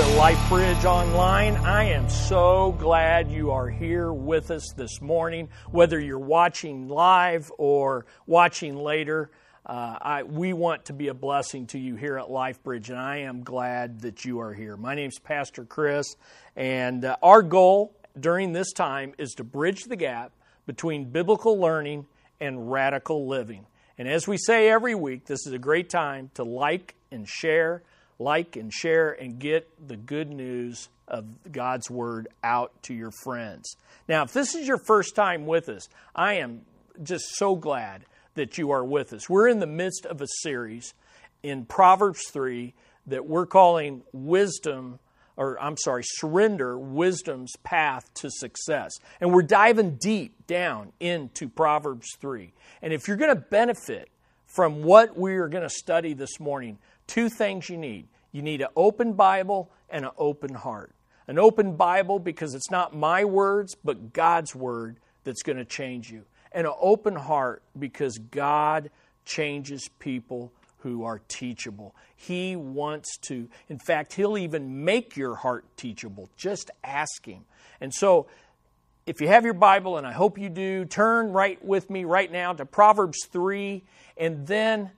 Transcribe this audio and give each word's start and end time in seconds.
to 0.00 0.06
LifeBridge 0.06 0.84
Online. 0.86 1.56
I 1.56 1.90
am 1.90 2.08
so 2.08 2.74
glad 2.78 3.30
you 3.30 3.50
are 3.50 3.68
here 3.68 4.10
with 4.10 4.50
us 4.50 4.72
this 4.74 5.02
morning, 5.02 5.50
whether 5.70 6.00
you're 6.00 6.18
watching 6.18 6.88
live 6.88 7.52
or 7.58 8.06
watching 8.26 8.76
later. 8.76 9.30
Uh, 9.66 9.98
I, 10.00 10.22
we 10.22 10.54
want 10.54 10.86
to 10.86 10.94
be 10.94 11.08
a 11.08 11.14
blessing 11.14 11.66
to 11.68 11.78
you 11.78 11.96
here 11.96 12.16
at 12.16 12.28
LifeBridge, 12.28 12.88
and 12.88 12.98
I 12.98 13.18
am 13.18 13.42
glad 13.44 14.00
that 14.00 14.24
you 14.24 14.40
are 14.40 14.54
here. 14.54 14.74
My 14.74 14.94
name 14.94 15.10
is 15.10 15.18
Pastor 15.18 15.66
Chris, 15.66 16.16
and 16.56 17.04
uh, 17.04 17.16
our 17.22 17.42
goal 17.42 17.94
during 18.18 18.54
this 18.54 18.72
time 18.72 19.12
is 19.18 19.34
to 19.34 19.44
bridge 19.44 19.82
the 19.82 19.96
gap 19.96 20.32
between 20.64 21.10
biblical 21.10 21.60
learning 21.60 22.06
and 22.40 22.72
radical 22.72 23.28
living. 23.28 23.66
And 23.98 24.08
as 24.08 24.26
we 24.26 24.38
say 24.38 24.70
every 24.70 24.94
week, 24.94 25.26
this 25.26 25.46
is 25.46 25.52
a 25.52 25.58
great 25.58 25.90
time 25.90 26.30
to 26.36 26.42
like 26.42 26.94
and 27.10 27.28
share 27.28 27.82
like 28.20 28.56
and 28.56 28.72
share 28.72 29.10
and 29.10 29.38
get 29.38 29.68
the 29.88 29.96
good 29.96 30.30
news 30.30 30.88
of 31.08 31.24
God's 31.50 31.90
Word 31.90 32.28
out 32.44 32.82
to 32.84 32.94
your 32.94 33.10
friends. 33.10 33.76
Now, 34.08 34.22
if 34.22 34.32
this 34.32 34.54
is 34.54 34.68
your 34.68 34.78
first 34.78 35.16
time 35.16 35.46
with 35.46 35.68
us, 35.68 35.88
I 36.14 36.34
am 36.34 36.62
just 37.02 37.36
so 37.36 37.56
glad 37.56 38.04
that 38.34 38.58
you 38.58 38.70
are 38.70 38.84
with 38.84 39.12
us. 39.12 39.28
We're 39.28 39.48
in 39.48 39.58
the 39.58 39.66
midst 39.66 40.06
of 40.06 40.20
a 40.20 40.26
series 40.42 40.94
in 41.42 41.64
Proverbs 41.64 42.20
3 42.30 42.74
that 43.06 43.26
we're 43.26 43.46
calling 43.46 44.02
Wisdom, 44.12 44.98
or 45.36 45.60
I'm 45.60 45.76
sorry, 45.76 46.02
Surrender 46.04 46.78
Wisdom's 46.78 47.54
Path 47.64 48.12
to 48.14 48.30
Success. 48.30 48.92
And 49.20 49.32
we're 49.32 49.42
diving 49.42 49.96
deep 49.96 50.46
down 50.46 50.92
into 51.00 51.48
Proverbs 51.48 52.08
3. 52.20 52.52
And 52.82 52.92
if 52.92 53.08
you're 53.08 53.16
going 53.16 53.34
to 53.34 53.40
benefit 53.40 54.10
from 54.46 54.82
what 54.82 55.16
we 55.16 55.36
are 55.36 55.48
going 55.48 55.62
to 55.62 55.70
study 55.70 56.12
this 56.12 56.38
morning, 56.38 56.78
two 57.10 57.28
things 57.28 57.68
you 57.68 57.76
need. 57.76 58.06
You 58.30 58.42
need 58.42 58.60
an 58.60 58.68
open 58.76 59.14
Bible 59.14 59.70
and 59.90 60.04
an 60.04 60.12
open 60.16 60.54
heart. 60.54 60.94
An 61.26 61.38
open 61.38 61.74
Bible 61.74 62.20
because 62.20 62.54
it's 62.54 62.70
not 62.70 62.94
my 62.94 63.24
words, 63.24 63.76
but 63.84 64.12
God's 64.12 64.54
word 64.54 64.96
that's 65.24 65.42
going 65.42 65.58
to 65.58 65.64
change 65.64 66.10
you. 66.10 66.24
And 66.52 66.66
an 66.66 66.72
open 66.80 67.16
heart 67.16 67.62
because 67.78 68.18
God 68.18 68.90
changes 69.24 69.88
people 69.98 70.52
who 70.78 71.04
are 71.04 71.20
teachable. 71.28 71.94
He 72.14 72.54
wants 72.54 73.18
to, 73.22 73.48
in 73.68 73.78
fact, 73.78 74.14
He'll 74.14 74.38
even 74.38 74.84
make 74.84 75.16
your 75.16 75.34
heart 75.34 75.64
teachable. 75.76 76.30
Just 76.36 76.70
ask 76.84 77.26
Him. 77.26 77.44
And 77.80 77.92
so, 77.92 78.28
if 79.06 79.20
you 79.20 79.28
have 79.28 79.44
your 79.44 79.54
Bible, 79.54 79.98
and 79.98 80.06
I 80.06 80.12
hope 80.12 80.38
you 80.38 80.48
do, 80.48 80.84
turn 80.84 81.32
right 81.32 81.62
with 81.64 81.90
me 81.90 82.04
right 82.04 82.30
now 82.30 82.52
to 82.52 82.64
Proverbs 82.64 83.26
3, 83.26 83.82
and 84.16 84.46
then 84.46 84.90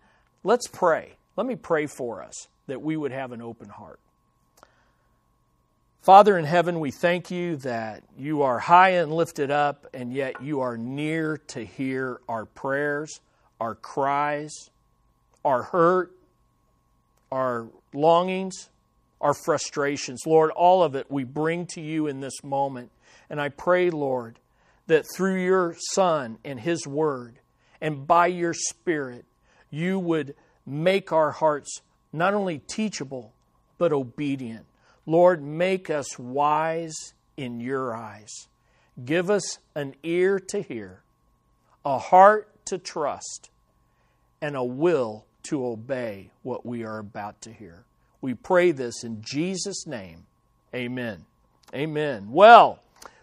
let's 0.45 0.67
pray. 0.67 1.17
Let 1.37 1.47
me 1.47 1.57
pray 1.57 1.87
for 1.87 2.23
us 2.23 2.49
that 2.67 2.83
we 2.83 2.97
would 2.97 3.13
have 3.13 3.33
an 3.33 3.41
open 3.43 3.69
heart. 3.69 3.99
Father 6.03 6.37
in 6.37 6.45
heaven, 6.45 6.81
we 6.81 6.91
thank 6.91 7.31
you 7.31 7.57
that 7.59 8.03
you 8.19 8.43
are 8.43 8.59
high 8.59 8.91
and 8.91 9.13
lifted 9.13 9.53
up, 9.53 9.87
and 9.95 10.13
yet 10.13 10.43
you 10.43 10.61
are 10.61 10.77
near 10.77 11.37
to 11.49 11.65
hear 11.65 12.21
our 12.29 12.45
prayers, 12.45 13.21
our 13.61 13.77
cries, 13.77 14.53
our 15.45 15.63
hurt, 15.63 16.13
our 17.31 17.69
longings, 17.95 18.69
our 19.21 19.33
frustrations. 19.33 20.27
Lord, 20.27 20.51
all 20.51 20.83
of 20.83 20.97
it 20.97 21.11
we 21.11 21.23
bring 21.23 21.67
to 21.67 21.81
you 21.81 22.09
in 22.09 22.21
this 22.21 22.43
moment. 22.43 22.91
And 23.31 23.41
I 23.41 23.49
pray, 23.49 23.91
Lord, 23.91 24.41
that 24.89 25.07
through 25.15 25.43
your 25.43 25.77
Son 25.93 26.39
and 26.45 26.59
his 26.59 26.87
word 26.87 27.39
and 27.81 28.07
by 28.07 28.27
your 28.27 28.55
Spirit, 28.55 29.25
you 29.71 29.99
would 29.99 30.35
make 30.67 31.13
our 31.13 31.31
hearts 31.31 31.81
not 32.13 32.35
only 32.35 32.59
teachable, 32.59 33.33
but 33.79 33.93
obedient. 33.93 34.67
Lord, 35.07 35.43
make 35.43 35.91
us 35.91 36.19
wise 36.19 37.15
in 37.37 37.61
your 37.61 37.95
eyes. 37.95 38.49
Give 39.05 39.31
us 39.31 39.59
an 39.75 39.95
ear 40.03 40.39
to 40.39 40.63
hear, 40.63 41.03
a 41.85 41.99
heart 41.99 42.49
to 42.67 42.79
trust, 42.79 43.51
and 44.41 44.55
a 44.55 44.63
will 44.65 45.25
to 45.45 45.67
obey 45.67 46.31
what 46.43 46.65
we 46.65 46.85
are 46.85 46.99
about 46.99 47.41
to 47.43 47.53
hear. 47.53 47.85
We 48.21 48.35
pray 48.35 48.71
this 48.71 49.03
in 49.03 49.23
Jesus' 49.23 49.87
name. 49.87 50.27
Amen. 50.75 51.25
Amen. 51.75 52.31
Well, 52.31 52.81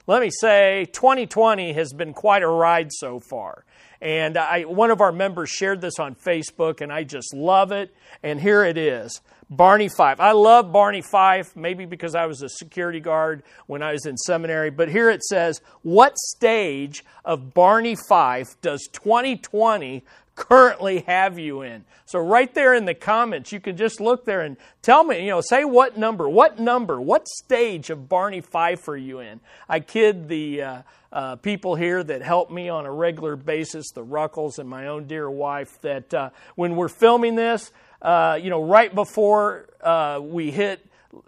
let 0.10 0.24
me 0.24 0.32
say 0.32 0.88
2020 0.92 1.74
has 1.74 1.94
been 1.94 2.16
quite 2.16 2.42
a 2.42 2.48
ride 2.48 2.92
so 2.92 3.20
far. 3.20 3.64
And 4.02 4.40
I, 4.40 4.64
one 4.64 4.90
of 4.90 5.02
our 5.02 5.12
members 5.12 5.52
shared 5.52 5.82
this 5.82 6.00
on 6.00 6.16
Facebook, 6.16 6.82
and 6.82 6.92
I 6.92 7.04
just 7.04 7.32
love 7.32 7.72
it. 7.72 7.94
And 8.24 8.42
here 8.42 8.64
it 8.64 8.76
is 8.76 9.22
Barney 9.52 9.88
Fife. 9.88 10.20
I 10.20 10.32
love 10.32 10.72
Barney 10.72 11.04
Fife, 11.04 11.56
maybe 11.56 11.86
because 11.86 12.16
I 12.16 12.26
was 12.26 12.42
a 12.42 12.50
security 12.50 13.00
guard 13.00 13.44
when 13.68 13.84
I 13.84 13.92
was 13.92 14.08
in 14.08 14.18
seminary. 14.18 14.72
But 14.72 14.90
here 14.90 15.12
it 15.12 15.22
says, 15.22 15.62
What 15.84 16.18
stage 16.18 17.06
of 17.24 17.54
Barney 17.54 17.96
Fife 18.08 18.60
does 18.64 18.90
2020 18.92 20.04
currently 20.40 21.02
have 21.02 21.38
you 21.38 21.62
in? 21.62 21.86
So, 22.06 22.18
right 22.20 22.52
there 22.54 22.74
in 22.74 22.86
the 22.86 22.96
comments, 22.96 23.52
you 23.52 23.60
can 23.60 23.78
just 23.78 24.00
look 24.02 24.26
there 24.26 24.42
and 24.42 24.58
tell 24.82 25.04
me, 25.04 25.24
you 25.24 25.30
know, 25.30 25.42
say 25.42 25.64
what 25.66 25.98
number, 25.98 26.28
what 26.28 26.58
number, 26.58 27.00
what 27.00 27.28
stage 27.28 27.92
of 27.92 28.10
Barney 28.10 28.42
Fife 28.42 28.88
are 28.88 28.98
you 28.98 29.20
in? 29.20 29.40
I 29.68 29.82
kid 29.82 30.28
the. 30.28 30.62
Uh, 30.64 30.82
uh, 31.12 31.36
people 31.38 31.74
here 31.74 32.04
that 32.04 32.22
help 32.22 32.52
me 32.52 32.70
on 32.70 32.86
a 32.86 32.92
regular 32.92 33.36
basis, 33.36 33.90
the 33.96 34.04
Ruckles 34.04 34.60
and 34.60 34.70
my 34.70 34.86
own 34.86 35.08
dear 35.08 35.28
wife, 35.28 35.82
that 35.82 36.14
uh, 36.14 36.30
when 36.54 36.76
we're 36.76 36.88
filming 36.88 37.34
this, 37.34 37.72
uh, 38.04 38.38
you 38.40 38.52
know, 38.52 38.64
right 38.64 38.94
before 38.94 39.68
uh, 39.82 40.20
we 40.22 40.52
hit 40.52 40.86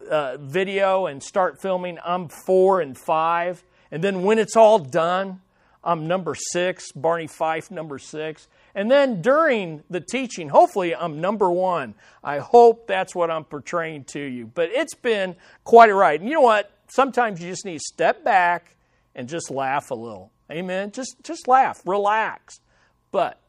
uh, 0.10 0.38
video 0.38 1.08
and 1.08 1.22
start 1.24 1.62
filming, 1.62 1.98
I'm 2.06 2.28
four 2.28 2.82
and 2.82 2.98
five. 2.98 3.64
And 3.92 4.04
then 4.04 4.24
when 4.24 4.40
it's 4.40 4.56
all 4.56 4.80
done, 4.80 5.42
I'm 5.84 6.08
number 6.08 6.36
six, 6.36 6.92
Barney 6.92 7.28
Fife, 7.28 7.72
number 7.72 7.98
six. 7.98 8.48
And 8.74 8.90
then 8.90 9.22
during 9.22 9.84
the 9.90 10.00
teaching, 10.00 10.50
hopefully 10.50 10.96
I'm 10.96 11.20
number 11.20 11.52
one. 11.52 11.96
I 12.24 12.40
hope 12.40 12.88
that's 12.88 13.14
what 13.14 13.30
I'm 13.30 13.44
portraying 13.44 14.06
to 14.06 14.20
you. 14.20 14.46
But 14.46 14.70
it's 14.72 14.96
been 14.96 15.36
quite 15.64 15.90
a 15.90 15.96
ride. 15.96 16.22
And 16.22 16.30
you 16.30 16.36
know 16.36 16.42
what? 16.42 16.72
Sometimes 16.88 17.42
you 17.42 17.50
just 17.50 17.66
need 17.66 17.80
to 17.80 17.84
step 17.86 18.24
back 18.24 18.76
and 19.16 19.28
just 19.28 19.52
laugh 19.52 19.92
a 19.92 19.96
little. 19.96 20.31
Amen. 20.50 20.92
Just 20.92 21.16
just 21.24 21.48
laugh, 21.48 21.81
relax. 21.86 22.60
But 23.12 23.40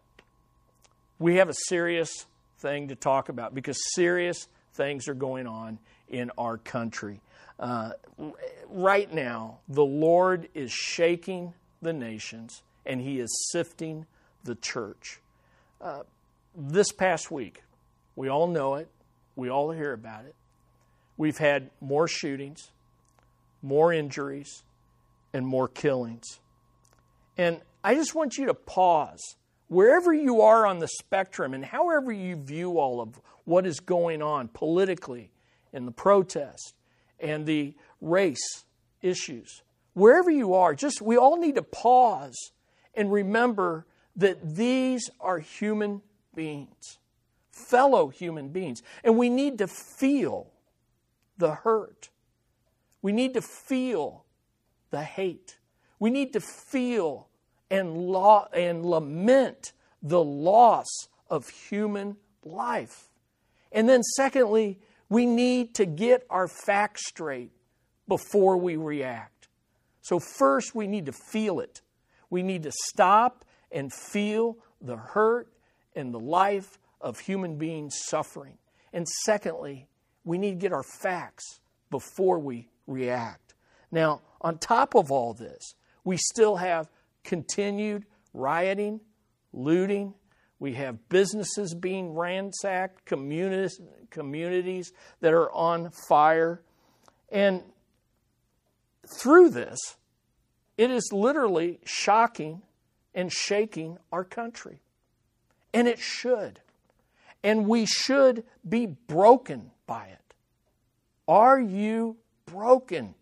we 1.19 1.37
have 1.37 1.49
a 1.49 1.55
serious 1.69 2.27
thing 2.59 2.89
to 2.89 2.95
talk 2.95 3.29
about 3.29 3.55
because 3.55 3.79
serious 3.95 4.49
things 4.75 5.09
are 5.09 5.15
going 5.15 5.47
on 5.47 5.79
in 6.09 6.31
our 6.39 6.59
country. 6.59 7.21
Uh, 7.59 7.93
right 8.69 9.13
now, 9.13 9.59
the 9.69 9.85
Lord 9.85 10.49
is 10.55 10.73
shaking 10.73 11.55
the 11.81 11.93
nations 11.93 12.63
and 12.87 13.01
He 13.01 13.21
is 13.21 13.31
sifting 13.51 14.07
the 14.45 14.55
church. 14.55 15.21
Uh, 15.81 16.03
this 16.55 16.93
past 16.93 17.31
week, 17.31 17.63
we 18.17 18.29
all 18.29 18.47
know 18.47 18.75
it, 18.77 18.89
we 19.37 19.49
all 19.49 19.71
hear 19.71 19.93
about 19.93 20.25
it. 20.25 20.35
We've 21.17 21.39
had 21.39 21.71
more 21.81 22.09
shootings, 22.09 22.71
more 23.63 23.93
injuries, 23.93 24.63
and 25.33 25.47
more 25.47 25.69
killings. 25.69 26.41
And 27.37 27.61
I 27.83 27.95
just 27.95 28.15
want 28.15 28.37
you 28.37 28.47
to 28.47 28.55
pause 28.55 29.37
wherever 29.69 30.13
you 30.13 30.43
are 30.43 30.67
on 30.67 30.79
the 30.79 30.89
spectrum 30.89 31.55
and 31.55 31.65
however 31.65 32.13
you 32.13 32.37
view 32.37 32.79
all 32.79 33.01
of 33.01 33.21
what 33.45 33.67
is 33.67 33.81
going 33.81 34.23
on 34.23 34.49
politically 34.49 35.31
in 35.73 35.87
the 35.87 35.93
protest 35.93 36.75
and 37.19 37.47
the 37.47 37.75
race 38.01 38.65
issues. 39.01 39.63
Wherever 39.95 40.31
you 40.31 40.55
are, 40.55 40.75
just 40.75 41.01
we 41.01 41.17
all 41.17 41.39
need 41.39 41.55
to 41.55 41.63
pause 41.63 42.53
and 42.95 43.11
remember 43.11 43.87
that 44.17 44.57
these 44.57 45.11
are 45.21 45.39
human 45.39 46.03
beings, 46.35 46.99
fellow 47.51 48.09
human 48.09 48.49
beings, 48.49 48.83
and 49.03 49.17
we 49.17 49.29
need 49.29 49.59
to 49.59 49.67
feel 49.67 50.53
the 51.39 51.55
hurt. 51.55 52.11
We 53.01 53.13
need 53.13 53.35
to 53.35 53.43
feel 53.43 54.25
the 54.91 55.03
hate. 55.03 55.59
We 55.99 56.11
need 56.11 56.33
to 56.35 56.41
feel 56.41 57.29
and, 57.71 57.97
law, 57.97 58.49
and 58.53 58.85
lament 58.85 59.73
the 60.03 60.23
loss 60.23 60.89
of 61.31 61.49
human 61.49 62.17
life. 62.45 63.09
And 63.73 63.89
then, 63.89 64.03
secondly, 64.03 64.79
we 65.09 65.27
need 65.27 65.75
to 65.77 65.87
get 65.87 66.27
our 66.29 66.49
facts 66.49 67.09
straight 67.09 67.53
before 68.07 68.57
we 68.57 68.77
react. 68.77 69.49
So, 70.03 70.19
first, 70.19 70.75
we 70.75 70.87
need 70.87 71.07
to 71.07 71.13
feel 71.13 71.61
it. 71.61 71.81
We 72.29 72.43
need 72.43 72.65
to 72.65 72.73
stop 72.89 73.45
and 73.73 73.93
feel 73.93 74.57
the 74.81 74.97
hurt 74.97 75.53
and 75.95 76.13
the 76.13 76.21
life 76.21 76.79
of 77.01 77.19
human 77.19 77.57
beings 77.57 77.97
suffering. 78.05 78.59
And 78.93 79.09
secondly, 79.25 79.89
we 80.25 80.39
need 80.39 80.51
to 80.51 80.57
get 80.57 80.73
our 80.73 80.83
facts 80.83 81.61
before 81.91 82.39
we 82.39 82.69
react. 82.87 83.55
Now, 83.91 84.21
on 84.41 84.59
top 84.59 84.95
of 84.95 85.11
all 85.11 85.35
this, 85.35 85.75
we 86.05 86.17
still 86.17 86.57
have 86.57 86.89
continued 87.25 88.05
rioting, 88.33 89.01
looting. 89.53 90.15
We 90.59 90.75
have 90.75 91.09
businesses 91.09 91.75
being 91.75 92.15
ransacked, 92.15 93.05
communities, 93.05 93.81
communities 94.11 94.93
that 95.21 95.33
are 95.33 95.53
on 95.53 95.91
fire. 96.09 96.63
And 97.31 97.63
through 99.19 99.51
this, 99.51 99.79
it 100.79 100.91
is 100.91 101.11
literally 101.13 101.81
shocking 101.85 102.63
and 103.15 103.33
shaking 103.33 103.99
our 104.11 104.25
country. 104.25 104.81
And 105.75 105.89
it 105.89 105.99
should. 105.99 106.61
And 107.43 107.67
we 107.67 107.87
should 107.87 108.45
be 108.69 108.87
broken 108.87 109.71
by 109.87 110.07
it. 110.07 110.35
Are 111.27 111.61
you 111.61 112.17
broken? 112.47 113.15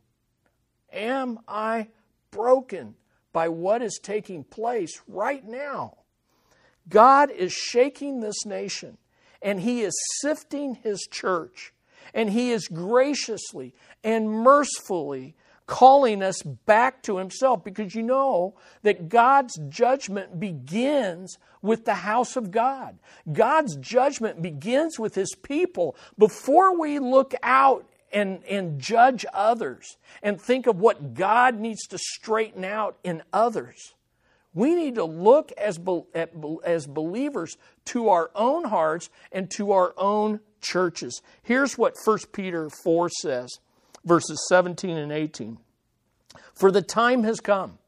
Am 0.93 1.39
I 1.47 1.89
broken 2.31 2.97
by 3.33 3.49
what 3.49 3.83
is 3.83 3.99
taking 4.03 4.45
place 4.45 5.01
right 5.07 5.47
now? 5.47 5.99
God 6.89 7.31
is 7.31 7.53
shaking 7.53 8.21
this 8.21 8.45
nation 8.45 8.99
and 9.41 9.61
He 9.61 9.83
is 9.83 9.95
sifting 10.21 10.77
His 10.77 11.07
church 11.11 11.73
and 12.13 12.31
He 12.31 12.51
is 12.51 12.69
graciously 12.69 13.75
and 14.03 14.29
mercifully 14.29 15.37
calling 15.71 16.21
us 16.21 16.43
back 16.43 17.01
to 17.01 17.17
Himself 17.17 17.63
because 17.63 17.95
you 17.95 18.03
know 18.03 18.57
that 18.83 19.09
God's 19.09 19.57
judgment 19.69 20.41
begins 20.41 21.39
with 21.63 21.85
the 21.85 21.95
house 21.95 22.35
of 22.35 22.51
God. 22.51 22.99
God's 23.33 23.77
judgment 23.77 24.43
begins 24.43 24.99
with 24.99 25.15
His 25.15 25.33
people. 25.37 25.95
Before 26.19 26.77
we 26.77 26.99
look 26.99 27.35
out 27.45 27.89
and, 28.13 28.43
and 28.47 28.81
judge 28.81 29.25
others 29.33 29.97
and 30.25 30.41
think 30.41 30.67
of 30.67 30.81
what 30.81 31.15
God 31.15 31.61
needs 31.61 31.87
to 31.87 31.99
straighten 31.99 32.65
out 32.65 32.99
in 33.05 33.23
others, 33.33 33.95
we 34.53 34.75
need 34.75 34.97
to 34.97 35.05
look 35.05 35.53
as, 35.53 35.79
as 36.65 36.87
believers 36.89 37.57
to 37.85 38.09
our 38.09 38.33
own 38.35 38.65
hearts 38.65 39.09
and 39.31 39.49
to 39.53 39.71
our 39.71 39.95
own 39.97 40.41
churches. 40.61 41.23
Here's 41.45 41.79
what 41.79 41.95
1 42.05 42.19
Peter 42.33 42.69
4 42.83 43.09
says, 43.21 43.61
verses 44.05 44.47
17 44.49 44.97
and 44.97 45.12
18. 45.12 45.58
For 46.55 46.70
the 46.70 46.82
time 46.82 47.25
has 47.25 47.41
come 47.41 47.79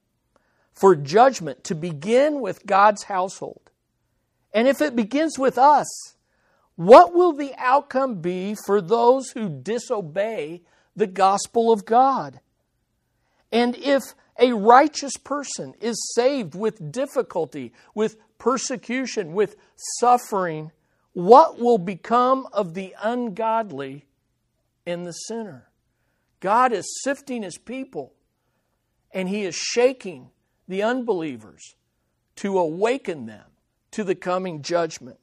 for 0.73 0.97
judgment 0.97 1.65
to 1.65 1.75
begin 1.75 2.41
with 2.41 2.67
God's 2.67 3.05
household. 3.05 3.71
And 4.53 4.67
if 4.67 4.81
it 4.81 4.97
begins 4.97 5.39
with 5.39 5.59
us, 5.59 6.15
what 6.77 7.15
will 7.15 7.33
the 7.33 7.53
outcome 7.59 8.21
be 8.21 8.57
for 8.67 8.81
those 8.81 9.31
who 9.31 9.49
disobey 9.49 10.63
the 10.97 11.07
gospel 11.07 11.71
of 11.71 11.85
God? 11.85 12.41
And 13.51 13.77
if 13.77 14.03
a 14.39 14.53
righteous 14.53 15.17
person 15.17 15.75
is 15.81 16.13
saved 16.15 16.55
with 16.55 16.91
difficulty, 16.91 17.73
with 17.95 18.17
persecution, 18.39 19.35
with 19.35 19.57
suffering, 20.01 20.73
what 21.13 21.59
will 21.59 21.79
become 21.79 22.49
of 22.53 22.75
the 22.75 22.95
ungodly 23.03 24.07
and 24.87 25.07
the 25.07 25.13
sinner? 25.13 25.69
God 26.43 26.73
is 26.73 27.01
sifting 27.03 27.45
his 27.45 27.57
people 27.57 28.13
and 29.13 29.29
he 29.29 29.45
is 29.45 29.55
shaking 29.55 30.31
the 30.67 30.83
unbelievers 30.83 31.77
to 32.37 32.59
awaken 32.59 33.27
them 33.27 33.45
to 33.93 34.03
the 34.03 34.17
coming 34.17 34.61
judgment. 34.61 35.19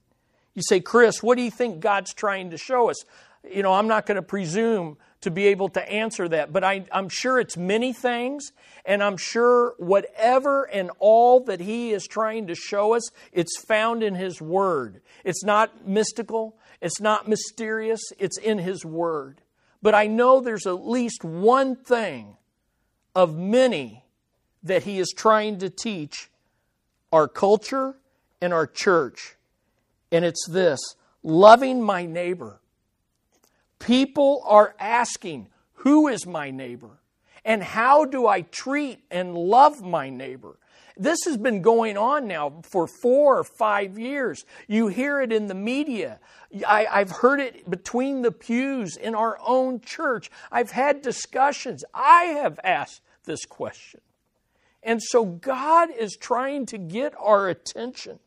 You 0.56 0.63
say, 0.63 0.80
Chris, 0.80 1.21
what 1.21 1.38
do 1.38 1.44
you 1.44 1.51
think 1.51 1.81
God's 1.81 2.13
trying 2.13 2.51
to 2.51 2.57
show 2.57 2.89
us? 2.89 3.04
You 3.44 3.63
know, 3.63 3.74
I'm 3.74 3.88
not 3.88 4.06
going 4.06 4.16
to 4.16 4.21
presume 4.21 4.98
to 5.21 5.31
be 5.31 5.48
able 5.48 5.68
to 5.69 5.92
answer 5.92 6.30
that, 6.30 6.54
but 6.54 6.63
I, 6.63 6.86
am 6.92 7.10
sure 7.10 7.38
it's 7.38 7.57
many 7.57 7.92
things, 7.92 8.54
and 8.86 9.04
I'm 9.04 9.18
sure 9.18 9.74
whatever 9.77 10.63
and 10.63 10.92
all 11.00 11.42
that 11.42 11.60
He 11.60 11.92
is 11.92 12.07
trying 12.07 12.48
to 12.48 12.56
show 12.56 12.94
us, 12.94 13.10
it's 13.33 13.60
found 13.60 14.04
in 14.04 14.15
His 14.15 14.42
Word. 14.42 15.01
It's 15.25 15.44
not 15.44 15.86
mystical, 15.86 16.57
it's 16.80 17.01
not 17.01 17.27
mysterious, 17.27 18.01
it's 18.18 18.38
in 18.38 18.60
His 18.60 18.86
Word. 18.86 19.42
But 19.81 19.96
I 19.96 20.08
know 20.08 20.40
there's 20.40 20.68
at 20.68 20.86
least 20.86 21.24
one 21.24 21.76
thing 21.76 22.38
of 23.16 23.38
many 23.38 24.04
that 24.64 24.84
He 24.84 25.00
is 25.00 25.14
trying 25.16 25.60
to 25.60 25.70
teach 25.70 26.30
our 27.12 27.28
culture 27.28 27.96
and 28.42 28.54
our 28.54 28.68
church, 28.68 29.36
and 30.12 30.24
it's 30.24 30.48
this 30.48 30.80
loving 31.24 31.81
my 31.81 32.06
neighbor 32.06 32.60
People 33.80 34.44
are 34.46 34.76
asking, 34.80 35.48
Who 35.76 36.08
is 36.08 36.28
my 36.28 36.52
neighbor? 36.52 37.00
And 37.46 37.64
how 37.64 38.06
do 38.06 38.28
I 38.28 38.42
treat 38.42 39.00
and 39.10 39.36
love 39.36 39.82
my 39.82 40.10
neighbor? 40.10 40.58
This 41.00 41.19
has 41.25 41.38
been 41.38 41.62
going 41.62 41.98
on 41.98 42.28
now 42.28 42.62
for 42.63 42.86
four 42.86 43.40
or 43.40 43.46
five 43.46 43.98
years. 43.98 44.46
You 44.68 44.90
hear 44.90 45.22
it 45.22 45.31
in 45.31 45.48
the 45.48 45.56
media. 45.56 46.19
I, 46.68 46.88
have 46.92 47.10
heard 47.10 47.40
it 47.40 47.69
between 47.69 48.22
the 48.22 48.34
pews 48.34 48.98
in 48.98 49.16
our 49.16 49.38
own 49.46 49.80
church. 49.80 50.30
I've 50.51 50.72
had 50.72 51.01
discussions. 51.01 51.86
I 51.94 52.24
have 52.42 52.60
asked 52.66 53.01
this 53.24 53.46
question. 53.46 54.01
And 54.84 55.01
so 55.01 55.24
God 55.24 55.90
is 55.90 56.18
trying 56.18 56.66
to 56.68 56.78
get 56.78 57.13
our 57.18 57.48
attention. 57.48 58.19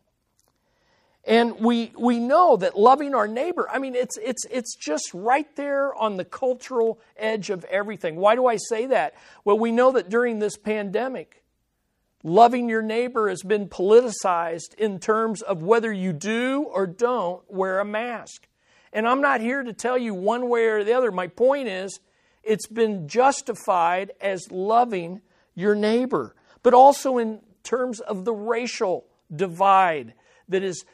And 1.24 1.60
we, 1.60 1.92
we 1.96 2.18
know 2.18 2.56
that 2.56 2.76
loving 2.76 3.14
our 3.14 3.28
neighbor, 3.28 3.68
I 3.70 3.78
mean, 3.78 3.94
it's, 3.94 4.16
it's, 4.16 4.44
it's 4.50 4.74
just 4.74 5.10
right 5.12 5.54
there 5.56 5.94
on 5.94 6.16
the 6.16 6.24
cultural 6.24 7.00
edge 7.16 7.50
of 7.50 7.64
everything. 7.66 8.16
Why 8.16 8.34
do 8.34 8.46
I 8.46 8.56
say 8.56 8.86
that? 8.86 9.14
Well, 9.44 9.58
we 9.58 9.70
know 9.72 9.92
that 9.92 10.08
during 10.08 10.38
this 10.38 10.56
pandemic, 10.56 11.41
loving 12.22 12.68
your 12.68 12.82
neighbor 12.82 13.28
has 13.28 13.42
been 13.42 13.68
politicized 13.68 14.74
in 14.78 14.98
terms 14.98 15.42
of 15.42 15.62
whether 15.62 15.92
you 15.92 16.12
do 16.12 16.66
or 16.72 16.86
don't 16.86 17.42
wear 17.48 17.80
a 17.80 17.84
mask. 17.84 18.46
And 18.92 19.08
I'm 19.08 19.20
not 19.20 19.40
here 19.40 19.62
to 19.62 19.72
tell 19.72 19.96
you 19.96 20.14
one 20.14 20.48
way 20.48 20.66
or 20.66 20.84
the 20.84 20.92
other. 20.92 21.10
My 21.10 21.26
point 21.26 21.68
is, 21.68 21.98
it's 22.42 22.66
been 22.66 23.08
justified 23.08 24.12
as 24.20 24.50
loving 24.50 25.22
your 25.54 25.74
neighbor, 25.74 26.34
but 26.62 26.74
also 26.74 27.18
in 27.18 27.40
terms 27.62 28.00
of 28.00 28.24
the 28.24 28.34
racial 28.34 29.06
divide 29.34 30.14
that 30.48 30.62
is 30.62 30.84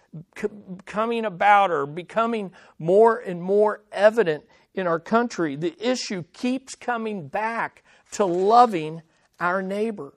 coming 0.85 1.25
about 1.25 1.71
or 1.71 1.87
becoming 1.87 2.53
more 2.79 3.19
and 3.19 3.43
more 3.43 3.83
evident 3.91 4.45
in 4.75 4.87
our 4.87 5.01
country. 5.01 5.57
The 5.57 5.75
issue 5.81 6.25
keeps 6.33 6.75
coming 6.75 7.29
back 7.29 7.83
to 8.13 8.25
loving 8.25 9.03
our 9.41 9.63
neighbor. 9.63 10.13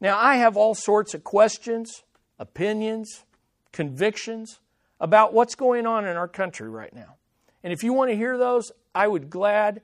Now, 0.00 0.18
I 0.18 0.36
have 0.36 0.56
all 0.56 0.74
sorts 0.74 1.14
of 1.14 1.24
questions, 1.24 2.04
opinions, 2.38 3.24
convictions 3.72 4.60
about 5.00 5.32
what's 5.32 5.54
going 5.54 5.86
on 5.86 6.06
in 6.06 6.16
our 6.16 6.28
country 6.28 6.68
right 6.68 6.94
now. 6.94 7.16
And 7.62 7.72
if 7.72 7.82
you 7.82 7.92
want 7.92 8.10
to 8.10 8.16
hear 8.16 8.38
those, 8.38 8.70
I 8.94 9.08
would 9.08 9.30
glad, 9.30 9.82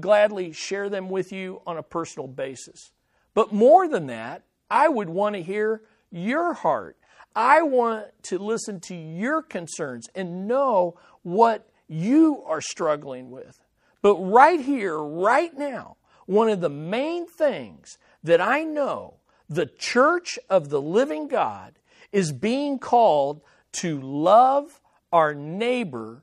gladly 0.00 0.52
share 0.52 0.88
them 0.88 1.08
with 1.08 1.32
you 1.32 1.60
on 1.66 1.76
a 1.76 1.82
personal 1.82 2.26
basis. 2.26 2.90
But 3.34 3.52
more 3.52 3.86
than 3.88 4.06
that, 4.06 4.42
I 4.70 4.88
would 4.88 5.08
want 5.08 5.36
to 5.36 5.42
hear 5.42 5.82
your 6.10 6.54
heart 6.54 6.96
I 7.34 7.62
want 7.62 8.06
to 8.24 8.38
listen 8.38 8.80
to 8.80 8.94
your 8.94 9.42
concerns 9.42 10.08
and 10.14 10.48
know 10.48 10.98
what 11.22 11.68
you 11.88 12.42
are 12.44 12.60
struggling 12.60 13.30
with. 13.30 13.60
But 14.02 14.16
right 14.16 14.60
here, 14.60 14.98
right 14.98 15.56
now, 15.56 15.96
one 16.26 16.48
of 16.48 16.60
the 16.60 16.70
main 16.70 17.26
things 17.26 17.98
that 18.24 18.40
I 18.40 18.64
know 18.64 19.14
the 19.50 19.66
church 19.66 20.38
of 20.48 20.70
the 20.70 20.80
living 20.80 21.26
God 21.26 21.74
is 22.12 22.32
being 22.32 22.78
called 22.78 23.42
to 23.72 24.00
love 24.00 24.80
our 25.12 25.34
neighbor 25.34 26.22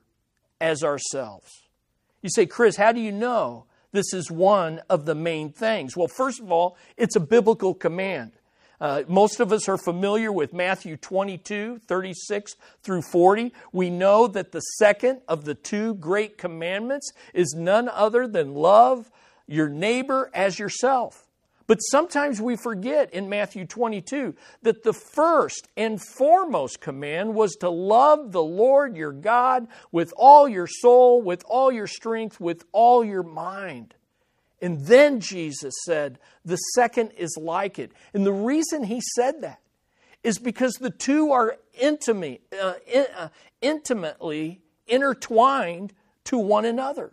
as 0.60 0.82
ourselves. 0.82 1.62
You 2.22 2.30
say, 2.30 2.46
Chris, 2.46 2.76
how 2.76 2.90
do 2.92 3.00
you 3.00 3.12
know 3.12 3.66
this 3.92 4.12
is 4.12 4.30
one 4.30 4.80
of 4.88 5.04
the 5.04 5.14
main 5.14 5.52
things? 5.52 5.96
Well, 5.96 6.08
first 6.08 6.40
of 6.40 6.50
all, 6.50 6.76
it's 6.96 7.16
a 7.16 7.20
biblical 7.20 7.74
command. 7.74 8.32
Uh, 8.80 9.02
most 9.08 9.40
of 9.40 9.52
us 9.52 9.68
are 9.68 9.78
familiar 9.78 10.32
with 10.32 10.52
Matthew 10.52 10.96
22, 10.96 11.80
36 11.86 12.56
through 12.82 13.02
40. 13.02 13.52
We 13.72 13.90
know 13.90 14.26
that 14.28 14.52
the 14.52 14.60
second 14.60 15.20
of 15.28 15.44
the 15.44 15.54
two 15.54 15.94
great 15.94 16.38
commandments 16.38 17.12
is 17.34 17.54
none 17.56 17.88
other 17.88 18.26
than 18.26 18.54
love 18.54 19.10
your 19.46 19.68
neighbor 19.68 20.30
as 20.32 20.58
yourself. 20.58 21.27
But 21.68 21.78
sometimes 21.80 22.40
we 22.40 22.56
forget 22.56 23.12
in 23.12 23.28
Matthew 23.28 23.66
22 23.66 24.34
that 24.62 24.82
the 24.82 24.94
first 24.94 25.68
and 25.76 26.00
foremost 26.02 26.80
command 26.80 27.34
was 27.34 27.52
to 27.56 27.68
love 27.68 28.32
the 28.32 28.42
Lord 28.42 28.96
your 28.96 29.12
God 29.12 29.68
with 29.92 30.12
all 30.16 30.48
your 30.48 30.66
soul, 30.66 31.20
with 31.20 31.44
all 31.46 31.70
your 31.70 31.86
strength, 31.86 32.40
with 32.40 32.64
all 32.72 33.04
your 33.04 33.22
mind. 33.22 33.94
And 34.62 34.86
then 34.86 35.20
Jesus 35.20 35.74
said, 35.84 36.18
the 36.42 36.56
second 36.74 37.10
is 37.18 37.36
like 37.38 37.78
it. 37.78 37.92
And 38.14 38.24
the 38.24 38.32
reason 38.32 38.84
he 38.84 39.02
said 39.14 39.42
that 39.42 39.60
is 40.24 40.38
because 40.38 40.72
the 40.74 40.90
two 40.90 41.32
are 41.32 41.58
intimate, 41.78 42.42
uh, 42.60 42.74
in, 42.90 43.06
uh, 43.14 43.28
intimately 43.60 44.62
intertwined 44.86 45.92
to 46.24 46.38
one 46.38 46.64
another. 46.64 47.12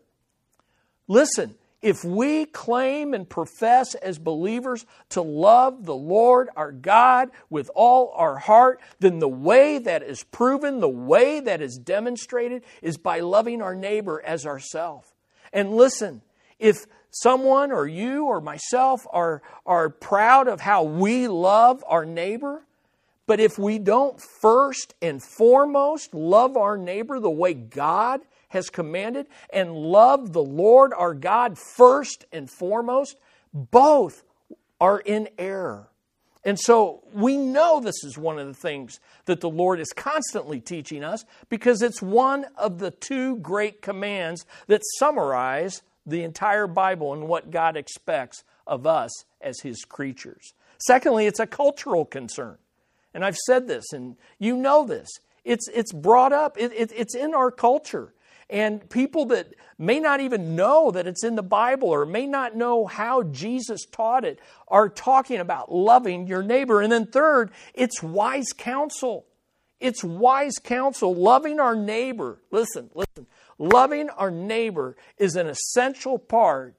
Listen, 1.09 1.55
if 1.85 2.03
we 2.03 2.47
claim 2.47 3.13
and 3.13 3.29
profess 3.29 3.93
as 3.93 4.17
believers 4.17 4.87
to 5.09 5.21
love 5.21 5.85
the 5.85 5.93
Lord 5.93 6.49
our 6.55 6.71
God 6.71 7.29
with 7.51 7.69
all 7.75 8.11
our 8.15 8.37
heart, 8.39 8.81
then 8.99 9.19
the 9.19 9.27
way 9.27 9.77
that 9.77 10.01
is 10.01 10.23
proven, 10.23 10.79
the 10.79 10.89
way 10.89 11.39
that 11.39 11.61
is 11.61 11.77
demonstrated, 11.77 12.63
is 12.81 12.97
by 12.97 13.19
loving 13.19 13.61
our 13.61 13.75
neighbor 13.75 14.19
as 14.25 14.47
ourselves. 14.47 15.13
And 15.53 15.75
listen, 15.75 16.23
if 16.57 16.87
someone 17.11 17.71
or 17.71 17.85
you 17.85 18.25
or 18.25 18.41
myself 18.41 19.05
are, 19.11 19.43
are 19.63 19.91
proud 19.91 20.47
of 20.47 20.61
how 20.61 20.81
we 20.81 21.27
love 21.27 21.83
our 21.87 22.03
neighbor, 22.03 22.65
but 23.27 23.39
if 23.39 23.59
we 23.59 23.77
don't 23.77 24.19
first 24.19 24.95
and 25.03 25.21
foremost 25.21 26.15
love 26.15 26.57
our 26.57 26.79
neighbor 26.79 27.19
the 27.19 27.29
way 27.29 27.53
God 27.53 28.21
has 28.55 28.69
commanded 28.69 29.27
and 29.51 29.75
love 29.75 30.33
the 30.33 30.41
Lord 30.41 30.93
our 30.97 31.13
God 31.13 31.59
first 31.75 32.25
and 32.31 32.49
foremost, 32.49 33.17
both 33.53 34.23
are 34.81 34.99
in 34.99 35.29
error. 35.37 35.89
And 36.43 36.59
so 36.59 37.03
we 37.11 37.37
know 37.37 37.79
this 37.79 38.03
is 38.03 38.17
one 38.17 38.37
of 38.37 38.47
the 38.47 38.53
things 38.53 38.99
that 39.25 39.41
the 39.41 39.49
Lord 39.49 39.79
is 39.79 39.91
constantly 39.95 40.59
teaching 40.59 41.03
us 41.03 41.25
because 41.49 41.81
it's 41.81 42.01
one 42.01 42.45
of 42.55 42.77
the 42.77 42.91
two 42.91 43.37
great 43.37 43.81
commands 43.81 44.45
that 44.67 44.81
summarize 44.97 45.81
the 46.05 46.23
entire 46.23 46.67
Bible 46.67 47.13
and 47.13 47.27
what 47.27 47.49
God 47.49 47.75
expects 47.75 48.43
of 48.67 48.85
us 48.85 49.11
as 49.41 49.59
His 49.61 49.83
creatures. 49.85 50.53
Secondly, 50.77 51.25
it's 51.25 51.39
a 51.39 51.47
cultural 51.47 52.05
concern. 52.05 52.57
And 53.13 53.25
I've 53.25 53.37
said 53.37 53.67
this, 53.67 53.91
and 53.91 54.17
you 54.37 54.55
know 54.55 54.85
this. 54.85 55.09
It's, 55.43 55.67
it's 55.69 55.93
brought 55.93 56.33
up, 56.33 56.57
it, 56.59 56.71
it, 56.73 56.91
it's 56.95 57.15
in 57.15 57.33
our 57.33 57.49
culture. 57.49 58.13
And 58.49 58.87
people 58.89 59.25
that 59.25 59.53
may 59.77 59.99
not 59.99 60.19
even 60.19 60.55
know 60.55 60.91
that 60.91 61.07
it's 61.07 61.23
in 61.23 61.35
the 61.35 61.43
Bible 61.43 61.89
or 61.89 62.05
may 62.05 62.27
not 62.27 62.55
know 62.55 62.85
how 62.85 63.23
Jesus 63.23 63.85
taught 63.85 64.23
it 64.23 64.39
are 64.67 64.87
talking 64.87 65.39
about 65.39 65.71
loving 65.71 66.27
your 66.27 66.43
neighbor. 66.43 66.81
And 66.81 66.91
then, 66.91 67.07
third, 67.07 67.51
it's 67.73 68.03
wise 68.03 68.53
counsel. 68.55 69.25
It's 69.79 70.03
wise 70.03 70.55
counsel, 70.63 71.13
loving 71.15 71.59
our 71.59 71.75
neighbor. 71.75 72.39
Listen, 72.51 72.89
listen. 72.93 73.27
Loving 73.57 74.09
our 74.09 74.31
neighbor 74.31 74.95
is 75.17 75.35
an 75.35 75.47
essential 75.47 76.19
part 76.19 76.75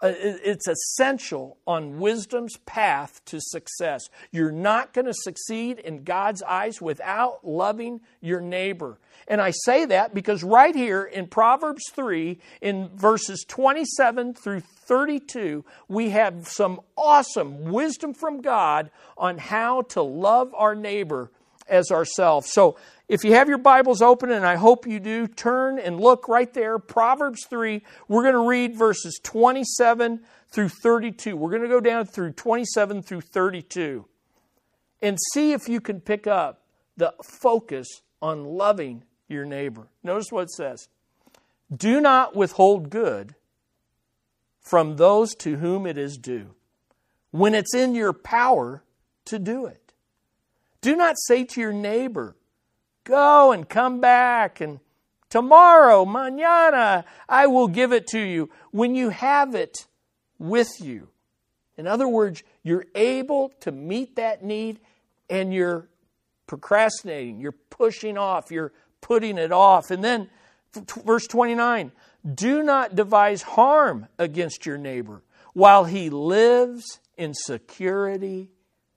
Uh, 0.00 0.12
it's 0.14 0.68
essential 0.68 1.56
on 1.66 1.98
wisdom's 1.98 2.56
path 2.58 3.20
to 3.24 3.40
success. 3.40 4.08
You're 4.30 4.52
not 4.52 4.92
going 4.92 5.06
to 5.06 5.14
succeed 5.14 5.80
in 5.80 6.04
God's 6.04 6.40
eyes 6.42 6.80
without 6.80 7.44
loving 7.44 8.00
your 8.20 8.40
neighbor. 8.40 8.98
And 9.26 9.40
I 9.40 9.50
say 9.50 9.86
that 9.86 10.14
because 10.14 10.44
right 10.44 10.74
here 10.74 11.02
in 11.02 11.26
Proverbs 11.26 11.82
3, 11.92 12.38
in 12.62 12.88
verses 12.94 13.44
27 13.48 14.34
through 14.34 14.60
32, 14.60 15.64
we 15.88 16.10
have 16.10 16.46
some 16.46 16.80
awesome 16.96 17.64
wisdom 17.64 18.14
from 18.14 18.40
God 18.40 18.90
on 19.16 19.36
how 19.36 19.82
to 19.82 20.02
love 20.02 20.54
our 20.54 20.76
neighbor 20.76 21.32
as 21.68 21.90
ourselves. 21.90 22.52
So 22.52 22.76
if 23.08 23.24
you 23.24 23.32
have 23.32 23.48
your 23.48 23.58
Bibles 23.58 24.02
open, 24.02 24.30
and 24.30 24.44
I 24.44 24.56
hope 24.56 24.86
you 24.86 25.00
do, 25.00 25.26
turn 25.26 25.78
and 25.78 26.00
look 26.00 26.28
right 26.28 26.52
there, 26.52 26.78
Proverbs 26.78 27.46
3. 27.48 27.82
We're 28.06 28.22
going 28.22 28.34
to 28.34 28.46
read 28.46 28.76
verses 28.76 29.18
27 29.22 30.20
through 30.50 30.68
32. 30.68 31.36
We're 31.36 31.50
going 31.50 31.62
to 31.62 31.68
go 31.68 31.80
down 31.80 32.06
through 32.06 32.32
27 32.32 33.02
through 33.02 33.22
32 33.22 34.04
and 35.00 35.18
see 35.32 35.52
if 35.52 35.68
you 35.68 35.80
can 35.80 36.00
pick 36.00 36.26
up 36.26 36.62
the 36.96 37.14
focus 37.22 37.86
on 38.20 38.44
loving 38.44 39.04
your 39.28 39.44
neighbor. 39.44 39.88
Notice 40.02 40.26
what 40.30 40.42
it 40.42 40.50
says 40.50 40.88
Do 41.74 42.00
not 42.00 42.34
withhold 42.34 42.90
good 42.90 43.34
from 44.60 44.96
those 44.96 45.34
to 45.36 45.56
whom 45.56 45.86
it 45.86 45.96
is 45.96 46.18
due, 46.18 46.54
when 47.30 47.54
it's 47.54 47.74
in 47.74 47.94
your 47.94 48.12
power 48.12 48.82
to 49.26 49.38
do 49.38 49.66
it. 49.66 49.87
Do 50.80 50.96
not 50.96 51.16
say 51.18 51.44
to 51.44 51.60
your 51.60 51.72
neighbor, 51.72 52.36
Go 53.04 53.52
and 53.52 53.66
come 53.68 54.00
back, 54.00 54.60
and 54.60 54.80
tomorrow, 55.30 56.04
mañana, 56.04 57.04
I 57.28 57.46
will 57.46 57.68
give 57.68 57.92
it 57.92 58.06
to 58.08 58.20
you 58.20 58.50
when 58.70 58.94
you 58.94 59.08
have 59.08 59.54
it 59.54 59.86
with 60.38 60.68
you. 60.80 61.08
In 61.78 61.86
other 61.86 62.06
words, 62.06 62.42
you're 62.62 62.84
able 62.94 63.50
to 63.60 63.72
meet 63.72 64.16
that 64.16 64.44
need 64.44 64.80
and 65.30 65.54
you're 65.54 65.88
procrastinating, 66.46 67.40
you're 67.40 67.52
pushing 67.52 68.18
off, 68.18 68.50
you're 68.50 68.72
putting 69.00 69.38
it 69.38 69.52
off. 69.52 69.90
And 69.90 70.02
then, 70.04 70.28
verse 71.04 71.26
29 71.26 71.92
do 72.34 72.62
not 72.62 72.94
devise 72.94 73.42
harm 73.42 74.08
against 74.18 74.66
your 74.66 74.76
neighbor 74.76 75.22
while 75.54 75.84
he 75.84 76.10
lives 76.10 77.00
in 77.16 77.32
security 77.32 78.50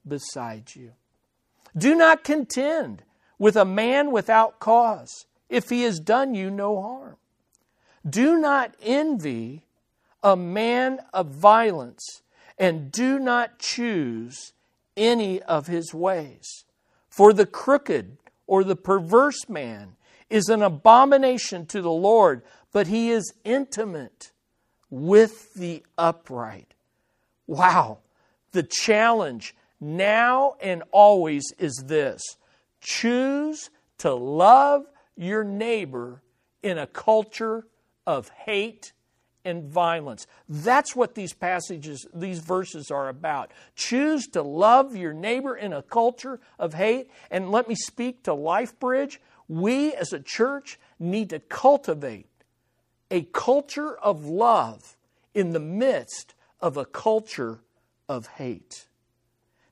beside 0.06 0.74
you. 0.74 0.92
Do 1.76 1.94
not 1.94 2.24
contend 2.24 3.02
with 3.38 3.56
a 3.56 3.64
man 3.64 4.10
without 4.10 4.60
cause, 4.60 5.26
if 5.48 5.68
he 5.68 5.82
has 5.82 5.98
done 6.00 6.34
you 6.34 6.50
no 6.50 6.80
harm. 6.80 7.16
Do 8.08 8.38
not 8.38 8.74
envy 8.82 9.64
a 10.22 10.36
man 10.36 11.00
of 11.12 11.28
violence, 11.28 12.22
and 12.58 12.92
do 12.92 13.18
not 13.18 13.58
choose 13.58 14.52
any 14.96 15.42
of 15.42 15.66
his 15.66 15.92
ways. 15.92 16.64
For 17.08 17.32
the 17.32 17.46
crooked 17.46 18.18
or 18.46 18.64
the 18.64 18.76
perverse 18.76 19.48
man 19.48 19.96
is 20.30 20.48
an 20.48 20.62
abomination 20.62 21.66
to 21.66 21.82
the 21.82 21.90
Lord, 21.90 22.42
but 22.72 22.86
he 22.86 23.10
is 23.10 23.34
intimate 23.44 24.32
with 24.90 25.54
the 25.54 25.84
upright. 25.98 26.74
Wow. 27.46 27.98
The 28.52 28.62
challenge 28.62 29.54
now 29.82 30.54
and 30.60 30.82
always 30.92 31.44
is 31.58 31.84
this 31.86 32.22
Choose 32.80 33.70
to 33.98 34.14
love 34.14 34.86
your 35.16 35.44
neighbor 35.44 36.22
in 36.62 36.78
a 36.78 36.86
culture 36.86 37.66
of 38.06 38.28
hate 38.30 38.92
and 39.44 39.64
violence. 39.64 40.26
That's 40.48 40.94
what 40.94 41.14
these 41.14 41.32
passages, 41.32 42.06
these 42.14 42.38
verses 42.38 42.90
are 42.90 43.08
about. 43.08 43.50
Choose 43.74 44.26
to 44.28 44.42
love 44.42 44.94
your 44.94 45.12
neighbor 45.12 45.56
in 45.56 45.72
a 45.72 45.82
culture 45.82 46.40
of 46.58 46.74
hate. 46.74 47.10
And 47.30 47.50
let 47.50 47.68
me 47.68 47.74
speak 47.74 48.22
to 48.24 48.30
LifeBridge. 48.30 49.18
We 49.48 49.94
as 49.94 50.12
a 50.12 50.20
church 50.20 50.78
need 50.98 51.30
to 51.30 51.40
cultivate 51.40 52.28
a 53.10 53.22
culture 53.32 53.96
of 53.96 54.24
love 54.24 54.96
in 55.34 55.50
the 55.50 55.60
midst 55.60 56.34
of 56.60 56.76
a 56.76 56.84
culture 56.84 57.60
of 58.08 58.26
hate. 58.26 58.86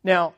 Now, 0.03 0.35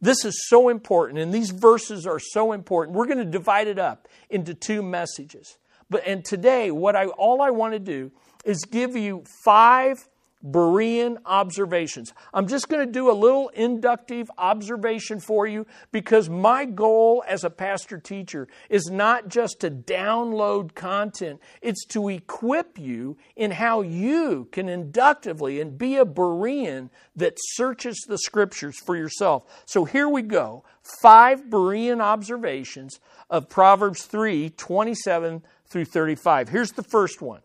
this 0.00 0.24
is 0.24 0.48
so 0.48 0.68
important, 0.68 1.20
and 1.20 1.32
these 1.32 1.50
verses 1.50 2.06
are 2.06 2.18
so 2.18 2.52
important. 2.52 2.96
We're 2.96 3.06
going 3.06 3.18
to 3.18 3.24
divide 3.24 3.68
it 3.68 3.78
up 3.78 4.08
into 4.30 4.54
two 4.54 4.82
messages. 4.82 5.58
But 5.88 6.06
and 6.06 6.24
today, 6.24 6.70
what 6.70 6.96
I 6.96 7.06
all 7.06 7.40
I 7.40 7.50
want 7.50 7.74
to 7.74 7.78
do 7.78 8.10
is 8.44 8.64
give 8.64 8.96
you 8.96 9.24
five 9.44 10.08
Berean 10.44 11.18
observations. 11.24 12.12
I'm 12.34 12.48
just 12.48 12.68
going 12.68 12.84
to 12.84 12.92
do 12.92 13.10
a 13.10 13.12
little 13.12 13.48
inductive 13.50 14.30
observation 14.36 15.20
for 15.20 15.46
you 15.46 15.66
because 15.92 16.28
my 16.28 16.64
goal 16.64 17.22
as 17.28 17.44
a 17.44 17.50
pastor 17.50 17.98
teacher 17.98 18.48
is 18.68 18.90
not 18.90 19.28
just 19.28 19.60
to 19.60 19.70
download 19.70 20.74
content, 20.74 21.40
it's 21.60 21.84
to 21.86 22.08
equip 22.08 22.78
you 22.78 23.16
in 23.36 23.52
how 23.52 23.82
you 23.82 24.48
can 24.50 24.68
inductively 24.68 25.60
and 25.60 25.78
be 25.78 25.96
a 25.96 26.04
Berean 26.04 26.90
that 27.14 27.34
searches 27.38 28.04
the 28.08 28.18
scriptures 28.18 28.76
for 28.84 28.96
yourself. 28.96 29.44
So 29.66 29.84
here 29.84 30.08
we 30.08 30.22
go 30.22 30.64
five 31.00 31.44
Berean 31.44 32.00
observations 32.00 32.98
of 33.30 33.48
Proverbs 33.48 34.02
3 34.04 34.50
27 34.50 35.42
through 35.68 35.84
35. 35.84 36.48
Here's 36.48 36.72
the 36.72 36.82
first 36.82 37.22
one 37.22 37.42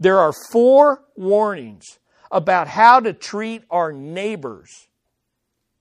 there 0.00 0.18
are 0.18 0.32
four 0.50 1.04
warnings 1.16 1.98
about 2.32 2.66
how 2.66 2.98
to 2.98 3.12
treat 3.12 3.62
our 3.70 3.92
neighbors 3.92 4.88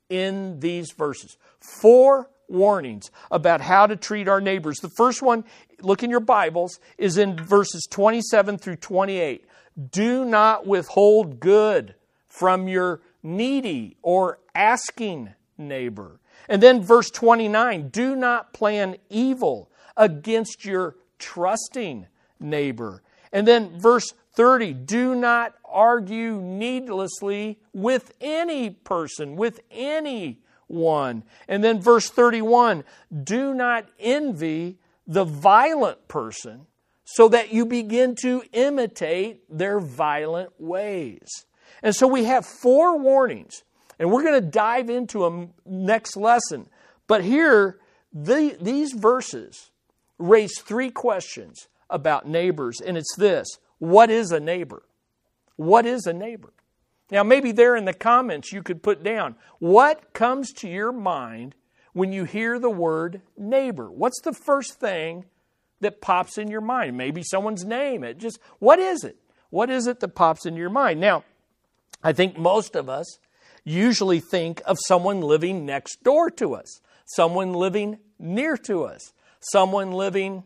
in 0.10 0.60
these 0.60 0.92
verses. 0.92 1.38
Four 1.60 2.30
warnings 2.50 3.10
about 3.32 3.62
how 3.62 3.88
to 3.88 3.96
treat 3.96 4.28
our 4.28 4.42
neighbors. 4.42 4.80
The 4.80 4.90
first 4.90 5.22
one, 5.22 5.46
look 5.82 6.04
in 6.04 6.10
your 6.10 6.20
Bibles, 6.20 6.80
is 6.98 7.18
in 7.18 7.38
verses 7.38 7.88
27 7.90 8.58
through 8.58 8.76
28. 8.76 9.46
Do 9.90 10.26
not 10.26 10.68
withhold 10.68 11.40
good 11.40 11.96
from 12.28 12.68
your 12.68 13.02
needy 13.24 13.96
or 14.02 14.40
asking 14.54 15.34
neighbor. 15.58 16.20
And 16.50 16.62
then 16.62 16.82
verse 16.82 17.10
29 17.10 17.90
do 17.90 18.16
not 18.16 18.54
plan 18.54 18.98
evil 19.10 19.72
against 19.96 20.66
your 20.66 20.96
trusting 21.20 22.08
neighbor. 22.40 23.04
And 23.32 23.48
then 23.48 23.80
verse 23.80 24.14
30 24.36 24.74
do 24.74 25.16
not 25.16 25.56
argue 25.66 26.42
needlessly 26.42 27.60
with 27.74 28.14
any 28.22 28.70
person, 28.70 29.36
with 29.36 29.62
anyone. 29.70 31.24
And 31.48 31.64
then 31.64 31.82
verse 31.82 32.10
31 32.10 32.84
do 33.24 33.54
not 33.54 33.88
envy 34.00 34.78
the 35.08 35.26
violent 35.26 36.08
person 36.08 36.68
so 37.04 37.28
that 37.28 37.52
you 37.52 37.66
begin 37.66 38.16
to 38.16 38.44
imitate 38.54 39.44
their 39.50 39.80
violent 39.80 40.52
ways. 40.60 41.46
And 41.84 41.96
so 41.96 42.08
we 42.08 42.26
have 42.26 42.46
four 42.46 42.98
warnings, 42.98 43.64
and 44.00 44.12
we're 44.12 44.24
going 44.24 44.42
to 44.42 44.50
dive 44.50 44.90
into 44.90 45.20
them 45.20 45.50
next 45.66 46.16
lesson. 46.16 46.70
But 47.08 47.24
here, 47.24 47.80
the, 48.14 48.56
these 48.62 48.94
verses 48.94 49.72
raise 50.18 50.58
three 50.60 50.92
questions 50.92 51.68
about 51.90 52.28
neighbors, 52.28 52.80
and 52.80 52.98
it's 52.98 53.16
this 53.18 53.48
what 53.82 54.12
is 54.12 54.32
a 54.32 54.40
neighbor? 54.40 54.84
what 55.62 55.86
is 55.86 56.06
a 56.08 56.14
neighbor? 56.14 56.54
Now, 57.12 57.24
maybe 57.24 57.52
there 57.52 57.76
in 57.76 57.86
the 57.86 57.94
comments 57.94 58.52
you 58.52 58.64
could 58.64 58.82
put 58.82 59.04
down 59.04 59.36
what 59.60 60.14
comes 60.14 60.52
to 60.54 60.68
your 60.68 60.92
mind 60.92 61.56
when 61.94 62.12
you 62.12 62.24
hear 62.24 62.58
the 62.58 62.70
word 62.70 63.22
neighbor? 63.38 63.92
What's 63.92 64.22
the 64.22 64.34
first 64.34 64.80
thing 64.80 65.26
that 65.82 66.02
pops 66.02 66.38
in 66.38 66.50
your 66.50 66.62
mind? 66.62 66.98
Maybe 66.98 67.22
someone's 67.22 67.66
name. 67.66 68.04
It 68.04 68.18
just, 68.18 68.40
what 68.60 68.80
is 68.80 69.04
it? 69.04 69.18
What 69.50 69.70
is 69.70 69.88
it 69.88 70.00
that 70.00 70.16
pops 70.16 70.46
in 70.46 70.56
your 70.56 70.70
mind? 70.70 71.00
Now, 71.00 71.26
I 72.02 72.14
think 72.14 72.38
most 72.38 72.76
of 72.76 72.90
us 72.90 73.20
usually 73.64 74.20
think 74.20 74.62
of 74.66 74.78
someone 74.88 75.22
living 75.22 75.66
next 75.66 76.04
door 76.04 76.32
to 76.32 76.56
us, 76.56 76.80
someone 77.06 77.54
living 77.54 78.00
near 78.18 78.58
to 78.58 78.86
us, 78.86 79.14
someone 79.40 79.92
living 79.92 80.44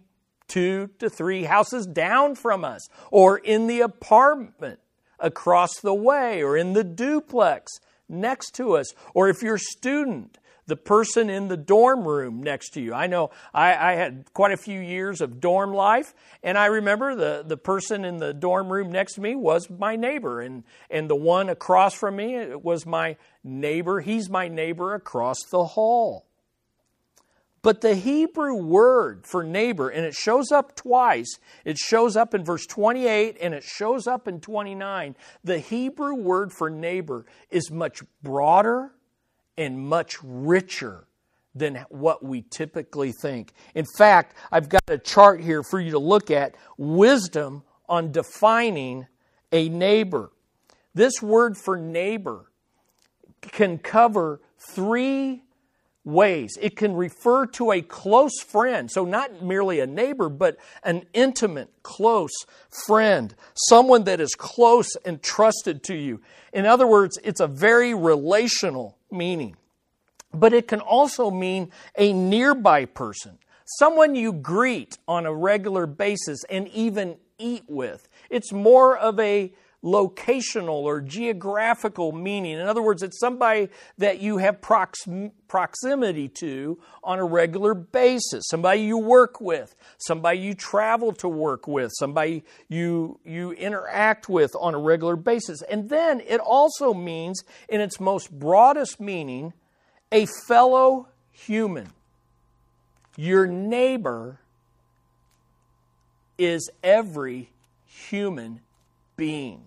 two 0.47 0.89
to 0.99 1.09
three 1.09 1.43
houses 1.43 1.85
down 1.85 2.35
from 2.35 2.63
us, 2.63 2.87
or 3.11 3.37
in 3.37 3.67
the 3.67 3.81
apartment 3.81 4.79
across 5.19 5.79
the 5.79 5.93
way 5.93 6.43
or 6.43 6.57
in 6.57 6.73
the 6.73 6.83
duplex 6.83 7.71
next 8.07 8.51
to 8.55 8.75
us. 8.75 8.93
Or 9.13 9.29
if 9.29 9.41
you're 9.41 9.55
a 9.55 9.59
student, 9.59 10.37
the 10.67 10.75
person 10.75 11.29
in 11.29 11.47
the 11.47 11.57
dorm 11.57 12.07
room 12.07 12.41
next 12.41 12.71
to 12.71 12.81
you. 12.81 12.93
I 12.93 13.07
know 13.07 13.29
I, 13.53 13.91
I, 13.91 13.95
had 13.95 14.25
quite 14.33 14.51
a 14.51 14.57
few 14.57 14.79
years 14.79 15.21
of 15.21 15.39
dorm 15.39 15.73
life, 15.73 16.13
and 16.41 16.57
I 16.57 16.65
remember 16.65 17.15
the, 17.15 17.43
the 17.45 17.57
person 17.57 18.03
in 18.03 18.17
the 18.17 18.33
dorm 18.33 18.71
room 18.71 18.91
next 18.91 19.13
to 19.13 19.21
me 19.21 19.35
was 19.35 19.69
my 19.69 19.95
neighbor, 19.95 20.41
and, 20.41 20.63
and 20.89 21.09
the 21.09 21.15
one 21.15 21.49
across 21.49 21.93
from 21.93 22.15
me 22.15 22.55
was 22.55 22.85
my 22.85 23.17
neighbor. 23.43 23.99
He's 23.99 24.29
my 24.29 24.47
neighbor 24.47 24.95
across 24.95 25.37
the 25.51 25.63
hall. 25.63 26.25
But 27.65 27.81
the 27.81 27.95
Hebrew 27.95 28.53
word 28.53 29.25
for 29.25 29.43
neighbor, 29.43 29.89
and 29.89 30.05
it 30.05 30.13
shows 30.13 30.51
up 30.51 30.75
twice, 30.75 31.39
it 31.63 31.79
shows 31.79 32.15
up 32.15 32.35
in 32.35 32.45
verse 32.45 32.67
28 32.67 33.37
and 33.41 33.55
it 33.55 33.63
shows 33.63 34.05
up 34.05 34.27
in 34.27 34.39
29. 34.39 35.15
The 35.43 35.57
Hebrew 35.57 36.13
word 36.13 36.53
for 36.53 36.69
neighbor 36.69 37.25
is 37.49 37.71
much 37.71 38.03
broader 38.21 38.91
and 39.57 39.79
much 39.79 40.17
richer 40.21 41.07
than 41.55 41.83
what 41.89 42.23
we 42.23 42.43
typically 42.51 43.11
think. 43.11 43.51
In 43.73 43.85
fact, 43.97 44.35
I've 44.51 44.69
got 44.69 44.83
a 44.87 44.99
chart 44.99 45.41
here 45.41 45.63
for 45.63 45.79
you 45.79 45.89
to 45.89 45.99
look 45.99 46.29
at 46.29 46.53
wisdom 46.77 47.63
on 47.89 48.11
defining 48.11 49.07
a 49.51 49.69
neighbor. 49.69 50.29
This 50.93 51.19
word 51.19 51.57
for 51.57 51.77
neighbor 51.77 52.45
can 53.41 53.79
cover 53.79 54.39
three 54.59 55.41
ways. 56.05 56.57
It 56.61 56.75
can 56.77 56.95
refer 56.95 57.47
to 57.47 57.71
a 57.71 57.81
close 57.81 58.39
friend, 58.41 58.89
so 58.89 59.03
not 59.03 59.41
merely 59.41 59.79
a 59.79 59.87
neighbor, 59.87 60.29
but 60.29 60.57
an 60.83 61.05
intimate, 61.13 61.73
close 61.83 62.45
friend, 62.85 63.35
someone 63.55 64.03
that 64.05 64.21
is 64.21 64.35
close 64.35 64.95
and 65.03 65.21
trusted 65.21 65.83
to 65.83 65.95
you. 65.95 66.21
In 66.53 66.65
other 66.65 66.87
words, 66.87 67.17
it's 67.23 67.41
a 67.41 67.47
very 67.47 67.93
relational 67.93 68.97
meaning. 69.11 69.57
But 70.33 70.53
it 70.53 70.67
can 70.67 70.79
also 70.79 71.31
mean 71.31 71.71
a 71.97 72.13
nearby 72.13 72.85
person, 72.85 73.39
someone 73.65 74.15
you 74.15 74.31
greet 74.33 74.97
on 75.07 75.25
a 75.25 75.33
regular 75.33 75.87
basis 75.87 76.43
and 76.49 76.67
even 76.69 77.17
eat 77.37 77.63
with. 77.67 78.07
It's 78.29 78.51
more 78.51 78.97
of 78.97 79.19
a 79.19 79.53
locational 79.85 80.83
or 80.83 80.99
geographical 80.99 82.11
meaning. 82.11 82.53
In 82.53 82.67
other 82.67 82.81
words, 82.81 83.03
it's 83.03 83.19
somebody 83.19 83.69
that 83.99 84.19
you 84.19 84.39
have 84.39 84.59
prox- 84.59 85.07
proximity 85.47 86.27
to 86.27 86.79
on 87.03 87.19
a 87.19 87.23
regular 87.23 87.75
basis, 87.75 88.45
somebody 88.49 88.81
you 88.81 88.97
work 88.97 89.39
with, 89.39 89.75
somebody 89.99 90.39
you 90.39 90.55
travel 90.55 91.13
to 91.13 91.29
work 91.29 91.67
with, 91.67 91.91
somebody 91.99 92.43
you, 92.67 93.19
you 93.23 93.51
interact 93.51 94.27
with 94.27 94.55
on 94.59 94.73
a 94.73 94.79
regular 94.79 95.15
basis. 95.15 95.61
And 95.61 95.87
then 95.89 96.19
it 96.21 96.39
also 96.39 96.93
means, 96.93 97.43
in 97.69 97.79
its 97.79 97.99
most 97.99 98.31
broadest 98.31 98.99
meaning, 98.99 99.53
a 100.11 100.25
fellow 100.47 101.09
human. 101.31 101.91
Your 103.17 103.45
neighbor 103.45 104.39
is 106.37 106.69
every 106.83 107.49
human 107.85 108.61
being. 109.15 109.61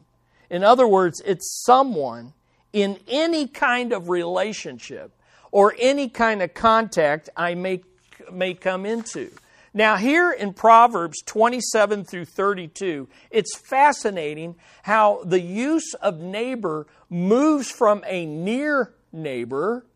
In 0.51 0.65
other 0.65 0.87
words, 0.87 1.21
it's 1.25 1.63
someone 1.65 2.33
in 2.73 2.99
any 3.09 3.47
kind 3.47 3.93
of 3.93 4.09
relationship 4.09 5.13
or 5.51 5.75
any 5.79 6.09
kind 6.09 6.43
of 6.43 6.55
contact 6.55 7.29
I 7.37 7.55
may, 7.55 7.83
may 8.31 8.55
come 8.55 8.87
into. 8.87 9.31
Now, 9.75 9.97
here 9.97 10.33
in 10.33 10.55
Proverbs 10.55 11.23
27 11.23 12.05
through 12.05 12.25
32, 12.25 13.09
it's 13.31 13.57
fascinating 13.57 14.57
how 14.83 15.23
the 15.25 15.41
use 15.41 15.95
of 15.95 16.19
neighbor 16.19 16.87
moves 17.11 17.71
from 17.71 18.03
a 18.07 18.27
near 18.27 18.95
neighbor, 19.13 19.87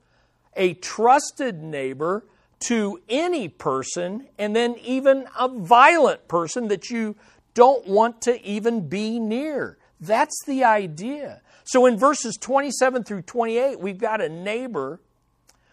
a 0.54 0.74
trusted 0.74 1.62
neighbor, 1.62 2.24
to 2.60 3.00
any 3.08 3.48
person, 3.48 4.28
and 4.38 4.54
then 4.54 4.76
even 4.84 5.26
a 5.38 5.48
violent 5.48 6.28
person 6.28 6.68
that 6.68 6.90
you 6.90 7.16
don't 7.54 7.86
want 7.88 8.22
to 8.22 8.40
even 8.46 8.88
be 8.88 9.18
near. 9.18 9.78
That's 10.02 10.36
the 10.46 10.64
idea. 10.64 11.40
So 11.62 11.86
in 11.86 11.96
verses 11.96 12.36
27 12.36 13.04
through 13.04 13.22
28, 13.22 13.78
we've 13.78 13.98
got 13.98 14.20
a 14.20 14.28
neighbor 14.28 15.00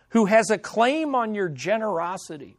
who 0.10 0.26
has 0.26 0.52
a 0.52 0.58
claim 0.60 1.16
on 1.16 1.34
your 1.34 1.50
generosity 1.50 2.58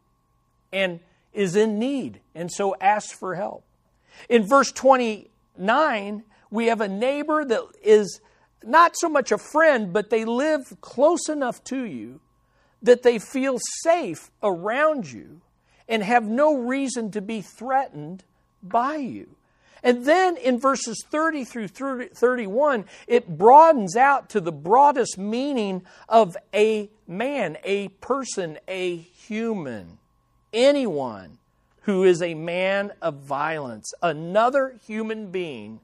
and 0.73 0.99
is 1.33 1.55
in 1.55 1.79
need 1.79 2.19
and 2.35 2.51
so 2.51 2.75
asks 2.81 3.13
for 3.13 3.35
help. 3.35 3.63
In 4.27 4.45
verse 4.45 4.73
29, 4.73 6.23
we 6.49 6.65
have 6.65 6.81
a 6.81 6.89
neighbor 6.89 7.45
that 7.45 7.63
is 7.81 8.19
not 8.63 8.95
so 8.97 9.07
much 9.07 9.31
a 9.31 9.37
friend, 9.37 9.93
but 9.93 10.09
they 10.09 10.25
live 10.25 10.75
close 10.81 11.29
enough 11.29 11.63
to 11.63 11.85
you 11.85 12.19
that 12.81 13.01
they 13.01 13.17
feel 13.17 13.59
safe 13.81 14.29
around 14.43 15.09
you 15.09 15.39
and 15.87 16.03
have 16.03 16.25
no 16.25 16.57
reason 16.57 17.11
to 17.11 17.21
be 17.21 17.41
threatened 17.41 18.25
by 18.61 18.97
you. 18.97 19.35
And 19.83 20.05
then 20.05 20.37
in 20.37 20.59
verses 20.59 21.03
30 21.09 21.43
through 21.43 21.67
31, 21.67 22.85
it 23.07 23.37
broadens 23.37 23.95
out 23.95 24.29
to 24.29 24.39
the 24.39 24.51
broadest 24.51 25.17
meaning 25.17 25.83
of 26.07 26.37
a 26.53 26.89
man, 27.07 27.57
a 27.63 27.87
person, 27.87 28.59
a 28.67 28.97
human, 28.97 29.97
anyone 30.53 31.39
who 31.83 32.03
is 32.03 32.21
a 32.21 32.35
man 32.35 32.91
of 33.01 33.15
violence, 33.15 33.91
another 34.03 34.77
human 34.85 35.31
being 35.31 35.79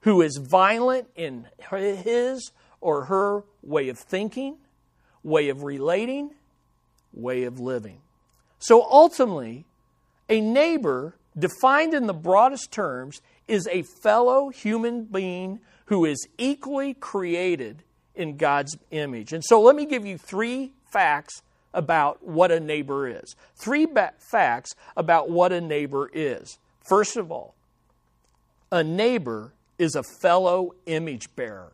who 0.00 0.22
is 0.22 0.36
violent 0.36 1.08
in 1.14 1.46
his 1.70 2.52
or 2.80 3.04
her 3.04 3.44
way 3.62 3.88
of 3.88 3.98
thinking, 3.98 4.56
way 5.22 5.48
of 5.48 5.62
relating, 5.62 6.30
way 7.12 7.44
of 7.44 7.58
living. 7.58 7.98
So 8.58 8.82
ultimately, 8.82 9.64
a 10.28 10.40
neighbor, 10.40 11.14
defined 11.38 11.94
in 11.94 12.06
the 12.06 12.14
broadest 12.14 12.72
terms, 12.72 13.20
is 13.48 13.68
a 13.68 13.82
fellow 13.82 14.48
human 14.48 15.04
being 15.04 15.60
who 15.86 16.04
is 16.04 16.26
equally 16.38 16.94
created 16.94 17.82
in 18.14 18.36
God's 18.36 18.76
image. 18.90 19.32
And 19.32 19.44
so 19.44 19.60
let 19.60 19.76
me 19.76 19.86
give 19.86 20.04
you 20.04 20.18
three 20.18 20.72
facts 20.92 21.42
about 21.72 22.26
what 22.26 22.50
a 22.50 22.58
neighbor 22.58 23.06
is. 23.06 23.36
Three 23.54 23.86
ba- 23.86 24.14
facts 24.18 24.74
about 24.96 25.30
what 25.30 25.52
a 25.52 25.60
neighbor 25.60 26.10
is. 26.12 26.58
First 26.80 27.16
of 27.16 27.30
all, 27.30 27.54
a 28.72 28.82
neighbor 28.82 29.52
is 29.78 29.94
a 29.94 30.02
fellow 30.02 30.74
image 30.86 31.34
bearer. 31.36 31.72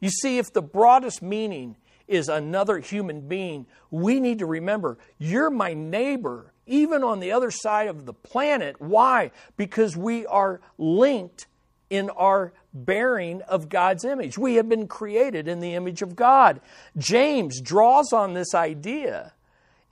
You 0.00 0.10
see, 0.10 0.38
if 0.38 0.52
the 0.52 0.62
broadest 0.62 1.22
meaning 1.22 1.76
is 2.08 2.28
another 2.28 2.78
human 2.78 3.28
being, 3.28 3.66
we 3.90 4.20
need 4.20 4.38
to 4.38 4.46
remember 4.46 4.98
you're 5.18 5.50
my 5.50 5.74
neighbor 5.74 6.52
even 6.66 7.02
on 7.02 7.20
the 7.20 7.32
other 7.32 7.50
side 7.50 7.88
of 7.88 8.06
the 8.06 8.12
planet. 8.12 8.80
Why? 8.80 9.30
Because 9.56 9.96
we 9.96 10.26
are 10.26 10.60
linked 10.78 11.46
in 11.88 12.10
our 12.10 12.52
bearing 12.74 13.42
of 13.42 13.68
God's 13.68 14.04
image. 14.04 14.36
We 14.36 14.56
have 14.56 14.68
been 14.68 14.88
created 14.88 15.48
in 15.48 15.60
the 15.60 15.74
image 15.74 16.02
of 16.02 16.16
God. 16.16 16.60
James 16.96 17.60
draws 17.60 18.12
on 18.12 18.34
this 18.34 18.54
idea 18.54 19.32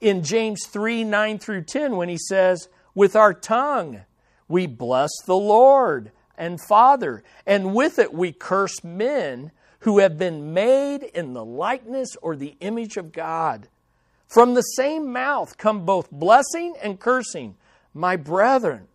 in 0.01 0.23
James 0.23 0.67
3 0.67 1.05
9 1.05 1.39
through 1.39 1.63
10 1.63 1.97
when 1.97 2.09
he 2.09 2.19
says, 2.19 2.69
With 2.95 3.17
our 3.17 3.33
tongue 3.33 4.03
we 4.49 4.67
bless 4.67 5.11
the 5.25 5.37
Lord 5.37 6.11
and 6.37 6.61
Father, 6.61 7.23
and 7.47 7.75
with 7.75 7.99
it 7.99 8.13
we 8.13 8.33
curse 8.33 8.83
men 8.83 9.53
who 9.81 9.99
have 9.99 10.19
been 10.19 10.53
made 10.53 11.03
in 11.03 11.33
the 11.33 11.45
likeness 11.45 12.17
or 12.23 12.37
the 12.37 12.57
image 12.61 12.97
of 12.97 13.13
God. 13.13 13.69
From 14.35 14.55
the 14.55 14.63
same 14.63 15.13
mouth 15.13 15.57
come 15.59 15.87
both 15.87 16.11
blessing 16.11 16.75
and 16.83 16.99
cursing. 16.99 17.55
My 17.95 18.17
brethren, 18.17 18.89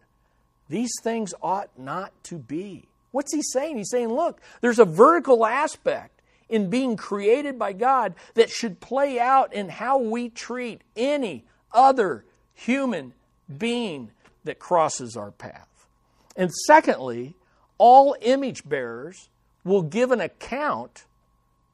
these 0.67 0.91
things 1.02 1.34
ought 1.41 1.69
not 1.80 2.12
to 2.25 2.38
be. 2.38 2.89
What's 3.12 3.34
he 3.34 3.41
saying? 3.41 3.78
He's 3.78 3.89
saying, 3.89 4.10
look, 4.10 4.41
there's 4.60 4.80
a 4.80 4.86
vertical 4.86 5.45
aspect 5.45 6.21
in 6.49 6.69
being 6.69 6.97
created 6.97 7.58
by 7.58 7.71
God 7.71 8.15
that 8.34 8.49
should 8.49 8.82
play 8.82 9.17
out 9.17 9.54
in 9.54 9.69
how 9.69 9.97
we 9.97 10.28
treat 10.28 10.82
any 10.97 11.45
other 11.71 12.25
human 12.54 13.13
being 13.58 14.12
that 14.43 14.60
crosses 14.60 15.15
our 15.15 15.32
path. 15.32 15.88
And 16.36 16.54
secondly, 16.67 17.36
all 17.78 18.13
image 18.19 18.67
bearers 18.67 19.30
will 19.63 19.84
give 19.84 20.12
an 20.12 20.19
account 20.19 21.06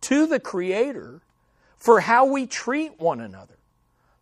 to 0.02 0.28
the 0.28 0.40
Creator 0.40 1.22
for 1.78 2.02
how 2.02 2.26
we 2.26 2.46
treat 2.46 3.00
one 3.00 3.20
another. 3.20 3.55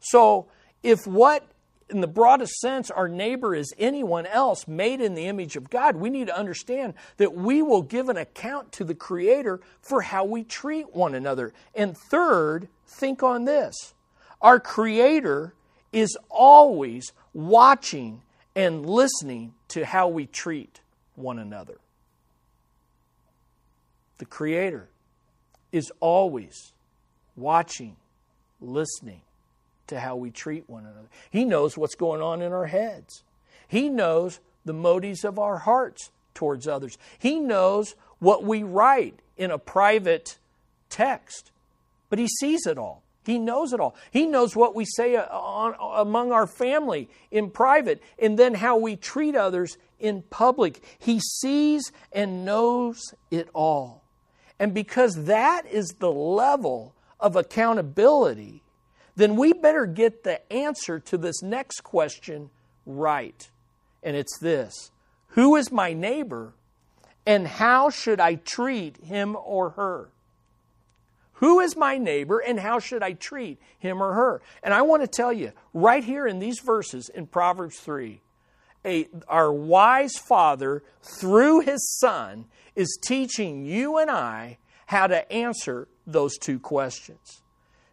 So, 0.03 0.47
if 0.83 1.07
what, 1.07 1.47
in 1.89 2.01
the 2.01 2.07
broadest 2.07 2.55
sense, 2.59 2.91
our 2.91 3.07
neighbor 3.07 3.55
is 3.55 3.73
anyone 3.77 4.25
else 4.25 4.67
made 4.67 4.99
in 4.99 5.15
the 5.15 5.27
image 5.27 5.55
of 5.55 5.69
God, 5.69 5.95
we 5.95 6.09
need 6.09 6.27
to 6.27 6.37
understand 6.37 6.93
that 7.17 7.33
we 7.33 7.61
will 7.61 7.81
give 7.81 8.09
an 8.09 8.17
account 8.17 8.73
to 8.73 8.83
the 8.83 8.95
Creator 8.95 9.61
for 9.81 10.01
how 10.01 10.25
we 10.25 10.43
treat 10.43 10.93
one 10.93 11.15
another. 11.15 11.53
And 11.73 11.97
third, 11.97 12.67
think 12.85 13.23
on 13.23 13.45
this 13.45 13.93
our 14.41 14.59
Creator 14.59 15.53
is 15.93 16.17
always 16.29 17.13
watching 17.33 18.21
and 18.57 18.85
listening 18.85 19.53
to 19.69 19.85
how 19.85 20.09
we 20.09 20.25
treat 20.25 20.81
one 21.15 21.39
another. 21.39 21.77
The 24.17 24.25
Creator 24.25 24.89
is 25.71 25.93
always 26.01 26.73
watching, 27.37 27.95
listening 28.59 29.21
to 29.87 29.99
how 29.99 30.15
we 30.15 30.31
treat 30.31 30.69
one 30.69 30.85
another. 30.85 31.09
He 31.29 31.45
knows 31.45 31.77
what's 31.77 31.95
going 31.95 32.21
on 32.21 32.41
in 32.41 32.51
our 32.51 32.67
heads. 32.67 33.23
He 33.67 33.89
knows 33.89 34.39
the 34.65 34.73
motives 34.73 35.23
of 35.23 35.37
our 35.39 35.59
hearts 35.59 36.11
towards 36.33 36.67
others. 36.67 36.97
He 37.19 37.39
knows 37.39 37.95
what 38.19 38.43
we 38.43 38.63
write 38.63 39.19
in 39.37 39.51
a 39.51 39.57
private 39.57 40.37
text, 40.89 41.51
but 42.09 42.19
He 42.19 42.27
sees 42.27 42.65
it 42.65 42.77
all. 42.77 43.03
He 43.25 43.39
knows 43.39 43.73
it 43.73 43.79
all. 43.79 43.95
He 44.11 44.25
knows 44.25 44.55
what 44.55 44.75
we 44.75 44.85
say 44.85 45.15
uh, 45.15 45.25
on, 45.25 45.75
among 45.79 46.31
our 46.31 46.47
family 46.47 47.09
in 47.31 47.51
private 47.51 48.01
and 48.19 48.37
then 48.37 48.53
how 48.53 48.77
we 48.77 48.95
treat 48.95 49.35
others 49.35 49.77
in 49.99 50.23
public. 50.23 50.83
He 50.99 51.19
sees 51.19 51.91
and 52.11 52.43
knows 52.43 53.13
it 53.31 53.49
all. 53.53 54.03
And 54.59 54.73
because 54.73 55.25
that 55.25 55.65
is 55.65 55.95
the 55.99 56.11
level 56.11 56.93
of 57.19 57.35
accountability, 57.35 58.62
then 59.15 59.35
we 59.35 59.53
better 59.53 59.85
get 59.85 60.23
the 60.23 60.51
answer 60.51 60.99
to 60.99 61.17
this 61.17 61.41
next 61.41 61.81
question 61.81 62.49
right. 62.85 63.49
And 64.01 64.15
it's 64.15 64.37
this 64.39 64.91
Who 65.29 65.55
is 65.55 65.71
my 65.71 65.93
neighbor, 65.93 66.53
and 67.25 67.47
how 67.47 67.89
should 67.89 68.19
I 68.19 68.35
treat 68.35 68.97
him 68.97 69.37
or 69.43 69.71
her? 69.71 70.09
Who 71.43 71.59
is 71.59 71.75
my 71.75 71.97
neighbor 71.97 72.39
and 72.39 72.57
how 72.57 72.79
should 72.79 73.03
I 73.03 73.13
treat 73.13 73.59
him 73.77 74.01
or 74.01 74.13
her? 74.13 74.41
And 74.63 74.73
I 74.73 74.81
want 74.83 75.03
to 75.03 75.07
tell 75.07 75.33
you, 75.33 75.51
right 75.73 76.03
here 76.03 76.25
in 76.25 76.39
these 76.39 76.59
verses 76.59 77.09
in 77.09 77.27
Proverbs 77.27 77.79
3, 77.79 78.21
a, 78.85 79.07
our 79.27 79.51
wise 79.51 80.15
father, 80.15 80.83
through 81.01 81.61
his 81.61 81.97
son, 81.99 82.45
is 82.75 82.97
teaching 83.03 83.65
you 83.65 83.97
and 83.97 84.09
I 84.09 84.57
how 84.85 85.07
to 85.07 85.29
answer 85.31 85.89
those 86.05 86.37
two 86.37 86.59
questions. 86.59 87.41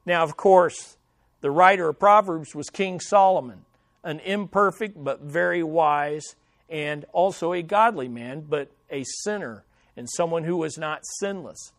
Now, 0.07 0.23
of 0.23 0.37
course, 0.37 0.97
the 1.41 1.51
writer 1.51 1.89
of 1.89 1.99
Proverbs 1.99 2.55
was 2.55 2.71
King 2.71 3.01
Solomon, 3.01 3.65
an 4.05 4.21
imperfect 4.21 5.03
but 5.03 5.21
very 5.21 5.63
wise 5.63 6.37
and 6.69 7.05
also 7.13 7.53
a 7.53 7.63
godly 7.63 8.09
man, 8.09 8.45
but 8.49 8.71
a 8.91 9.05
sinner 9.23 9.65
and 9.97 10.09
someone 10.09 10.45
who 10.45 10.57
was 10.57 10.79
not 10.79 11.03
sinless. 11.19 11.73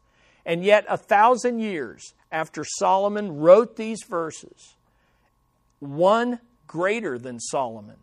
And 0.45 0.63
yet, 0.63 0.85
a 0.89 0.97
thousand 0.97 1.59
years 1.59 2.13
after 2.31 2.63
Solomon 2.63 3.37
wrote 3.37 3.75
these 3.75 4.03
verses, 4.03 4.75
one 5.79 6.39
greater 6.67 7.17
than 7.17 7.39
Solomon, 7.39 7.97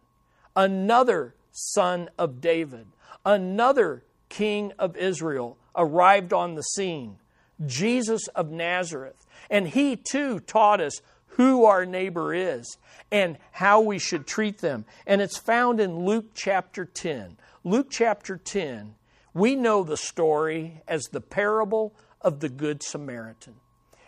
another 0.55 1.35
son 1.53 2.09
of 2.19 2.41
David, 2.41 2.87
another 3.25 4.05
king 4.29 4.73
of 4.79 4.97
Israel 4.97 5.57
arrived 5.75 6.33
on 6.33 6.55
the 6.55 6.63
scene, 6.63 7.19
Jesus 7.67 8.29
of 8.29 8.51
Nazareth. 8.51 9.27
And 9.51 9.69
he 9.69 9.97
too 9.97 10.41
taught 10.41 10.81
us 10.81 11.01
who 11.29 11.65
our 11.65 11.87
neighbor 11.87 12.35
is 12.35 12.77
and 13.11 13.39
how 13.53 13.81
we 13.81 13.99
should 13.99 14.27
treat 14.27 14.59
them. 14.59 14.85
And 15.07 15.21
it's 15.21 15.39
found 15.39 15.81
in 15.81 16.05
Luke 16.05 16.31
chapter 16.35 16.85
10. 16.85 17.37
Luke 17.65 17.89
chapter 17.91 18.37
10, 18.37 18.95
we 19.35 19.55
know 19.55 19.83
the 19.83 19.97
story 19.97 20.83
as 20.87 21.05
the 21.05 21.21
parable 21.21 21.95
of 22.21 22.41
the 22.41 22.49
Good 22.49 22.83
Samaritan. 22.83 23.55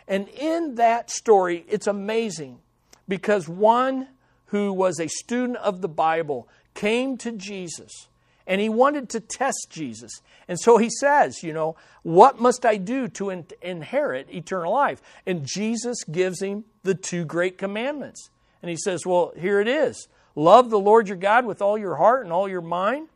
And 0.09 0.29
in 0.29 0.75
that 0.75 1.11
story, 1.11 1.65
it's 1.69 1.87
amazing 1.87 2.59
because 3.07 3.49
one 3.49 4.09
who 4.47 4.73
was 4.73 4.99
a 4.99 5.09
student 5.09 5.59
of 5.59 5.81
the 5.81 5.89
Bible 5.89 6.49
came 6.75 7.17
to 7.19 7.33
Jesus 7.33 8.09
and 8.47 8.61
he 8.61 8.69
wanted 8.69 9.09
to 9.11 9.21
test 9.21 9.69
Jesus. 9.71 10.21
And 10.49 10.59
so 10.59 10.79
he 10.79 10.91
says, 10.91 11.43
You 11.43 11.53
know, 11.53 11.77
what 12.03 12.41
must 12.41 12.67
I 12.67 12.77
do 12.77 13.09
to 13.09 13.31
in- 13.31 13.47
inherit 13.63 14.29
eternal 14.31 14.73
life? 14.73 15.01
And 15.27 15.47
Jesus 15.47 16.05
gives 16.05 16.43
him 16.43 16.65
the 16.83 16.95
two 16.95 17.25
great 17.25 17.59
commandments. 17.59 18.31
And 18.63 18.71
he 18.71 18.77
says, 18.77 19.07
Well, 19.07 19.33
here 19.37 19.61
it 19.61 19.69
is 19.69 20.09
love 20.35 20.71
the 20.71 20.79
Lord 20.79 21.09
your 21.09 21.17
God 21.17 21.45
with 21.45 21.61
all 21.61 21.77
your 21.77 21.97
heart 21.97 22.25
and 22.25 22.33
all 22.33 22.49
your 22.49 22.61
mind, 22.61 23.09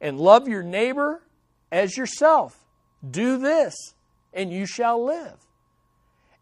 and 0.00 0.18
love 0.18 0.48
your 0.48 0.62
neighbor 0.62 1.22
as 1.70 1.96
yourself. 1.96 2.64
Do 3.08 3.38
this, 3.38 3.74
and 4.32 4.52
you 4.52 4.66
shall 4.66 5.04
live. 5.04 5.36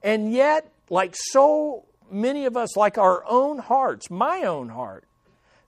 And 0.02 0.32
yet, 0.32 0.72
like 0.90 1.14
so 1.16 1.84
many 2.10 2.44
of 2.44 2.56
us, 2.56 2.76
like 2.76 2.98
our 2.98 3.24
own 3.26 3.58
hearts, 3.58 4.10
my 4.10 4.42
own 4.42 4.68
heart, 4.68 5.04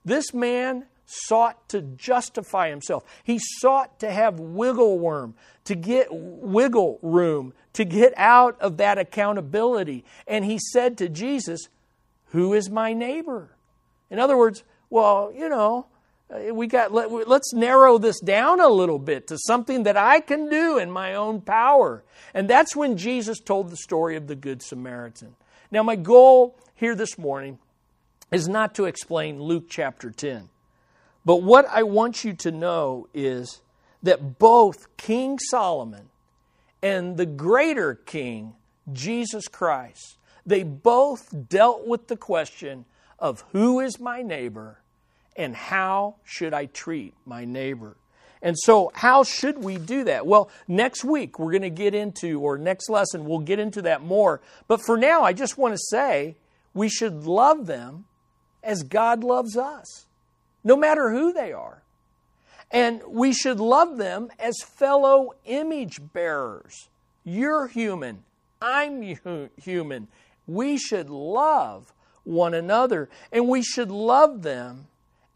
this 0.03 0.33
man 0.33 0.85
sought 1.05 1.69
to 1.69 1.81
justify 1.81 2.69
himself. 2.69 3.03
He 3.23 3.39
sought 3.39 3.99
to 3.99 4.11
have 4.11 4.39
wiggle 4.39 4.99
worm, 4.99 5.35
to 5.65 5.75
get 5.75 6.07
wiggle 6.11 6.99
room, 7.01 7.53
to 7.73 7.85
get 7.85 8.13
out 8.17 8.59
of 8.59 8.77
that 8.77 8.97
accountability. 8.97 10.03
And 10.27 10.45
he 10.45 10.59
said 10.59 10.97
to 10.97 11.09
Jesus, 11.09 11.67
Who 12.27 12.53
is 12.53 12.69
my 12.69 12.93
neighbor? 12.93 13.51
In 14.09 14.19
other 14.19 14.37
words, 14.37 14.63
well, 14.89 15.31
you 15.35 15.49
know, 15.49 15.87
we 16.51 16.67
got 16.67 16.91
let, 16.91 17.11
us 17.11 17.53
narrow 17.53 17.97
this 17.97 18.19
down 18.19 18.59
a 18.59 18.67
little 18.67 18.99
bit 18.99 19.27
to 19.27 19.37
something 19.37 19.83
that 19.83 19.97
I 19.97 20.19
can 20.19 20.49
do 20.49 20.77
in 20.77 20.89
my 20.89 21.15
own 21.15 21.41
power. 21.41 22.03
And 22.33 22.49
that's 22.49 22.75
when 22.75 22.97
Jesus 22.97 23.39
told 23.39 23.69
the 23.69 23.77
story 23.77 24.15
of 24.15 24.27
the 24.27 24.35
good 24.35 24.61
Samaritan. 24.61 25.35
Now 25.71 25.83
my 25.83 25.95
goal 25.95 26.57
here 26.73 26.95
this 26.95 27.17
morning 27.17 27.59
is 28.31 28.47
not 28.47 28.75
to 28.75 28.85
explain 28.85 29.41
Luke 29.41 29.65
chapter 29.69 30.09
10. 30.09 30.49
But 31.25 31.37
what 31.37 31.65
I 31.67 31.83
want 31.83 32.23
you 32.23 32.33
to 32.33 32.51
know 32.51 33.07
is 33.13 33.61
that 34.03 34.37
both 34.37 34.95
King 34.97 35.39
Solomon 35.39 36.09
and 36.81 37.17
the 37.17 37.25
greater 37.25 37.95
king 37.95 38.53
Jesus 38.93 39.47
Christ 39.47 40.17
they 40.45 40.63
both 40.63 41.33
dealt 41.49 41.87
with 41.87 42.07
the 42.07 42.17
question 42.17 42.85
of 43.17 43.43
who 43.51 43.79
is 43.79 43.99
my 43.99 44.21
neighbor 44.21 44.79
and 45.35 45.55
how 45.55 46.15
should 46.23 46.53
I 46.53 46.67
treat 46.67 47.13
my 47.25 47.45
neighbor? 47.45 47.97
And 48.41 48.55
so, 48.57 48.91
how 48.93 49.23
should 49.23 49.63
we 49.63 49.77
do 49.77 50.03
that? 50.03 50.27
Well, 50.27 50.51
next 50.67 51.03
week 51.03 51.39
we're 51.39 51.51
going 51.51 51.63
to 51.63 51.69
get 51.71 51.95
into, 51.95 52.39
or 52.41 52.57
next 52.59 52.89
lesson, 52.89 53.25
we'll 53.25 53.39
get 53.39 53.57
into 53.57 53.81
that 53.83 54.03
more. 54.03 54.39
But 54.67 54.81
for 54.85 54.97
now, 54.97 55.23
I 55.23 55.33
just 55.33 55.57
want 55.57 55.73
to 55.73 55.79
say 55.89 56.35
we 56.73 56.87
should 56.87 57.25
love 57.25 57.65
them 57.65 58.05
as 58.61 58.83
God 58.83 59.23
loves 59.23 59.57
us, 59.57 60.05
no 60.65 60.75
matter 60.75 61.11
who 61.11 61.31
they 61.31 61.53
are. 61.53 61.83
And 62.71 63.01
we 63.07 63.31
should 63.31 63.59
love 63.61 63.95
them 63.95 64.29
as 64.37 64.55
fellow 64.61 65.35
image 65.45 66.01
bearers. 66.11 66.89
You're 67.23 67.67
human, 67.67 68.23
I'm 68.61 69.01
human. 69.55 70.07
We 70.47 70.77
should 70.77 71.09
love 71.09 71.93
one 72.23 72.53
another, 72.53 73.07
and 73.31 73.47
we 73.47 73.61
should 73.61 73.91
love 73.91 74.41
them 74.41 74.87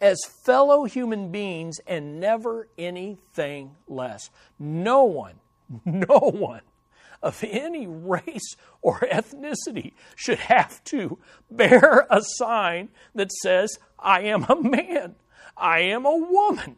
as 0.01 0.17
fellow 0.43 0.85
human 0.85 1.31
beings 1.31 1.77
and 1.87 2.19
never 2.19 2.67
anything 2.77 3.75
less. 3.87 4.29
No 4.57 5.03
one, 5.03 5.35
no 5.85 6.19
one 6.19 6.61
of 7.21 7.43
any 7.43 7.87
race 7.87 8.55
or 8.81 8.99
ethnicity 8.99 9.93
should 10.15 10.39
have 10.39 10.83
to 10.85 11.17
bear 11.51 12.07
a 12.09 12.21
sign 12.21 12.89
that 13.15 13.31
says, 13.31 13.77
I 13.97 14.21
am 14.21 14.45
a 14.49 14.61
man, 14.61 15.15
I 15.57 15.79
am 15.81 16.05
a 16.05 16.15
woman. 16.15 16.77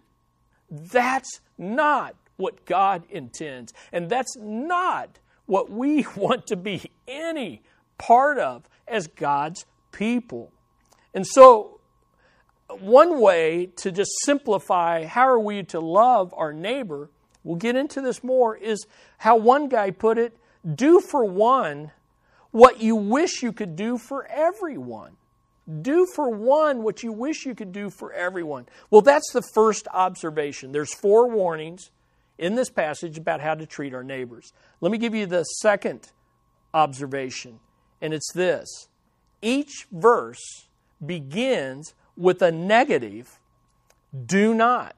That's 0.70 1.42
not 1.58 2.16
what 2.38 2.66
God 2.66 3.04
intends. 3.10 3.74
And 3.92 4.10
that's 4.10 4.36
not 4.38 5.20
what 5.46 5.70
we 5.70 6.06
want 6.16 6.48
to 6.48 6.56
be 6.56 6.92
any 7.08 7.62
part 7.98 8.40
of 8.40 8.68
as 8.88 9.08
God's 9.08 9.66
people. 9.92 10.52
And 11.14 11.28
so 11.28 11.80
one 12.80 13.20
way 13.20 13.70
to 13.78 13.92
just 13.92 14.12
simplify 14.24 15.06
how 15.06 15.28
are 15.28 15.40
we 15.40 15.64
to 15.64 15.80
love 15.80 16.34
our 16.36 16.54
neighbor, 16.54 17.10
we'll 17.44 17.58
get 17.58 17.76
into 17.76 18.02
this 18.02 18.24
more, 18.24 18.56
is 18.56 18.86
how 19.18 19.36
one 19.36 19.68
guy 19.70 19.92
put 19.92 20.18
it 20.18 20.38
do 20.76 21.00
for 21.00 21.26
one 21.26 21.92
what 22.52 22.82
you 22.82 22.96
wish 22.96 23.42
you 23.42 23.52
could 23.52 23.76
do 23.76 23.98
for 23.98 24.26
everyone. 24.28 25.16
Do 25.82 26.06
for 26.06 26.30
one 26.30 26.84
what 26.84 27.02
you 27.02 27.12
wish 27.12 27.46
you 27.46 27.56
could 27.56 27.72
do 27.72 27.90
for 27.90 28.12
everyone. 28.12 28.68
Well, 28.90 29.02
that's 29.02 29.32
the 29.32 29.42
first 29.42 29.88
observation. 29.94 30.72
There's 30.72 30.94
four 30.94 31.30
warnings 31.30 31.92
in 32.38 32.56
this 32.56 32.70
passage 32.70 33.18
about 33.18 33.40
how 33.40 33.56
to 33.56 33.66
treat 33.66 33.94
our 33.94 34.04
neighbors. 34.04 34.52
Let 34.82 34.92
me 34.92 34.98
give 34.98 35.16
you 35.16 35.26
the 35.26 35.44
second 35.44 36.12
observation, 36.74 37.60
and 38.02 38.14
it's 38.14 38.32
this 38.34 38.90
each 39.42 39.88
verse 39.92 40.68
begins 41.04 41.94
with 42.18 42.42
a 42.42 42.52
negative 42.52 43.40
do 44.26 44.54
not. 44.54 44.96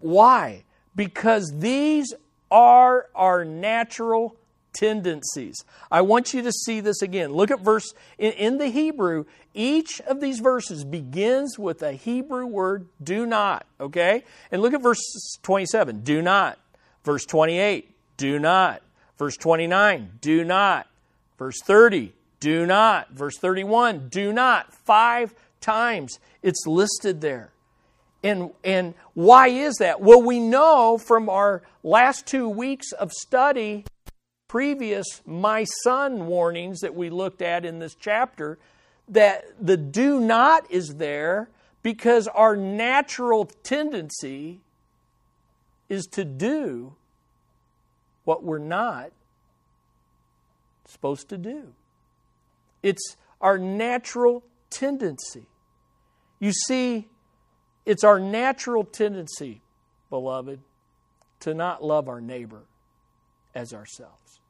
Why? 0.00 0.64
Because 0.96 1.52
these 1.58 2.14
are 2.50 3.06
our 3.14 3.44
natural 3.44 4.36
tendencies. 4.76 5.64
I 5.90 6.02
want 6.02 6.34
you 6.34 6.42
to 6.42 6.52
see 6.52 6.80
this 6.80 7.02
again. 7.02 7.32
Look 7.32 7.50
at 7.50 7.60
verse 7.60 7.94
in, 8.18 8.32
in, 8.32 8.58
the 8.58 8.68
Hebrew, 8.68 9.24
each 9.54 10.00
of 10.02 10.20
these 10.20 10.40
verses 10.40 10.84
begins 10.84 11.58
with 11.58 11.82
a 11.82 11.92
Hebrew 11.92 12.46
word 12.46 12.86
do 13.02 13.26
not, 13.26 13.66
okay? 13.80 14.24
And 14.50 14.60
look 14.62 14.74
at 14.74 14.82
verse 14.82 15.02
27, 15.42 16.00
do 16.02 16.20
not. 16.22 16.58
Verse 17.04 17.24
28, 17.24 17.90
do 18.16 18.38
not. 18.38 18.82
Verse 19.18 19.36
29, 19.36 20.18
do 20.20 20.44
not. 20.44 20.86
Verse 21.38 21.60
30, 21.64 22.12
do 22.40 22.66
not. 22.66 23.10
Verse 23.12 23.38
31, 23.38 24.08
do 24.08 24.32
not. 24.32 24.74
Five 24.74 25.34
times 25.60 26.18
it's 26.42 26.66
listed 26.66 27.20
there. 27.20 27.50
And, 28.26 28.50
and 28.64 28.94
why 29.14 29.46
is 29.46 29.76
that? 29.76 30.00
Well, 30.00 30.20
we 30.20 30.40
know 30.40 30.98
from 30.98 31.28
our 31.28 31.62
last 31.84 32.26
two 32.26 32.48
weeks 32.48 32.90
of 32.90 33.12
study, 33.12 33.84
previous 34.48 35.22
my 35.24 35.62
son 35.84 36.26
warnings 36.26 36.80
that 36.80 36.96
we 36.96 37.08
looked 37.08 37.40
at 37.40 37.64
in 37.64 37.78
this 37.78 37.94
chapter, 37.94 38.58
that 39.06 39.44
the 39.64 39.76
do 39.76 40.18
not 40.18 40.68
is 40.72 40.96
there 40.96 41.50
because 41.84 42.26
our 42.26 42.56
natural 42.56 43.44
tendency 43.62 44.58
is 45.88 46.06
to 46.06 46.24
do 46.24 46.96
what 48.24 48.42
we're 48.42 48.58
not 48.58 49.12
supposed 50.84 51.28
to 51.28 51.38
do. 51.38 51.72
It's 52.82 53.16
our 53.40 53.56
natural 53.56 54.42
tendency. 54.68 55.46
You 56.40 56.50
see, 56.50 57.06
it's 57.86 58.04
our 58.04 58.18
natural 58.18 58.84
tendency, 58.84 59.62
beloved, 60.10 60.60
to 61.40 61.54
not 61.54 61.82
love 61.82 62.08
our 62.08 62.20
neighbor 62.20 62.64
as 63.54 63.72
ourselves. 63.72 64.40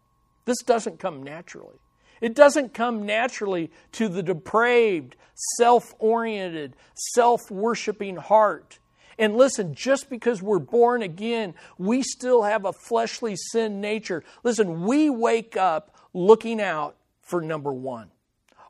This 0.46 0.62
doesn't 0.64 0.98
come 0.98 1.22
naturally. 1.22 1.76
It 2.20 2.34
doesn't 2.34 2.72
come 2.72 3.04
naturally 3.04 3.70
to 3.92 4.08
the 4.08 4.22
depraved, 4.22 5.16
self 5.58 5.94
oriented, 5.98 6.74
self 7.14 7.50
worshiping 7.50 8.16
heart. 8.16 8.78
And 9.18 9.36
listen, 9.36 9.74
just 9.74 10.10
because 10.10 10.42
we're 10.42 10.58
born 10.58 11.02
again, 11.02 11.54
we 11.78 12.02
still 12.02 12.42
have 12.42 12.64
a 12.64 12.72
fleshly 12.72 13.34
sin 13.36 13.80
nature. 13.80 14.24
Listen, 14.44 14.82
we 14.82 15.10
wake 15.10 15.56
up 15.56 15.94
looking 16.12 16.60
out 16.60 16.96
for 17.20 17.40
number 17.40 17.72
one. 17.72 18.10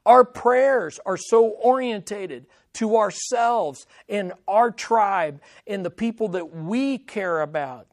Our 0.04 0.24
prayers 0.24 1.00
are 1.04 1.16
so 1.16 1.48
orientated 1.48 2.46
to 2.76 2.96
ourselves 2.96 3.86
and 4.08 4.32
our 4.46 4.70
tribe 4.70 5.40
and 5.66 5.84
the 5.84 5.90
people 5.90 6.28
that 6.28 6.54
we 6.54 6.98
care 6.98 7.40
about. 7.40 7.86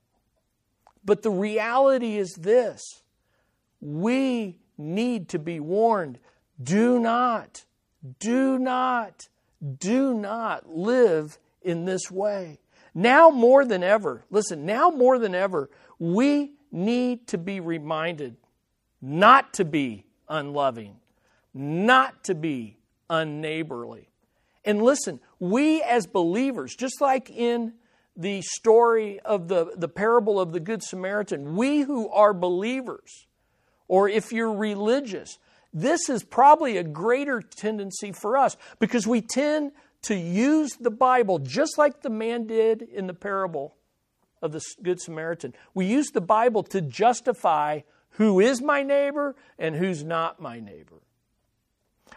But 1.06 1.22
the 1.22 1.32
reality 1.32 2.17
is 2.17 2.34
this 2.34 2.82
we 3.82 4.60
need 4.78 5.30
to 5.30 5.39
be 5.39 5.60
warned 5.60 6.19
do 6.62 7.00
not, 7.00 7.65
do 8.19 8.58
not, 8.60 9.28
do 9.80 10.13
not 10.13 10.69
live 10.69 11.38
in 11.62 11.86
this 11.86 12.12
way. 12.12 12.60
Now 12.93 13.30
more 13.30 13.65
than 13.65 13.84
ever, 13.84 14.24
listen, 14.30 14.65
now 14.65 14.89
more 14.89 15.17
than 15.17 15.34
ever, 15.34 15.69
we 16.00 16.54
need 16.72 17.28
to 17.28 17.38
be 17.38 17.60
reminded 17.60 18.38
not 19.02 19.54
to 19.54 19.65
be 19.65 20.06
unloving, 20.30 20.98
not 21.54 22.24
to 22.26 22.36
be 22.36 22.78
unneighborly. 23.10 24.10
And 24.65 24.82
listen, 24.82 25.19
we 25.39 25.82
as 25.82 26.08
believers, 26.08 26.76
just 26.76 27.02
like 27.02 27.30
in 27.30 27.73
the 28.15 28.41
story 28.43 29.19
of 29.21 29.47
the, 29.47 29.73
the 29.76 29.88
parable 29.88 30.39
of 30.39 30.52
the 30.52 30.60
Good 30.60 30.84
Samaritan, 30.84 31.56
we 31.56 31.82
who 31.82 32.10
are 32.10 32.34
believers, 32.34 33.28
or 33.88 34.08
if 34.08 34.32
you're 34.32 34.54
religious, 34.54 35.38
this 35.73 36.10
is 36.10 36.23
probably 36.23 36.78
a 36.78 36.84
greater 36.84 37.41
tendency 37.41 38.12
for 38.12 38.38
us 38.38 38.56
because 38.80 39.08
we 39.08 39.21
tend 39.21 39.71
to 40.04 40.15
use 40.15 40.76
the 40.76 40.91
Bible 40.91 41.39
just 41.39 41.78
like 41.78 42.02
the 42.02 42.10
man 42.10 42.45
did 42.45 42.82
in 42.82 43.08
the 43.08 43.13
parable 43.13 43.76
of 44.41 44.52
the 44.52 44.62
Good 44.84 45.02
Samaritan. 45.02 45.54
We 45.73 45.86
use 45.86 46.12
the 46.12 46.21
Bible 46.21 46.63
to 46.63 46.82
justify 46.82 47.82
who 48.12 48.39
is 48.39 48.62
my 48.62 48.84
neighbor 48.84 49.36
and 49.58 49.76
who's 49.76 50.04
not 50.04 50.39
my 50.39 50.60
neighbor. 50.60 51.02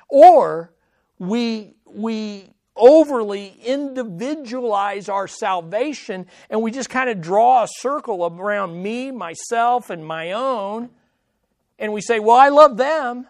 Or 0.09 0.73
we, 1.19 1.75
we 1.87 2.51
overly 2.75 3.57
individualize 3.65 5.09
our 5.09 5.27
salvation 5.27 6.27
and 6.51 6.63
we 6.63 6.71
just 6.71 6.91
kind 6.91 7.09
of 7.09 7.21
draw 7.21 7.65
a 7.65 7.69
circle 7.69 8.27
around 8.27 8.83
me, 8.83 9.11
myself, 9.11 9.91
and 9.91 10.05
my 10.07 10.33
own. 10.33 10.91
And 11.79 11.93
we 11.93 12.01
say, 12.01 12.21
well, 12.21 12.37
I 12.37 12.49
love 12.49 12.77
them. 12.77 13.27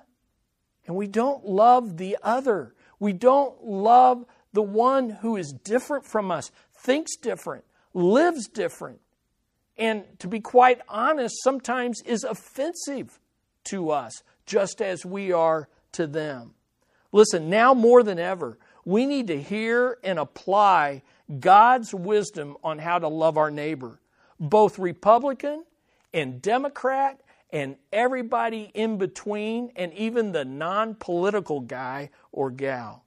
And 0.87 0.95
we 0.97 1.07
don't 1.07 1.45
love 1.45 1.97
the 1.97 2.17
other. 2.23 2.75
We 2.99 3.13
don't 3.13 3.65
love 3.65 4.25
the 4.53 4.63
one 4.63 5.11
who 5.11 5.37
is 5.37 5.53
different 5.65 6.07
from 6.07 6.31
us, 6.31 6.51
thinks 6.75 7.17
different, 7.17 7.65
lives 7.93 8.49
different, 8.49 9.01
and 9.79 10.05
to 10.21 10.29
be 10.29 10.41
quite 10.41 10.81
honest, 10.89 11.43
sometimes 11.43 12.01
is 12.07 12.25
offensive 12.25 13.19
to 13.65 13.91
us, 13.91 14.23
just 14.47 14.81
as 14.81 15.05
we 15.05 15.33
are 15.33 15.69
to 15.93 16.07
them. 16.07 16.55
Listen, 17.13 17.49
now 17.49 17.75
more 17.75 18.03
than 18.03 18.19
ever, 18.19 18.59
we 18.85 19.07
need 19.07 19.27
to 19.29 19.41
hear 19.41 19.99
and 20.05 20.19
apply 20.19 21.03
God's 21.41 21.93
wisdom 21.93 22.57
on 22.63 22.79
how 22.79 22.99
to 22.99 23.09
love 23.09 23.37
our 23.37 23.51
neighbor, 23.51 24.01
both 24.39 24.79
Republican 24.79 25.65
and 26.13 26.41
Democrat 26.41 27.21
and 27.51 27.77
everybody 27.93 28.71
in 28.75 28.99
between, 28.99 29.73
and 29.77 29.93
even 29.95 30.33
the 30.33 30.45
non 30.45 30.95
political 30.95 31.61
guy 31.61 32.11
or 32.33 32.51
gal. 32.51 33.05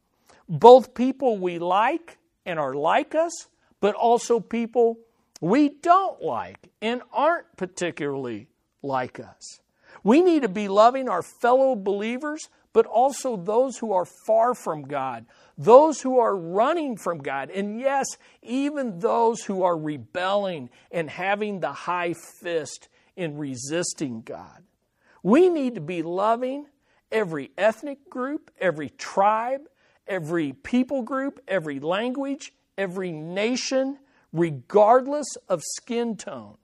Both 0.47 0.93
people 0.93 1.37
we 1.37 1.59
like 1.59 2.17
and 2.45 2.59
are 2.59 2.73
like 2.73 3.15
us, 3.15 3.47
but 3.79 3.95
also 3.95 4.39
people 4.39 4.97
we 5.41 5.69
don't 5.69 6.21
like 6.21 6.69
and 6.81 7.01
aren't 7.13 7.55
particularly 7.57 8.47
like 8.81 9.19
us. 9.19 9.59
We 10.03 10.21
need 10.21 10.41
to 10.43 10.49
be 10.49 10.67
loving 10.67 11.09
our 11.09 11.21
fellow 11.21 11.75
believers, 11.75 12.49
but 12.73 12.85
also 12.85 13.35
those 13.35 13.77
who 13.77 13.91
are 13.91 14.05
far 14.05 14.53
from 14.53 14.83
God, 14.83 15.25
those 15.57 16.01
who 16.01 16.19
are 16.19 16.35
running 16.35 16.97
from 16.97 17.19
God, 17.19 17.49
and 17.49 17.79
yes, 17.79 18.05
even 18.41 18.99
those 18.99 19.43
who 19.43 19.63
are 19.63 19.77
rebelling 19.77 20.69
and 20.91 21.09
having 21.09 21.59
the 21.59 21.71
high 21.71 22.13
fist 22.13 22.89
in 23.15 23.37
resisting 23.37 24.21
God. 24.21 24.63
We 25.23 25.49
need 25.49 25.75
to 25.75 25.81
be 25.81 26.01
loving 26.01 26.67
every 27.11 27.51
ethnic 27.57 28.09
group, 28.09 28.51
every 28.59 28.89
tribe, 28.89 29.61
every 30.07 30.53
people 30.53 31.01
group, 31.01 31.39
every 31.47 31.79
language, 31.79 32.53
every 32.77 33.11
nation 33.11 33.97
regardless 34.31 35.27
of 35.47 35.63
skin 35.63 36.15
tone. 36.15 36.57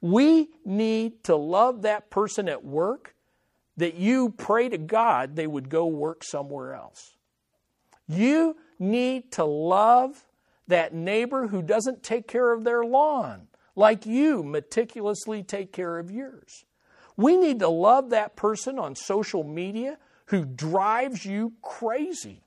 We 0.00 0.48
need 0.64 1.24
to 1.24 1.36
love 1.36 1.82
that 1.82 2.10
person 2.10 2.48
at 2.48 2.64
work 2.64 3.14
that 3.80 3.96
you 3.96 4.30
pray 4.30 4.68
to 4.68 4.78
God 4.78 5.36
they 5.36 5.46
would 5.46 5.68
go 5.68 5.86
work 5.86 6.22
somewhere 6.24 6.74
else. 6.74 7.16
You 8.06 8.56
need 8.78 9.32
to 9.32 9.44
love 9.44 10.24
that 10.68 10.94
neighbor 10.94 11.48
who 11.48 11.62
doesn't 11.62 12.02
take 12.02 12.26
care 12.26 12.52
of 12.52 12.64
their 12.64 12.84
lawn 12.84 13.48
like 13.76 14.06
you 14.06 14.42
meticulously 14.42 15.42
take 15.42 15.72
care 15.72 15.98
of 15.98 16.10
yours. 16.10 16.64
We 17.16 17.36
need 17.36 17.58
to 17.60 17.68
love 17.68 18.10
that 18.10 18.36
person 18.36 18.78
on 18.78 18.94
social 18.94 19.44
media 19.44 19.98
who 20.26 20.44
drives 20.44 21.24
you 21.24 21.52
crazy. 21.62 22.44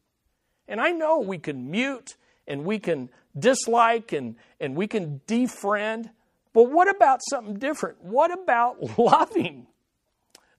And 0.68 0.80
I 0.80 0.92
know 0.92 1.20
we 1.20 1.38
can 1.38 1.70
mute 1.70 2.16
and 2.48 2.66
we 2.66 2.80
can 2.80 3.10
dislike 3.38 4.14
and, 4.14 4.36
and 4.60 4.76
we 4.76 4.88
can 4.88 5.22
defriend. 5.28 6.10
But 6.54 6.72
what 6.72 6.90
about 6.90 7.20
something 7.30 7.56
different? 7.56 8.04
What 8.04 8.32
about 8.32 8.98
loving 8.98 9.68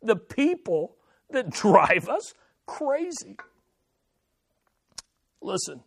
the 0.05 0.17
people 0.17 0.97
that 1.31 1.51
drive 1.63 2.09
us 2.09 2.35
crazy? 2.67 3.37
Listen, 5.41 5.83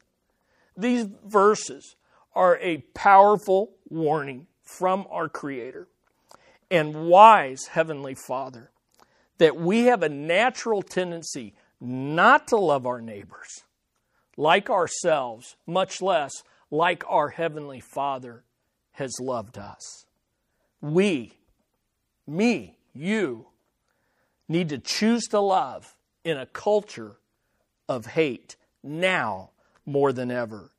these 0.76 1.08
verses 1.26 1.96
are 2.36 2.58
a 2.62 2.78
powerful 2.94 3.72
warning 3.90 4.48
from 4.64 5.08
our 5.10 5.28
Creator 5.28 5.88
and 6.70 7.08
wise 7.08 7.68
Heavenly 7.72 8.14
Father 8.14 8.72
that 9.40 9.56
we 9.56 9.86
have 9.86 10.04
a 10.04 10.10
natural 10.10 10.82
tendency 10.82 11.54
not 11.80 12.48
to 12.50 12.58
love 12.58 12.86
our 12.86 13.02
neighbors 13.02 13.64
like 14.38 14.70
ourselves, 14.70 15.56
much 15.66 16.02
less 16.02 16.32
like 16.70 17.04
our 17.08 17.30
Heavenly 17.30 17.80
Father 17.80 18.44
has 18.92 19.14
loved 19.20 19.58
us. 19.58 20.06
we, 20.82 21.34
me, 22.28 22.78
you, 22.94 23.48
need 24.48 24.70
to 24.70 24.78
choose 24.78 25.26
to 25.28 25.40
love 25.40 25.96
in 26.24 26.38
a 26.38 26.46
culture 26.46 27.18
of 27.88 28.06
hate 28.06 28.56
now 28.84 29.52
more 29.86 30.12
than 30.12 30.32
ever. 30.32 30.72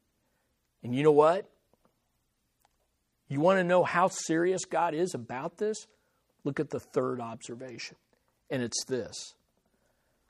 And 0.83 0.95
you 0.95 1.03
know 1.03 1.13
what? 1.13 1.49
You 3.29 3.41
want 3.41 3.59
to 3.59 3.65
know 3.65 3.85
how 3.85 4.09
serious 4.09 4.65
God 4.65 4.95
is 4.95 5.15
about 5.15 5.59
this? 5.59 5.87
Look 6.45 6.61
at 6.61 6.71
the 6.71 6.81
third 6.81 7.21
observation, 7.21 7.97
and 8.49 8.63
it's 8.63 8.85
this 8.85 9.35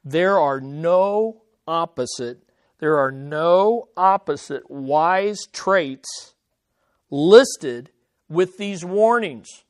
there 0.05 0.39
are 0.39 0.61
no 0.61 1.43
opposite 1.67 2.49
there 2.79 2.99
are 2.99 3.11
no 3.11 3.89
opposite 3.97 4.71
wise 4.71 5.47
traits 5.53 6.35
listed 7.11 7.91
with 8.29 8.57
these 8.57 8.85
warnings. 8.85 9.65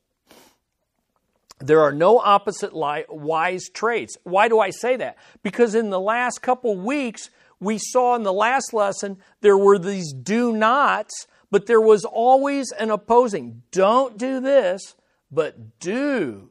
There 1.61 1.81
are 1.83 1.93
no 1.93 2.19
opposite 2.19 2.73
wise 2.73 3.69
traits. 3.69 4.17
Why 4.23 4.49
do 4.49 4.61
I 4.61 4.71
say 4.71 4.97
that? 4.97 5.19
Because 5.43 5.75
in 5.75 5.91
the 5.91 6.01
last 6.01 6.41
couple 6.41 6.77
weeks, 6.77 7.31
we 7.61 7.79
saw 7.79 8.15
in 8.15 8.23
the 8.23 8.33
last 8.33 8.73
lesson 8.73 9.19
there 9.41 9.59
were 9.59 9.79
these 9.79 10.13
do 10.13 10.53
nots, 10.53 11.27
but 11.51 11.67
there 11.67 11.81
was 11.81 12.05
always 12.05 12.71
an 12.73 12.91
opposing. 12.91 13.63
Don't 13.73 14.17
do 14.17 14.41
this, 14.41 14.95
but 15.31 15.81
do 15.81 16.51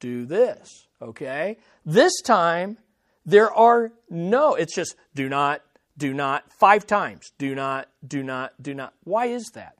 do 0.00 0.26
this. 0.26 0.86
Okay? 1.00 1.58
This 1.84 2.12
time, 2.22 2.78
there 3.24 3.52
are 3.52 3.92
no, 4.08 4.54
it's 4.54 4.74
just 4.74 4.96
do 5.14 5.28
not, 5.28 5.62
do 5.96 6.12
not, 6.12 6.52
five 6.52 6.86
times. 6.86 7.32
Do 7.38 7.54
not, 7.54 7.88
do 8.06 8.22
not, 8.22 8.60
do 8.60 8.74
not. 8.74 8.94
Why 9.04 9.26
is 9.26 9.50
that? 9.54 9.76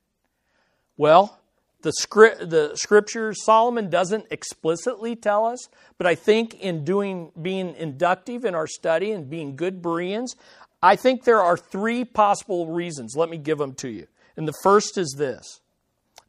Well, 0.96 1.38
the, 1.82 1.92
script, 1.92 2.50
the 2.50 2.74
scriptures, 2.74 3.44
Solomon 3.44 3.90
doesn't 3.90 4.26
explicitly 4.30 5.14
tell 5.14 5.46
us, 5.46 5.68
but 5.98 6.06
I 6.06 6.14
think 6.14 6.54
in 6.54 6.84
doing, 6.84 7.32
being 7.40 7.74
inductive 7.76 8.44
in 8.44 8.54
our 8.54 8.66
study 8.66 9.12
and 9.12 9.28
being 9.30 9.56
good 9.56 9.82
Bereans, 9.82 10.34
I 10.82 10.96
think 10.96 11.24
there 11.24 11.40
are 11.40 11.56
three 11.56 12.04
possible 12.04 12.66
reasons. 12.66 13.14
Let 13.16 13.30
me 13.30 13.38
give 13.38 13.58
them 13.58 13.74
to 13.74 13.88
you. 13.88 14.06
And 14.36 14.46
the 14.46 14.54
first 14.62 14.98
is 14.98 15.14
this 15.16 15.60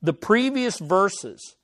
the 0.02 0.14
previous 0.14 0.80
verses 0.80 1.56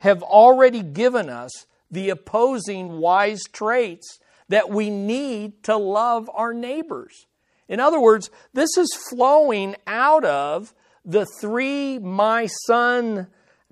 have 0.00 0.22
already 0.22 0.82
given 0.82 1.28
us 1.28 1.66
the 1.90 2.08
opposing 2.08 2.98
wise 2.98 3.42
traits 3.52 4.18
that 4.48 4.70
we 4.70 4.90
need 4.90 5.62
to 5.64 5.76
love 5.76 6.30
our 6.34 6.52
neighbors. 6.52 7.26
In 7.68 7.78
other 7.78 8.00
words, 8.00 8.30
this 8.52 8.76
is 8.76 8.88
flowing 9.10 9.76
out 9.86 10.24
of 10.24 10.74
the 11.04 11.26
three 11.40 11.98
my 11.98 12.46
son 12.66 13.28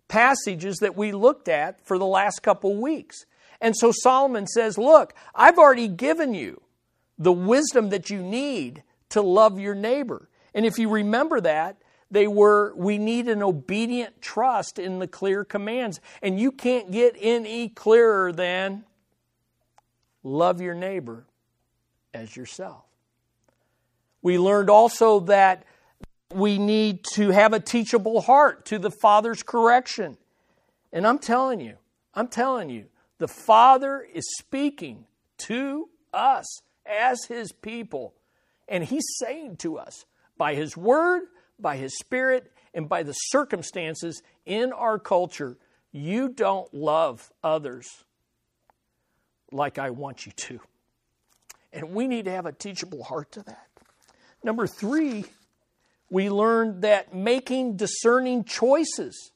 passages 0.09 0.79
that 0.79 0.97
we 0.97 1.13
looked 1.13 1.49
at 1.49 1.87
for 1.87 1.99
the 1.99 2.07
last 2.07 2.43
couple 2.43 2.81
weeks. 2.81 3.27
And 3.61 3.77
so 3.77 3.93
Solomon 3.93 4.47
says, 4.47 4.79
Look, 4.79 5.15
I've 5.35 5.59
already 5.59 5.89
given 5.89 6.35
you 6.35 6.63
the 7.19 7.33
wisdom 7.33 7.91
that 7.91 8.11
you 8.11 8.23
need 8.23 8.83
to 9.11 9.23
love 9.23 9.59
your 9.59 9.75
neighbor. 9.75 10.29
And 10.55 10.65
if 10.65 10.79
you 10.79 10.89
remember 10.89 11.41
that, 11.41 11.77
they 12.11 12.27
were, 12.27 12.75
we 12.75 12.97
need 12.97 13.29
an 13.29 13.43
obedient 13.43 14.23
trust 14.23 14.79
in 14.79 14.99
the 14.99 15.07
clear 15.07 15.45
commands. 15.45 16.01
And 16.23 16.41
you 16.41 16.53
can't 16.53 16.91
get 16.91 17.17
any 17.21 17.69
clearer 17.69 18.33
than 18.33 18.85
love 20.23 20.61
your 20.61 20.75
neighbor 20.75 21.27
as 22.15 22.35
yourself. 22.35 22.85
We 24.23 24.39
learned 24.39 24.71
also 24.71 25.21
that 25.21 25.65
we 26.33 26.59
need 26.59 27.05
to 27.15 27.31
have 27.31 27.53
a 27.53 27.61
teachable 27.61 28.21
heart 28.21 28.67
to 28.67 28.79
the 28.79 28.91
Father's 28.91 29.43
correction. 29.43 30.19
And 30.93 31.07
I'm 31.07 31.19
telling 31.19 31.61
you, 31.61 31.77
I'm 32.15 32.29
telling 32.29 32.71
you, 32.71 32.87
the 33.19 33.29
Father 33.29 34.07
is 34.13 34.25
speaking 34.39 35.07
to 35.39 35.89
us 36.13 36.47
as 36.87 37.25
His 37.25 37.53
people. 37.53 38.15
And 38.69 38.85
He's 38.85 39.07
saying 39.19 39.57
to 39.59 39.79
us 39.79 40.05
by 40.37 40.55
His 40.55 40.77
Word, 40.77 41.23
by 41.59 41.77
His 41.77 41.97
Spirit, 41.99 42.53
and 42.75 42.89
by 42.89 43.03
the 43.03 43.13
circumstances 43.13 44.23
in 44.45 44.73
our 44.73 44.99
culture, 44.99 45.57
you 45.91 46.29
don't 46.29 46.73
love 46.73 47.33
others 47.43 48.05
like 49.51 49.79
I 49.79 49.91
want 49.91 50.27
you 50.27 50.33
to. 50.33 50.61
And 51.73 51.91
we 51.91 52.07
need 52.07 52.27
to 52.27 52.31
have 52.31 52.47
a 52.47 52.53
teachable 52.53 53.03
heart 53.03 53.33
to 53.33 53.43
that. 53.43 53.69
Number 54.43 54.67
three, 54.67 55.25
we 56.11 56.31
learned 56.31 56.83
that 56.83 57.15
making 57.15 57.77
discerning 57.77 58.45
choices 58.45 59.33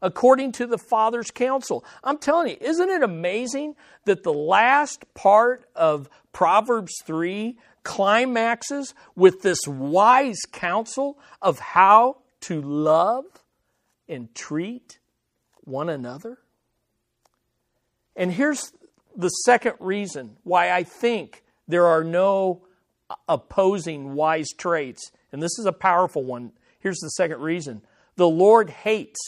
according 0.00 0.52
to 0.52 0.66
the 0.66 0.78
Father's 0.78 1.30
counsel. 1.30 1.84
I'm 2.02 2.18
telling 2.18 2.50
you, 2.50 2.56
isn't 2.60 2.90
it 2.90 3.02
amazing 3.02 3.76
that 4.04 4.24
the 4.24 4.32
last 4.32 5.04
part 5.14 5.64
of 5.76 6.10
Proverbs 6.32 6.92
3 7.04 7.56
climaxes 7.84 8.94
with 9.14 9.42
this 9.42 9.66
wise 9.66 10.40
counsel 10.50 11.18
of 11.40 11.58
how 11.58 12.18
to 12.42 12.60
love 12.60 13.24
and 14.08 14.34
treat 14.34 14.98
one 15.60 15.88
another? 15.88 16.38
And 18.16 18.32
here's 18.32 18.72
the 19.16 19.28
second 19.28 19.74
reason 19.78 20.36
why 20.42 20.70
I 20.70 20.82
think 20.82 21.44
there 21.68 21.86
are 21.86 22.04
no 22.04 22.62
opposing 23.28 24.14
wise 24.14 24.48
traits, 24.56 25.12
and 25.32 25.42
this 25.42 25.58
is 25.58 25.66
a 25.66 25.72
powerful 25.72 26.22
one. 26.22 26.52
Here's 26.80 26.98
the 26.98 27.10
second 27.10 27.40
reason 27.40 27.82
the 28.16 28.28
Lord 28.28 28.70
hates. 28.70 29.20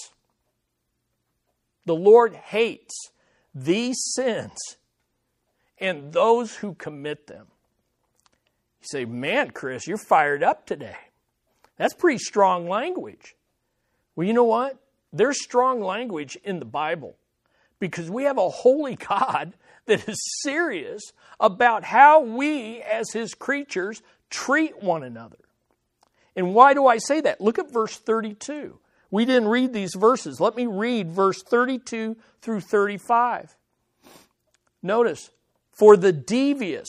The 1.87 1.95
Lord 1.95 2.35
hates 2.35 3.11
these 3.55 3.97
sins 4.15 4.59
and 5.79 6.13
those 6.13 6.57
who 6.57 6.75
commit 6.75 7.27
them. 7.27 7.47
You 8.81 8.87
say, 8.89 9.05
man, 9.05 9.51
Chris, 9.51 9.87
you're 9.87 9.99
fired 9.99 10.43
up 10.43 10.67
today. 10.67 10.97
That's 11.77 11.95
pretty 11.95 12.19
strong 12.19 12.69
language. 12.69 13.35
Well, 14.17 14.27
you 14.27 14.33
know 14.33 14.45
what? 14.45 14.79
There's 15.13 15.43
strong 15.43 15.81
language 15.81 16.37
in 16.43 16.59
the 16.59 16.65
Bible 16.65 17.17
because 17.79 18.11
we 18.11 18.25
have 18.25 18.39
a 18.39 18.49
holy 18.49 18.97
God 18.97 19.55
that 19.87 20.09
is 20.09 20.19
serious 20.43 21.03
about 21.39 21.85
how 21.85 22.21
we, 22.21 22.81
as 22.81 23.11
his 23.13 23.35
creatures, 23.35 24.03
treat 24.31 24.83
one 24.83 25.03
another. 25.03 25.37
And 26.37 26.55
why 26.55 26.75
do 26.75 26.87
I 26.87 26.99
say 26.99 27.21
that? 27.21 27.41
Look 27.41 27.59
at 27.59 27.73
verse 27.73 27.97
32. 27.97 28.79
We 29.11 29.25
didn't 29.25 29.49
read 29.49 29.73
these 29.73 29.95
verses. 29.95 30.41
Let 30.41 30.57
me 30.57 30.67
read 30.67 31.13
verse 31.13 31.43
32 31.43 32.17
through 32.41 32.61
35. 32.61 33.57
Notice, 34.83 35.31
for 35.73 35.97
the 35.97 36.13
devious, 36.13 36.89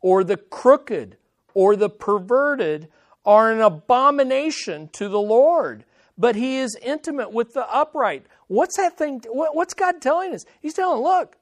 or 0.00 0.24
the 0.24 0.36
crooked, 0.36 1.16
or 1.54 1.76
the 1.76 1.88
perverted 1.88 2.88
are 3.24 3.52
an 3.52 3.60
abomination 3.60 4.88
to 4.94 5.08
the 5.08 5.20
Lord, 5.20 5.84
but 6.18 6.34
he 6.34 6.58
is 6.58 6.76
intimate 6.82 7.32
with 7.32 7.54
the 7.54 7.66
upright. 7.72 8.26
What's 8.48 8.76
that 8.76 8.98
thing? 8.98 9.22
What's 9.28 9.74
God 9.74 10.02
telling 10.02 10.34
us? 10.34 10.44
He's 10.60 10.74
telling, 10.74 11.02
look, 11.02 11.36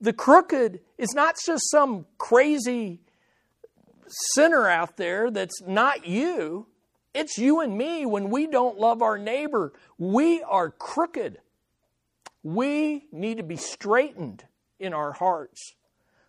the 0.00 0.12
crooked 0.12 0.80
is 0.96 1.12
not 1.14 1.36
just 1.44 1.70
some 1.70 2.06
crazy 2.16 3.00
sinner 4.10 4.68
out 4.68 4.96
there 4.96 5.30
that's 5.30 5.62
not 5.62 6.06
you. 6.06 6.66
It's 7.14 7.38
you 7.38 7.60
and 7.60 7.76
me 7.76 8.06
when 8.06 8.30
we 8.30 8.46
don't 8.46 8.78
love 8.78 9.02
our 9.02 9.18
neighbor. 9.18 9.72
We 9.98 10.42
are 10.42 10.70
crooked. 10.70 11.38
We 12.42 13.06
need 13.12 13.38
to 13.38 13.42
be 13.42 13.56
straightened 13.56 14.44
in 14.78 14.94
our 14.94 15.12
hearts. 15.12 15.74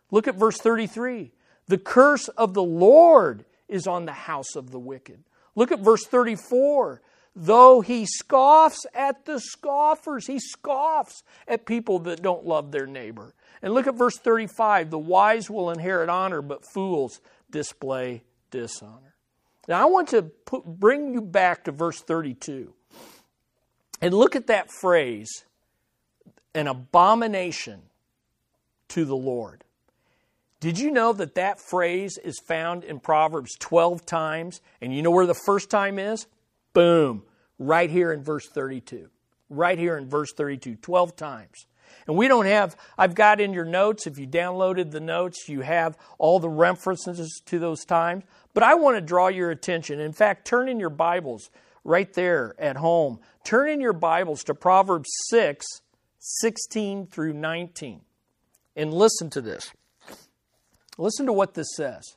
Look 0.09 0.27
at 0.27 0.35
verse 0.35 0.57
33. 0.57 1.31
The 1.67 1.77
curse 1.77 2.27
of 2.29 2.53
the 2.53 2.63
Lord 2.63 3.45
is 3.69 3.87
on 3.87 4.05
the 4.05 4.11
house 4.11 4.55
of 4.55 4.71
the 4.71 4.79
wicked. 4.79 5.23
Look 5.55 5.71
at 5.71 5.79
verse 5.79 6.05
34. 6.05 7.01
Though 7.33 7.79
he 7.79 8.05
scoffs 8.05 8.85
at 8.93 9.25
the 9.25 9.39
scoffers, 9.39 10.27
he 10.27 10.37
scoffs 10.37 11.23
at 11.47 11.65
people 11.65 11.99
that 11.99 12.21
don't 12.21 12.45
love 12.45 12.71
their 12.71 12.87
neighbor. 12.87 13.33
And 13.61 13.73
look 13.73 13.87
at 13.87 13.95
verse 13.95 14.17
35 14.17 14.89
the 14.89 14.99
wise 14.99 15.49
will 15.49 15.69
inherit 15.69 16.09
honor, 16.09 16.41
but 16.41 16.65
fools 16.65 17.21
display 17.51 18.23
dishonor. 18.49 19.15
Now, 19.67 19.81
I 19.81 19.85
want 19.85 20.09
to 20.09 20.23
put, 20.23 20.65
bring 20.65 21.13
you 21.13 21.21
back 21.21 21.65
to 21.65 21.71
verse 21.71 22.01
32 22.01 22.73
and 24.01 24.13
look 24.13 24.35
at 24.35 24.47
that 24.47 24.71
phrase 24.71 25.45
an 26.53 26.67
abomination 26.67 27.81
to 28.89 29.05
the 29.05 29.15
Lord. 29.15 29.63
Did 30.59 30.77
you 30.77 30.91
know 30.91 31.13
that 31.13 31.35
that 31.35 31.59
phrase 31.59 32.17
is 32.23 32.39
found 32.39 32.83
in 32.83 32.99
Proverbs 32.99 33.55
12 33.59 34.05
times? 34.05 34.61
And 34.79 34.93
you 34.95 35.01
know 35.01 35.11
where 35.11 35.25
the 35.25 35.33
first 35.33 35.69
time 35.69 35.97
is? 35.97 36.27
Boom, 36.73 37.23
right 37.57 37.89
here 37.89 38.11
in 38.11 38.23
verse 38.23 38.47
32. 38.47 39.09
Right 39.49 39.79
here 39.79 39.97
in 39.97 40.07
verse 40.07 40.31
32, 40.33 40.75
12 40.75 41.15
times. 41.15 41.65
And 42.07 42.17
we 42.17 42.27
don't 42.27 42.45
have, 42.45 42.75
I've 42.97 43.15
got 43.15 43.39
in 43.39 43.53
your 43.53 43.65
notes, 43.65 44.07
if 44.07 44.17
you 44.17 44.27
downloaded 44.27 44.91
the 44.91 44.99
notes, 44.99 45.47
you 45.47 45.61
have 45.61 45.97
all 46.17 46.39
the 46.39 46.49
references 46.49 47.41
to 47.45 47.59
those 47.59 47.85
times. 47.85 48.23
But 48.53 48.63
I 48.63 48.75
want 48.75 48.97
to 48.97 49.01
draw 49.01 49.27
your 49.27 49.51
attention. 49.51 49.99
In 49.99 50.13
fact, 50.13 50.45
turn 50.45 50.67
in 50.67 50.79
your 50.79 50.89
Bibles 50.89 51.49
right 51.83 52.11
there 52.13 52.55
at 52.59 52.77
home. 52.77 53.19
Turn 53.43 53.69
in 53.69 53.81
your 53.81 53.93
Bibles 53.93 54.43
to 54.45 54.53
Proverbs 54.53 55.09
6 55.29 55.65
16 56.23 57.07
through 57.07 57.33
19. 57.33 58.01
And 58.75 58.93
listen 58.93 59.29
to 59.31 59.41
this. 59.41 59.71
Listen 60.97 61.25
to 61.25 61.33
what 61.33 61.55
this 61.55 61.67
says. 61.75 62.13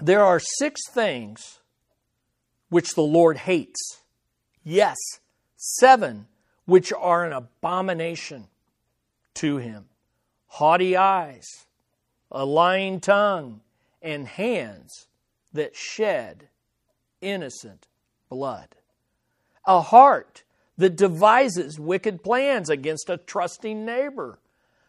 There 0.00 0.24
are 0.24 0.40
six 0.40 0.80
things 0.90 1.60
which 2.70 2.94
the 2.94 3.02
Lord 3.02 3.38
hates. 3.38 4.00
Yes, 4.64 4.96
seven 5.56 6.26
which 6.66 6.92
are 6.92 7.24
an 7.24 7.32
abomination 7.32 8.48
to 9.34 9.56
him 9.56 9.86
haughty 10.48 10.96
eyes, 10.96 11.66
a 12.30 12.44
lying 12.44 12.98
tongue, 13.00 13.60
and 14.00 14.26
hands 14.26 15.06
that 15.52 15.76
shed 15.76 16.48
innocent 17.20 17.88
blood. 18.30 18.68
A 19.66 19.80
heart 19.82 20.44
that 20.78 20.96
devises 20.96 21.78
wicked 21.78 22.22
plans 22.22 22.70
against 22.70 23.10
a 23.10 23.16
trusting 23.16 23.84
neighbor. 23.84 24.38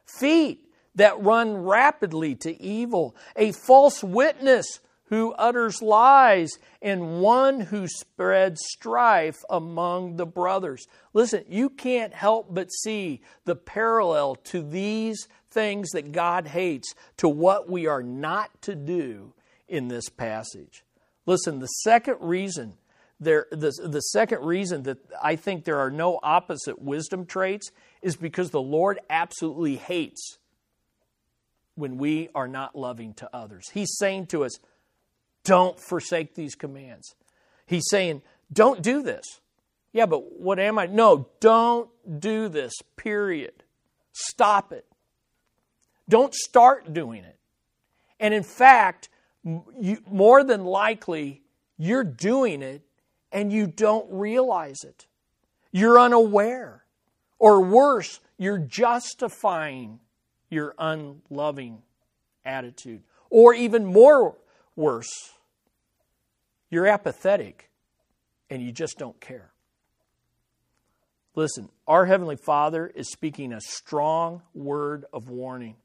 Feet 0.05 0.69
that 0.95 1.21
run 1.21 1.57
rapidly 1.57 2.35
to 2.35 2.61
evil. 2.61 3.15
A 3.35 3.51
false 3.51 4.03
witness 4.03 4.79
who 5.09 5.31
utters 5.33 5.81
lies, 5.81 6.51
and 6.81 7.21
one 7.21 7.59
who 7.59 7.87
spreads 7.87 8.61
strife 8.69 9.37
among 9.49 10.17
the 10.17 10.25
brothers. 10.25 10.85
Listen, 11.13 11.43
you 11.47 11.69
can't 11.69 12.13
help 12.13 12.53
but 12.53 12.71
see 12.71 13.21
the 13.45 13.55
parallel 13.55 14.35
to 14.35 14.61
these 14.61 15.27
things 15.49 15.89
that 15.91 16.11
God 16.11 16.47
hates 16.47 16.93
to 17.17 17.29
what 17.29 17.69
we 17.69 17.87
are 17.87 18.03
not 18.03 18.61
to 18.63 18.75
do 18.75 19.33
in 19.67 19.87
this 19.87 20.09
passage. 20.09 20.83
Listen, 21.25 21.59
the 21.59 21.67
second 21.67 22.17
reason 22.19 22.73
there, 23.19 23.47
the, 23.51 23.71
the 23.83 24.01
second 24.01 24.45
reason 24.45 24.83
that 24.83 24.99
I 25.21 25.35
think 25.37 25.63
there 25.63 25.79
are 25.79 25.89
no 25.89 26.19
opposite 26.21 26.79
wisdom 26.79 27.25
traits 27.25 27.71
is 28.01 28.15
because 28.15 28.51
the 28.51 28.61
Lord 28.61 28.99
absolutely 29.09 29.77
hates 29.77 30.37
when 31.75 31.97
we 31.97 32.29
are 32.35 32.47
not 32.47 32.75
loving 32.75 33.13
to 33.15 33.29
others. 33.33 33.69
He's 33.73 33.95
saying 33.97 34.27
to 34.27 34.43
us, 34.43 34.59
don't 35.47 35.79
forsake 35.79 36.35
these 36.35 36.55
commands. 36.55 37.15
He's 37.65 37.85
saying, 37.89 38.21
don't 38.51 38.81
do 38.81 39.01
this. 39.01 39.23
Yeah, 39.93 40.05
but 40.05 40.39
what 40.39 40.59
am 40.59 40.77
I? 40.77 40.87
No, 40.87 41.29
don't 41.39 41.89
do 42.19 42.49
this, 42.49 42.73
period. 42.97 43.63
Stop 44.11 44.73
it. 44.73 44.85
Don't 46.09 46.35
start 46.35 46.93
doing 46.93 47.23
it. 47.23 47.37
And 48.19 48.33
in 48.33 48.43
fact, 48.43 49.09
you, 49.79 49.99
more 50.09 50.43
than 50.43 50.65
likely, 50.65 51.41
you're 51.77 52.03
doing 52.03 52.61
it 52.61 52.81
and 53.31 53.51
you 53.51 53.67
don't 53.67 54.05
realize 54.11 54.83
it. 54.83 55.05
You're 55.71 55.99
unaware. 55.99 56.83
Or 57.39 57.61
worse, 57.61 58.19
you're 58.37 58.57
justifying 58.57 59.99
your 60.49 60.73
unloving 60.77 61.83
attitude. 62.43 63.03
Or 63.29 63.53
even 63.53 63.85
more 63.85 64.35
worse, 64.75 65.36
you're 66.69 66.87
apathetic 66.87 67.69
and 68.49 68.61
you 68.61 68.71
just 68.71 68.97
don't 68.97 69.19
care. 69.19 69.51
Listen, 71.35 71.69
our 71.87 72.05
Heavenly 72.05 72.35
Father 72.35 72.87
is 72.87 73.11
speaking 73.11 73.53
a 73.53 73.61
strong 73.61 74.41
word 74.55 75.05
of 75.13 75.29
warning 75.29 75.75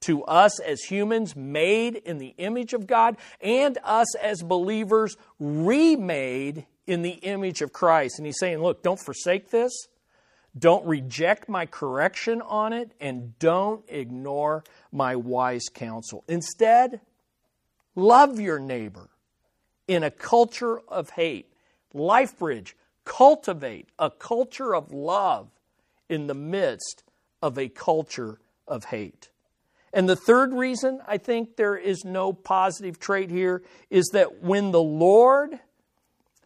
to 0.00 0.24
us 0.24 0.58
as 0.58 0.82
humans 0.82 1.36
made 1.36 1.94
in 1.94 2.18
the 2.18 2.34
image 2.36 2.72
of 2.72 2.88
God 2.88 3.16
and 3.40 3.78
us 3.84 4.16
as 4.16 4.42
believers 4.42 5.16
remade 5.38 6.66
in 6.86 7.02
the 7.02 7.10
image 7.10 7.62
of 7.62 7.72
Christ. 7.72 8.18
And 8.18 8.26
he's 8.26 8.38
saying, 8.40 8.58
look, 8.58 8.82
don't 8.82 8.98
forsake 8.98 9.50
this. 9.50 9.72
Don't 10.58 10.84
reject 10.84 11.48
my 11.48 11.64
correction 11.64 12.42
on 12.42 12.72
it 12.72 12.92
and 13.00 13.38
don't 13.38 13.84
ignore 13.88 14.64
my 14.90 15.14
wise 15.16 15.66
counsel. 15.72 16.24
Instead, 16.28 17.00
love 17.94 18.40
your 18.40 18.58
neighbor 18.58 19.08
in 19.88 20.02
a 20.02 20.10
culture 20.10 20.80
of 20.88 21.10
hate. 21.10 21.52
LifeBridge, 21.94 22.72
cultivate 23.04 23.88
a 23.98 24.10
culture 24.10 24.74
of 24.74 24.92
love 24.92 25.48
in 26.08 26.26
the 26.26 26.34
midst 26.34 27.02
of 27.40 27.58
a 27.58 27.68
culture 27.68 28.38
of 28.66 28.84
hate. 28.84 29.30
And 29.92 30.08
the 30.08 30.16
third 30.16 30.54
reason 30.54 31.00
I 31.06 31.18
think 31.18 31.56
there 31.56 31.76
is 31.76 32.04
no 32.04 32.32
positive 32.32 32.98
trait 32.98 33.30
here 33.30 33.62
is 33.90 34.08
that 34.12 34.42
when 34.42 34.70
the 34.70 34.82
Lord 34.82 35.58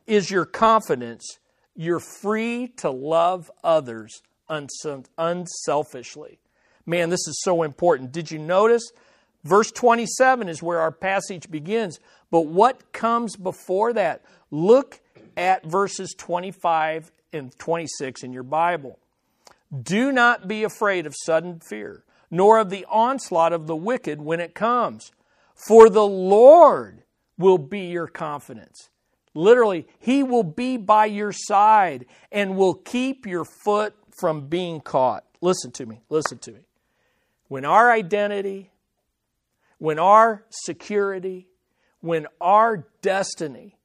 is 0.06 0.30
your 0.30 0.44
confidence, 0.44 1.38
you're 1.76 2.00
free 2.00 2.68
to 2.78 2.90
love 2.90 3.50
others 3.62 4.22
unselfishly. 4.48 6.38
Man, 6.86 7.10
this 7.10 7.26
is 7.28 7.40
so 7.42 7.62
important. 7.62 8.12
Did 8.12 8.30
you 8.30 8.38
notice? 8.38 8.90
Verse 9.44 9.70
27 9.70 10.48
is 10.48 10.62
where 10.62 10.80
our 10.80 10.92
passage 10.92 11.50
begins. 11.50 12.00
But 12.30 12.42
what 12.46 12.92
comes 12.92 13.36
before 13.36 13.92
that? 13.92 14.22
Look 14.50 15.00
at 15.36 15.64
verses 15.64 16.14
25 16.16 17.12
and 17.32 17.56
26 17.58 18.22
in 18.22 18.32
your 18.32 18.42
Bible. 18.42 18.98
Do 19.82 20.12
not 20.12 20.48
be 20.48 20.64
afraid 20.64 21.06
of 21.06 21.14
sudden 21.24 21.60
fear 21.60 22.04
nor 22.30 22.58
of 22.58 22.70
the 22.70 22.84
onslaught 22.88 23.52
of 23.52 23.66
the 23.66 23.76
wicked 23.76 24.20
when 24.20 24.40
it 24.40 24.54
comes. 24.54 25.12
For 25.54 25.88
the 25.88 26.06
Lord 26.06 27.02
will 27.38 27.58
be 27.58 27.86
your 27.86 28.08
confidence. 28.08 28.90
Literally, 29.34 29.86
He 29.98 30.22
will 30.22 30.42
be 30.42 30.76
by 30.76 31.06
your 31.06 31.32
side 31.32 32.06
and 32.32 32.56
will 32.56 32.74
keep 32.74 33.26
your 33.26 33.44
foot 33.44 33.94
from 34.18 34.48
being 34.48 34.80
caught. 34.80 35.24
Listen 35.40 35.70
to 35.72 35.86
me, 35.86 36.00
listen 36.08 36.38
to 36.38 36.52
me. 36.52 36.60
When 37.48 37.64
our 37.64 37.90
identity, 37.90 38.70
when 39.78 39.98
our 39.98 40.44
security, 40.50 41.46
when 42.00 42.26
our 42.40 42.86
destiny 43.02 43.76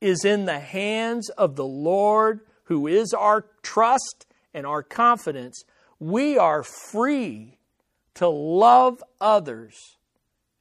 is 0.00 0.24
in 0.24 0.44
the 0.44 0.58
hands 0.58 1.28
of 1.30 1.56
the 1.56 1.64
Lord, 1.64 2.40
who 2.64 2.86
is 2.86 3.12
our 3.12 3.46
trust 3.62 4.26
and 4.54 4.66
our 4.66 4.82
confidence, 4.82 5.62
we 5.98 6.38
are 6.38 6.62
free 6.62 7.58
to 8.14 8.28
love 8.28 9.02
others 9.20 9.96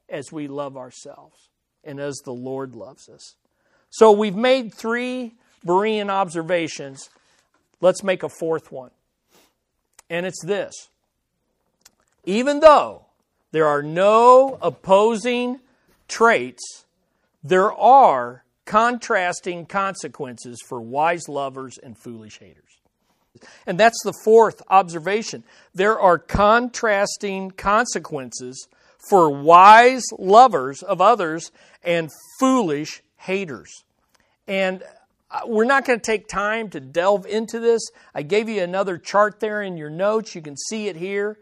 as 0.09 0.31
we 0.31 0.47
love 0.47 0.77
ourselves 0.77 1.49
and 1.83 1.99
as 1.99 2.15
the 2.23 2.33
Lord 2.33 2.75
loves 2.75 3.09
us. 3.09 3.35
So 3.89 4.11
we've 4.11 4.35
made 4.35 4.73
three 4.73 5.33
Berean 5.65 6.09
observations. 6.09 7.09
Let's 7.81 8.03
make 8.03 8.23
a 8.23 8.29
fourth 8.29 8.71
one. 8.71 8.91
And 10.09 10.25
it's 10.25 10.43
this 10.43 10.89
even 12.25 12.59
though 12.59 13.05
there 13.51 13.67
are 13.67 13.81
no 13.81 14.57
opposing 14.61 15.59
traits, 16.07 16.85
there 17.43 17.71
are 17.73 18.43
contrasting 18.65 19.65
consequences 19.65 20.61
for 20.67 20.81
wise 20.81 21.27
lovers 21.27 21.77
and 21.77 21.97
foolish 21.97 22.39
haters. 22.39 22.63
And 23.65 23.79
that's 23.79 24.01
the 24.03 24.13
fourth 24.23 24.61
observation. 24.69 25.43
There 25.73 25.99
are 25.99 26.17
contrasting 26.17 27.51
consequences 27.51 28.67
for 29.09 29.29
wise 29.29 30.03
lovers 30.17 30.83
of 30.83 31.01
others 31.01 31.51
and 31.83 32.11
foolish 32.39 33.01
haters. 33.17 33.83
And 34.47 34.83
uh, 35.29 35.41
we're 35.45 35.65
not 35.65 35.85
going 35.85 35.99
to 35.99 36.05
take 36.05 36.27
time 36.27 36.69
to 36.69 36.79
delve 36.79 37.25
into 37.25 37.59
this. 37.59 37.81
I 38.15 38.21
gave 38.23 38.49
you 38.49 38.61
another 38.61 38.97
chart 38.97 39.39
there 39.39 39.61
in 39.61 39.77
your 39.77 39.89
notes. 39.89 40.35
You 40.35 40.41
can 40.41 40.57
see 40.57 40.87
it 40.87 40.95
here. 40.95 41.37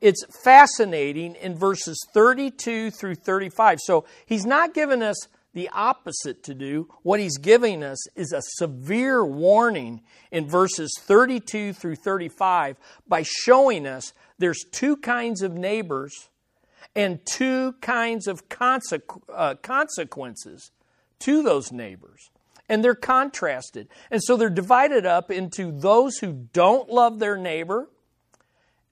It's 0.00 0.24
fascinating 0.44 1.34
in 1.34 1.56
verses 1.56 1.98
32 2.14 2.90
through 2.90 3.16
35. 3.16 3.80
So 3.82 4.06
he's 4.24 4.46
not 4.46 4.72
given 4.72 5.02
us 5.02 5.28
the 5.52 5.68
opposite 5.70 6.42
to 6.44 6.54
do. 6.54 6.88
What 7.02 7.20
he's 7.20 7.38
giving 7.38 7.82
us 7.82 7.98
is 8.16 8.32
a 8.32 8.42
severe 8.42 9.24
warning 9.24 10.02
in 10.30 10.48
verses 10.48 10.92
32 11.00 11.72
through 11.72 11.96
35 11.96 12.76
by 13.08 13.22
showing 13.24 13.86
us 13.86 14.12
there's 14.38 14.64
two 14.70 14.96
kinds 14.96 15.42
of 15.42 15.54
neighbors 15.54 16.28
and 16.94 17.20
two 17.24 17.74
kinds 17.80 18.26
of 18.26 18.48
consequ- 18.48 19.22
uh, 19.32 19.54
consequences 19.56 20.70
to 21.20 21.42
those 21.42 21.72
neighbors. 21.72 22.30
And 22.68 22.84
they're 22.84 22.94
contrasted. 22.94 23.88
And 24.10 24.22
so 24.22 24.36
they're 24.36 24.48
divided 24.48 25.04
up 25.04 25.30
into 25.30 25.72
those 25.72 26.18
who 26.18 26.46
don't 26.52 26.88
love 26.88 27.18
their 27.18 27.36
neighbor, 27.36 27.88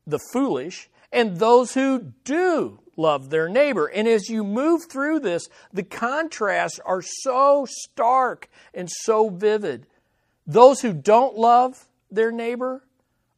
the 0.04 0.18
foolish, 0.32 0.90
and 1.12 1.38
those 1.38 1.74
who 1.74 2.12
do 2.24 2.80
love 2.96 3.30
their 3.30 3.48
neighbor. 3.48 3.86
And 3.86 4.06
as 4.09 4.28
you 4.28 4.44
move 4.44 4.84
through 4.84 5.20
this, 5.20 5.48
the 5.72 5.82
contrasts 5.82 6.80
are 6.84 7.02
so 7.02 7.66
stark 7.68 8.48
and 8.74 8.90
so 8.90 9.30
vivid. 9.30 9.86
Those 10.46 10.80
who 10.80 10.92
don't 10.92 11.36
love 11.36 11.86
their 12.11 12.32
neighbor 12.32 12.84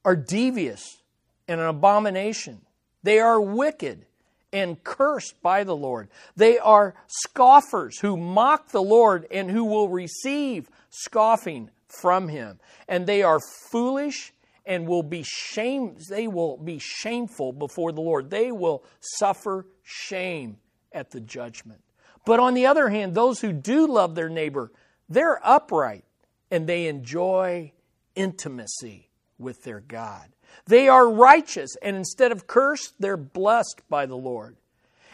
are 0.04 0.16
devious 0.16 0.98
and 1.46 1.60
an 1.60 1.66
abomination. 1.66 2.62
They 3.02 3.18
are 3.18 3.40
wicked 3.40 4.06
and 4.52 4.82
cursed 4.82 5.40
by 5.42 5.64
the 5.64 5.76
Lord. 5.76 6.08
They 6.36 6.58
are 6.58 6.94
scoffers 7.06 7.98
who 7.98 8.16
mock 8.16 8.70
the 8.70 8.82
Lord 8.82 9.26
and 9.30 9.50
who 9.50 9.64
will 9.64 9.88
receive 9.88 10.68
scoffing 10.90 11.70
from 11.86 12.28
him. 12.28 12.58
And 12.88 13.06
they 13.06 13.22
are 13.22 13.40
foolish 13.70 14.32
and 14.70 14.86
will 14.86 15.02
be 15.02 15.24
shame 15.24 15.96
they 16.08 16.28
will 16.28 16.56
be 16.56 16.78
shameful 16.78 17.52
before 17.52 17.90
the 17.90 18.00
Lord. 18.00 18.30
They 18.30 18.52
will 18.52 18.84
suffer 19.00 19.66
shame 19.82 20.58
at 20.92 21.10
the 21.10 21.20
judgment. 21.20 21.80
But 22.24 22.38
on 22.38 22.54
the 22.54 22.66
other 22.66 22.88
hand, 22.88 23.12
those 23.12 23.40
who 23.40 23.52
do 23.52 23.88
love 23.88 24.14
their 24.14 24.28
neighbor, 24.28 24.70
they're 25.08 25.40
upright 25.44 26.04
and 26.52 26.68
they 26.68 26.86
enjoy 26.86 27.72
intimacy 28.14 29.10
with 29.38 29.64
their 29.64 29.80
God. 29.80 30.28
They 30.66 30.86
are 30.86 31.10
righteous, 31.10 31.76
and 31.82 31.96
instead 31.96 32.30
of 32.30 32.46
cursed, 32.46 32.94
they're 33.00 33.16
blessed 33.16 33.82
by 33.88 34.06
the 34.06 34.16
Lord. 34.16 34.56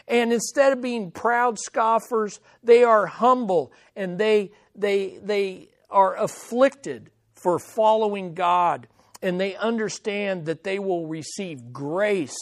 And 0.06 0.34
instead 0.34 0.74
of 0.74 0.82
being 0.82 1.10
proud 1.10 1.58
scoffers, 1.58 2.40
they 2.62 2.84
are 2.84 3.06
humble 3.06 3.72
and 3.96 4.18
they, 4.18 4.52
they, 4.74 5.18
they 5.22 5.70
are 5.88 6.14
afflicted 6.16 7.10
for 7.34 7.58
following 7.58 8.34
God. 8.34 8.86
And 9.22 9.40
they 9.40 9.56
understand 9.56 10.46
that 10.46 10.64
they 10.64 10.78
will 10.78 11.06
receive 11.06 11.72
grace 11.72 12.36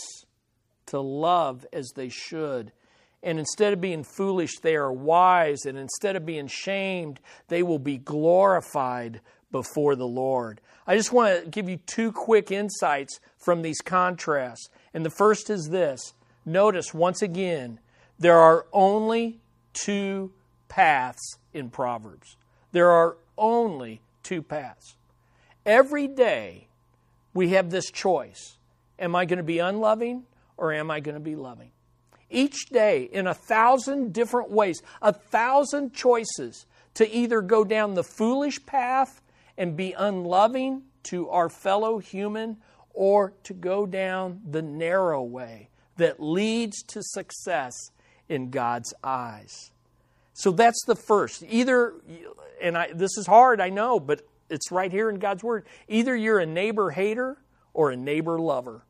to 0.86 1.00
love 1.00 1.66
as 1.72 1.90
they 1.94 2.08
should. 2.08 2.72
And 3.22 3.38
instead 3.38 3.72
of 3.72 3.80
being 3.80 4.04
foolish, 4.04 4.58
they 4.58 4.76
are 4.76 4.92
wise. 4.92 5.64
And 5.64 5.78
instead 5.78 6.14
of 6.16 6.26
being 6.26 6.46
shamed, 6.46 7.20
they 7.48 7.62
will 7.62 7.78
be 7.78 7.96
glorified 7.96 9.20
before 9.50 9.96
the 9.96 10.06
Lord. 10.06 10.60
I 10.86 10.96
just 10.96 11.12
want 11.12 11.44
to 11.44 11.50
give 11.50 11.68
you 11.68 11.78
two 11.86 12.12
quick 12.12 12.50
insights 12.50 13.20
from 13.38 13.62
these 13.62 13.80
contrasts. 13.80 14.68
And 14.92 15.06
the 15.06 15.10
first 15.10 15.48
is 15.48 15.68
this 15.70 16.12
notice 16.44 16.92
once 16.92 17.22
again, 17.22 17.80
there 18.18 18.38
are 18.38 18.66
only 18.72 19.40
two 19.72 20.32
paths 20.68 21.38
in 21.52 21.70
Proverbs. 21.70 22.36
There 22.72 22.90
are 22.90 23.16
only 23.38 24.00
two 24.22 24.42
paths. 24.42 24.96
Every 25.66 26.06
day, 26.06 26.68
we 27.32 27.50
have 27.50 27.70
this 27.70 27.90
choice 27.90 28.58
Am 28.98 29.16
I 29.16 29.24
going 29.24 29.38
to 29.38 29.42
be 29.42 29.58
unloving 29.58 30.24
or 30.56 30.72
am 30.72 30.90
I 30.90 31.00
going 31.00 31.16
to 31.16 31.20
be 31.20 31.34
loving? 31.34 31.70
Each 32.30 32.66
day, 32.66 33.04
in 33.04 33.26
a 33.26 33.34
thousand 33.34 34.12
different 34.12 34.50
ways, 34.50 34.82
a 35.02 35.12
thousand 35.12 35.92
choices 35.92 36.66
to 36.94 37.10
either 37.10 37.40
go 37.40 37.64
down 37.64 37.94
the 37.94 38.04
foolish 38.04 38.64
path 38.66 39.20
and 39.58 39.76
be 39.76 39.92
unloving 39.92 40.82
to 41.04 41.28
our 41.28 41.48
fellow 41.48 41.98
human 41.98 42.56
or 42.92 43.32
to 43.42 43.52
go 43.52 43.84
down 43.84 44.40
the 44.48 44.62
narrow 44.62 45.22
way 45.22 45.68
that 45.96 46.20
leads 46.20 46.82
to 46.84 47.02
success 47.02 47.74
in 48.28 48.50
God's 48.50 48.94
eyes. 49.02 49.70
So 50.32 50.50
that's 50.50 50.82
the 50.86 50.96
first. 50.96 51.44
Either, 51.48 51.94
and 52.60 52.76
I, 52.76 52.92
this 52.92 53.16
is 53.16 53.26
hard, 53.26 53.60
I 53.60 53.70
know, 53.70 54.00
but 54.00 54.26
it's 54.50 54.70
right 54.70 54.90
here 54.90 55.10
in 55.10 55.18
God's 55.18 55.42
Word. 55.42 55.66
Either 55.88 56.14
you're 56.14 56.38
a 56.38 56.46
neighbor 56.46 56.90
hater 56.90 57.38
or 57.72 57.90
a 57.90 57.96
neighbor 57.96 58.38
lover. 58.38 58.84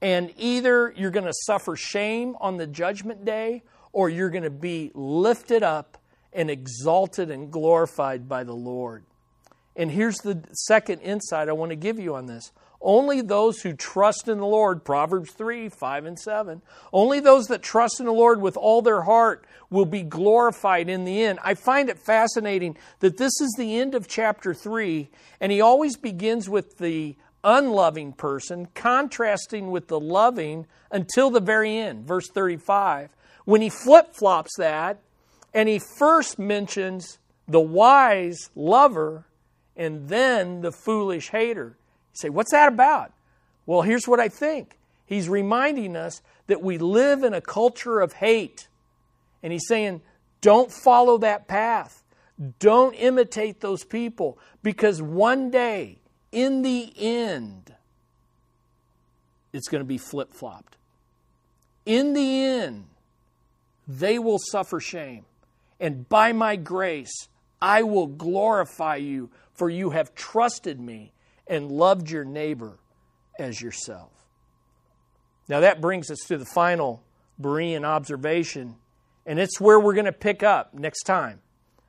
And 0.00 0.32
either 0.36 0.92
you're 0.96 1.10
going 1.10 1.26
to 1.26 1.34
suffer 1.46 1.76
shame 1.76 2.36
on 2.40 2.56
the 2.56 2.66
judgment 2.66 3.24
day 3.24 3.62
or 3.92 4.10
you're 4.10 4.30
going 4.30 4.44
to 4.44 4.50
be 4.50 4.90
lifted 4.94 5.62
up 5.62 5.98
and 6.32 6.50
exalted 6.50 7.30
and 7.30 7.50
glorified 7.50 8.28
by 8.28 8.44
the 8.44 8.54
Lord. 8.54 9.04
And 9.76 9.90
here's 9.90 10.16
the 10.18 10.42
second 10.52 11.00
insight 11.00 11.48
I 11.48 11.52
want 11.52 11.70
to 11.70 11.76
give 11.76 11.98
you 11.98 12.14
on 12.14 12.26
this. 12.26 12.52
Only 12.84 13.22
those 13.22 13.62
who 13.62 13.72
trust 13.72 14.28
in 14.28 14.36
the 14.36 14.46
Lord, 14.46 14.84
Proverbs 14.84 15.32
3 15.32 15.70
5 15.70 16.04
and 16.04 16.18
7, 16.18 16.60
only 16.92 17.18
those 17.18 17.46
that 17.46 17.62
trust 17.62 17.98
in 17.98 18.04
the 18.04 18.12
Lord 18.12 18.42
with 18.42 18.58
all 18.58 18.82
their 18.82 19.02
heart 19.02 19.46
will 19.70 19.86
be 19.86 20.02
glorified 20.02 20.90
in 20.90 21.04
the 21.04 21.24
end. 21.24 21.38
I 21.42 21.54
find 21.54 21.88
it 21.88 21.98
fascinating 21.98 22.76
that 23.00 23.16
this 23.16 23.40
is 23.40 23.54
the 23.56 23.80
end 23.80 23.94
of 23.94 24.06
chapter 24.06 24.52
3, 24.52 25.08
and 25.40 25.50
he 25.50 25.62
always 25.62 25.96
begins 25.96 26.46
with 26.46 26.76
the 26.76 27.16
unloving 27.42 28.12
person, 28.12 28.68
contrasting 28.74 29.70
with 29.70 29.88
the 29.88 29.98
loving 29.98 30.66
until 30.90 31.30
the 31.30 31.40
very 31.40 31.78
end, 31.78 32.06
verse 32.06 32.28
35. 32.28 33.08
When 33.46 33.62
he 33.62 33.70
flip 33.70 34.14
flops 34.14 34.52
that, 34.58 35.00
and 35.54 35.70
he 35.70 35.80
first 35.98 36.38
mentions 36.38 37.18
the 37.48 37.60
wise 37.60 38.50
lover 38.54 39.26
and 39.74 40.08
then 40.08 40.60
the 40.60 40.72
foolish 40.72 41.30
hater. 41.30 41.78
You 42.14 42.18
say, 42.18 42.28
what's 42.28 42.52
that 42.52 42.68
about? 42.72 43.12
Well, 43.66 43.82
here's 43.82 44.06
what 44.06 44.20
I 44.20 44.28
think. 44.28 44.78
He's 45.04 45.28
reminding 45.28 45.96
us 45.96 46.22
that 46.46 46.62
we 46.62 46.78
live 46.78 47.24
in 47.24 47.34
a 47.34 47.40
culture 47.40 48.00
of 48.00 48.14
hate. 48.14 48.68
And 49.42 49.52
he's 49.52 49.66
saying, 49.66 50.00
don't 50.40 50.70
follow 50.70 51.18
that 51.18 51.48
path. 51.48 52.04
Don't 52.58 52.94
imitate 52.94 53.60
those 53.60 53.84
people 53.84 54.38
because 54.62 55.00
one 55.02 55.50
day, 55.50 55.98
in 56.32 56.62
the 56.62 56.92
end, 56.96 57.74
it's 59.52 59.68
going 59.68 59.80
to 59.80 59.86
be 59.86 59.98
flip 59.98 60.32
flopped. 60.32 60.76
In 61.86 62.12
the 62.12 62.44
end, 62.44 62.84
they 63.86 64.18
will 64.18 64.38
suffer 64.38 64.80
shame. 64.80 65.24
And 65.78 66.08
by 66.08 66.32
my 66.32 66.56
grace, 66.56 67.28
I 67.60 67.82
will 67.82 68.06
glorify 68.06 68.96
you 68.96 69.30
for 69.52 69.70
you 69.70 69.90
have 69.90 70.14
trusted 70.14 70.80
me 70.80 71.12
and 71.46 71.70
loved 71.70 72.10
your 72.10 72.24
neighbor 72.24 72.78
as 73.38 73.60
yourself. 73.60 74.10
Now, 75.48 75.60
that 75.60 75.80
brings 75.80 76.10
us 76.10 76.18
to 76.28 76.38
the 76.38 76.46
final 76.46 77.02
Berean 77.40 77.84
observation, 77.84 78.76
and 79.26 79.38
it's 79.38 79.60
where 79.60 79.78
we're 79.78 79.94
going 79.94 80.04
to 80.06 80.12
pick 80.12 80.42
up 80.42 80.72
next 80.74 81.02
time 81.02 81.40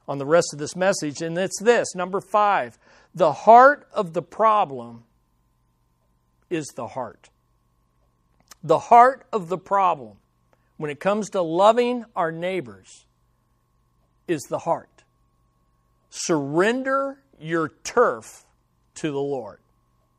on 0.08 0.18
the 0.18 0.26
rest 0.26 0.50
of 0.54 0.60
this 0.60 0.76
message, 0.76 1.22
and 1.22 1.38
it's 1.38 1.62
this 1.62 1.96
number 1.96 2.22
five 2.22 2.78
the 3.14 3.32
heart 3.32 3.88
of 3.94 4.14
the 4.14 4.22
problem 4.22 5.04
is 6.50 6.68
the 6.76 6.88
heart. 6.88 7.30
The 8.64 8.80
heart 8.80 9.26
of 9.32 9.48
the 9.48 9.58
problem, 9.58 10.18
when 10.78 10.92
it 10.92 11.00
comes 11.00 11.30
to 11.30 11.42
loving 11.42 12.06
our 12.16 12.32
neighbors, 12.32 13.06
is 14.28 14.42
the 14.50 14.60
heart. 14.60 15.04
Surrender 16.10 17.20
your 17.40 17.70
turf 17.84 18.45
to 18.96 19.12
the 19.12 19.20
Lord. 19.20 19.60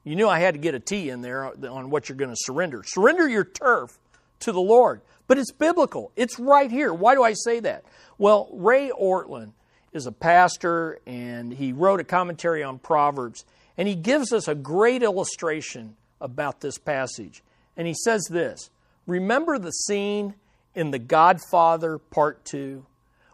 You 0.05 0.15
knew 0.15 0.29
I 0.29 0.39
had 0.39 0.55
to 0.55 0.61
get 0.61 0.75
a 0.75 0.81
T 0.81 1.11
in 1.11 1.21
there 1.21 1.53
on 1.69 1.91
what 1.91 2.09
you're 2.09 2.17
going 2.17 2.31
to 2.31 2.37
surrender. 2.39 2.83
Surrender 2.85 3.29
your 3.29 3.45
turf 3.45 3.99
to 4.41 4.53
the 4.53 4.61
Lord. 4.61 5.01
But 5.27 5.39
it's 5.39 5.51
biblical, 5.51 6.13
it's 6.15 6.39
right 6.39 6.71
here. 6.71 6.95
Why 6.95 7.15
do 7.15 7.25
I 7.25 7.33
say 7.33 7.61
that? 7.61 7.85
Well, 8.17 8.49
Ray 8.53 8.91
Ortlund 8.91 9.53
is 9.93 10.07
a 10.07 10.13
pastor 10.13 11.01
and 11.07 11.53
he 11.53 11.73
wrote 11.73 12.01
a 12.01 12.05
commentary 12.05 12.63
on 12.63 12.79
Proverbs. 12.79 13.45
And 13.77 13.89
he 13.89 13.95
gives 13.95 14.33
us 14.33 14.49
a 14.49 14.55
great 14.55 15.03
illustration 15.03 15.97
about 16.21 16.61
this 16.61 16.79
passage. 16.79 17.43
And 17.77 17.87
he 17.87 17.95
says 17.95 18.27
this 18.31 18.71
Remember 19.07 19.59
the 19.59 19.73
scene 19.73 20.35
in 20.75 20.91
The 20.91 20.99
Godfather 20.99 21.99
Part 21.99 22.45
2 22.45 22.85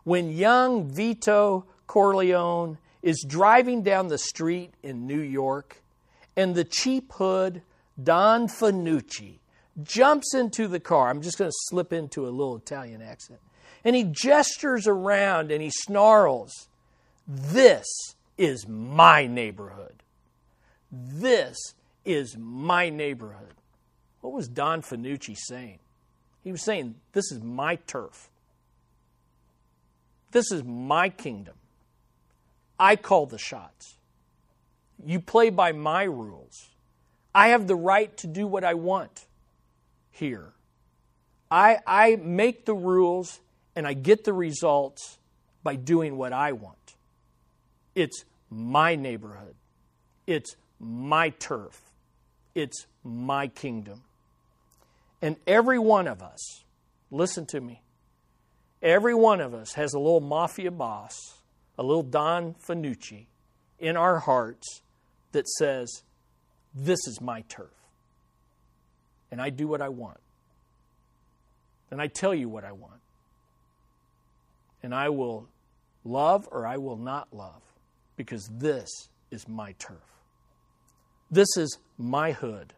when 0.05 0.31
young 0.31 0.91
Vito 0.91 1.67
Corleone 1.87 2.79
is 3.03 3.25
driving 3.27 3.83
down 3.83 4.09
the 4.09 4.19
street 4.19 4.75
in 4.83 5.07
New 5.07 5.21
York, 5.21 5.83
and 6.37 6.55
the 6.55 6.65
cheap 6.65 7.13
hood, 7.13 7.63
Don 8.03 8.49
Fanucci, 8.49 9.39
jumps 9.83 10.35
into 10.35 10.69
the 10.69 10.81
car. 10.81 11.11
I'm 11.11 11.23
just 11.23 11.39
going 11.39 11.51
to 11.51 11.57
slip 11.69 11.93
into 11.93 12.27
a 12.27 12.31
little 12.31 12.57
Italian 12.57 13.03
accent. 13.03 13.41
And 13.85 13.97
he 13.97 14.05
gestures 14.05 14.87
around 14.87 15.51
and 15.51 15.63
he 15.63 15.71
snarls, 15.71 16.69
This 17.27 17.87
is 18.39 18.69
my 18.69 19.27
neighborhood. 19.27 20.03
This 20.91 21.57
is 22.05 22.37
my 22.39 22.91
neighborhood. 22.91 23.55
What 24.21 24.33
was 24.33 24.47
Don 24.49 24.83
Fanucci 24.83 25.37
saying? 25.37 25.79
He 26.45 26.53
was 26.53 26.63
saying, 26.63 26.97
This 27.13 27.33
is 27.33 27.43
my 27.43 27.77
turf. 27.77 28.31
This 30.31 30.51
is 30.53 30.65
my 30.65 31.09
kingdom. 31.09 31.55
I 32.83 32.97
call 32.97 33.27
the 33.27 33.39
shots. 33.39 33.95
You 35.07 35.21
play 35.21 35.51
by 35.51 35.71
my 35.71 36.03
rules. 36.03 36.71
I 37.33 37.49
have 37.49 37.69
the 37.69 37.77
right 37.77 38.15
to 38.17 38.27
do 38.27 38.45
what 38.45 38.65
I 38.65 38.75
want 38.75 39.27
here. 40.11 40.53
I, 41.49 41.79
I 41.87 42.17
make 42.17 42.65
the 42.65 42.75
rules 42.75 43.39
and 43.77 43.87
I 43.87 43.93
get 43.93 44.25
the 44.25 44.33
results 44.33 45.19
by 45.63 45.77
doing 45.77 46.17
what 46.17 46.33
I 46.33 46.51
want. 46.51 46.97
It's 47.95 48.25
my 48.51 48.97
neighborhood, 48.97 49.55
it's 50.27 50.57
my 50.81 51.29
turf, 51.31 51.81
it's 52.53 52.87
my 53.05 53.47
kingdom. 53.47 54.03
And 55.23 55.37
every 55.47 55.79
one 55.79 56.09
of 56.09 56.21
us, 56.21 56.65
listen 57.13 57.47
to 57.47 57.61
me, 57.61 57.81
every 58.83 59.15
one 59.15 59.41
of 59.41 59.55
us 59.55 59.75
has 59.75 59.95
a 59.95 60.01
little 60.01 60.21
mafia 60.21 60.73
boss 60.73 61.42
a 61.83 61.85
little 61.85 62.05
Don 62.05 62.55
Fanucci 62.55 63.27
in 63.81 63.97
our 63.97 64.21
hearts 64.21 64.83
that 65.33 65.49
says, 65.49 66.05
This 66.73 67.09
is 67.09 67.21
my 67.21 67.41
turf. 67.49 67.75
And 69.33 69.43
I 69.43 69.51
do 69.51 69.67
what 69.67 69.83
I 69.83 69.89
want. 69.89 70.21
And 71.91 72.01
I 72.01 72.07
tell 72.07 72.33
you 72.33 72.49
what 72.49 72.63
I 72.63 72.71
want. 72.71 73.01
And 74.85 74.95
I 74.95 75.09
will 75.09 75.49
love 76.05 76.49
or 76.53 76.69
I 76.69 76.77
will 76.77 76.97
not 76.97 77.27
love 77.33 77.63
because 78.15 78.49
this 78.59 78.89
is 79.33 79.49
my 79.49 79.73
turf. 79.81 79.97
This 81.33 81.49
is 81.57 81.79
my 81.99 82.31
hood. 82.31 82.75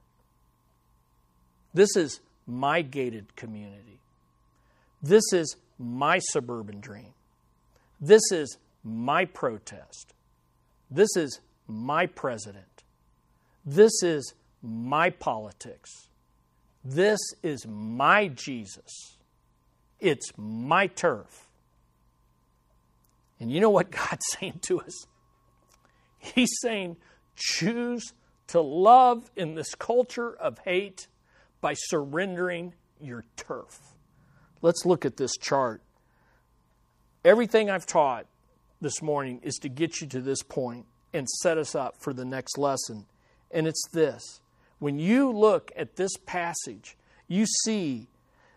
This 1.74 1.94
is 1.94 2.20
my 2.46 2.80
gated 2.80 3.36
community. 3.36 4.00
This 5.02 5.24
is 5.34 5.56
my 5.78 6.20
suburban 6.20 6.80
dream. 6.80 7.12
This 8.00 8.22
is 8.32 8.56
my 8.84 9.24
protest. 9.24 10.12
This 10.90 11.16
is 11.16 11.40
my 11.66 12.06
president. 12.06 12.84
This 13.64 14.02
is 14.02 14.34
my 14.62 15.10
politics. 15.10 15.90
This 16.84 17.20
is 17.42 17.66
my 17.66 18.28
Jesus. 18.28 19.16
It's 19.98 20.30
my 20.36 20.86
turf. 20.86 21.48
And 23.40 23.50
you 23.50 23.60
know 23.60 23.70
what 23.70 23.90
God's 24.10 24.24
saying 24.38 24.60
to 24.62 24.80
us? 24.80 25.06
He's 26.18 26.52
saying, 26.60 26.96
choose 27.36 28.12
to 28.48 28.60
love 28.60 29.30
in 29.36 29.54
this 29.54 29.74
culture 29.74 30.34
of 30.34 30.58
hate 30.58 31.08
by 31.60 31.74
surrendering 31.74 32.74
your 33.00 33.24
turf. 33.36 33.80
Let's 34.62 34.84
look 34.86 35.04
at 35.04 35.16
this 35.16 35.36
chart. 35.36 35.82
Everything 37.24 37.70
I've 37.70 37.86
taught 37.86 38.26
this 38.84 39.00
morning 39.00 39.40
is 39.42 39.54
to 39.56 39.68
get 39.70 40.02
you 40.02 40.06
to 40.06 40.20
this 40.20 40.42
point 40.42 40.84
and 41.14 41.26
set 41.26 41.56
us 41.56 41.74
up 41.74 41.94
for 42.00 42.12
the 42.12 42.24
next 42.24 42.58
lesson. 42.58 43.06
And 43.50 43.66
it's 43.66 43.88
this 43.92 44.42
when 44.78 44.98
you 44.98 45.32
look 45.32 45.72
at 45.74 45.96
this 45.96 46.12
passage, 46.26 46.98
you 47.26 47.46
see 47.64 48.08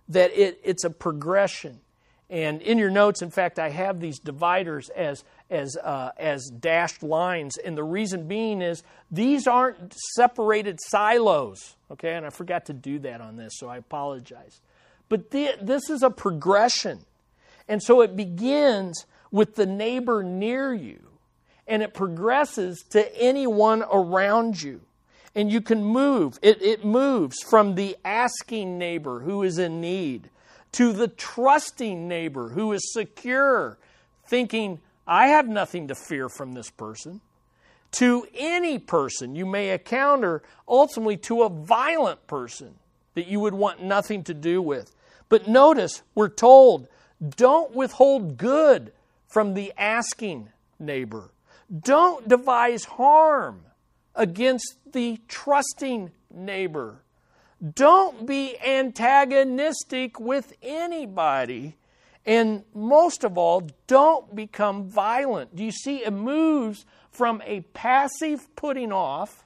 that 0.10 0.32
it, 0.38 0.60
it's 0.66 0.84
a 0.84 0.90
progression. 0.90 1.80
And 2.30 2.62
in 2.62 2.78
your 2.78 2.90
notes, 2.90 3.22
in 3.22 3.32
fact, 3.32 3.58
I 3.58 3.70
have 3.70 4.02
these 4.02 4.20
dividers 4.20 4.90
as 4.90 5.24
as 5.50 5.78
uh, 5.78 6.12
as 6.18 6.52
dashed 6.60 7.02
lines, 7.02 7.58
and 7.58 7.78
the 7.78 7.86
reason 7.86 8.28
being 8.28 8.62
is 8.62 8.84
these 9.10 9.48
aren't 9.48 9.96
separated 10.16 10.78
silos. 10.82 11.78
Okay, 11.90 12.16
and 12.16 12.26
I 12.26 12.32
forgot 12.32 12.66
to 12.66 12.74
do 12.74 13.00
that 13.00 13.22
on 13.22 13.38
this, 13.38 13.54
so 13.56 13.70
I 13.70 13.78
apologize. 13.78 14.60
But 15.08 15.32
this 15.32 15.90
is 15.90 16.04
a 16.04 16.10
progression, 16.10 17.06
and 17.70 17.82
so 17.82 18.02
it 18.02 18.18
begins 18.18 19.06
with 19.32 19.56
the 19.56 19.66
neighbor 19.66 20.24
near 20.24 20.74
you, 20.74 21.00
and 21.68 21.84
it 21.84 21.94
progresses 21.94 22.84
to 22.92 23.22
anyone 23.22 23.84
around 23.92 24.62
you 24.62 24.82
and 25.38 25.52
you 25.52 25.62
can 25.62 25.84
move. 25.84 26.40
It, 26.42 26.64
it 26.64 26.84
moves 26.84 27.38
from 27.48 27.76
the 27.76 27.96
asking 28.04 28.80
neighbor 28.80 29.20
who 29.20 29.44
is 29.44 29.60
in 29.60 29.80
need 29.80 30.32
to 30.74 30.92
the 30.92 31.08
trusting 31.08 32.08
neighbor 32.08 32.50
who 32.50 32.74
is 32.74 32.92
secure, 32.92 33.78
thinking, 34.28 34.80
I 35.08 35.28
have 35.28 35.48
nothing 35.48 35.88
to 35.88 35.96
fear 35.96 36.28
from 36.28 36.54
this 36.54 36.70
person, 36.72 37.22
to 37.92 38.28
any 38.36 38.80
person 38.80 39.36
you 39.36 39.46
may 39.46 39.70
encounter, 39.70 40.42
ultimately 40.68 41.18
to 41.18 41.44
a 41.44 41.50
violent 41.50 42.26
person 42.28 42.74
that 43.14 43.28
you 43.28 43.40
would 43.40 43.54
want 43.54 43.82
nothing 43.82 44.24
to 44.26 44.34
do 44.34 44.62
with. 44.62 44.94
But 45.30 45.48
notice, 45.48 46.02
we're 46.16 46.30
told, 46.30 46.88
don't 47.36 47.76
withhold 47.76 48.38
good 48.38 48.92
from 49.28 49.54
the 49.54 49.74
asking 49.78 50.50
neighbor. 50.80 51.32
Don't 51.82 52.28
devise 52.28 52.86
harm 52.86 53.66
against 54.16 54.78
the 54.92 55.20
trusting 55.28 56.12
neighbor. 56.34 57.04
Don't 57.76 58.26
be 58.26 58.58
antagonistic 58.60 60.20
with 60.20 60.54
anybody. 60.62 61.76
And 62.26 62.64
most 62.74 63.24
of 63.24 63.38
all, 63.38 63.70
don't 63.88 64.36
become 64.36 64.90
violent. 64.90 65.56
Do 65.56 65.64
you 65.64 65.72
see? 65.72 66.04
It 66.04 66.12
moves 66.12 66.86
from 67.10 67.42
a 67.46 67.62
passive 67.74 68.54
putting 68.56 68.92
off 68.92 69.46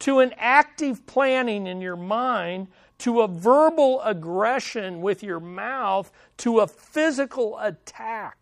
to 0.00 0.18
an 0.18 0.34
active 0.36 1.06
planning 1.06 1.66
in 1.66 1.80
your 1.80 1.96
mind 1.96 2.66
to 2.98 3.20
a 3.20 3.28
verbal 3.28 4.00
aggression 4.02 5.00
with 5.00 5.22
your 5.22 5.38
mouth 5.38 6.10
to 6.38 6.60
a 6.60 6.66
physical 6.66 7.58
attack. 7.58 8.41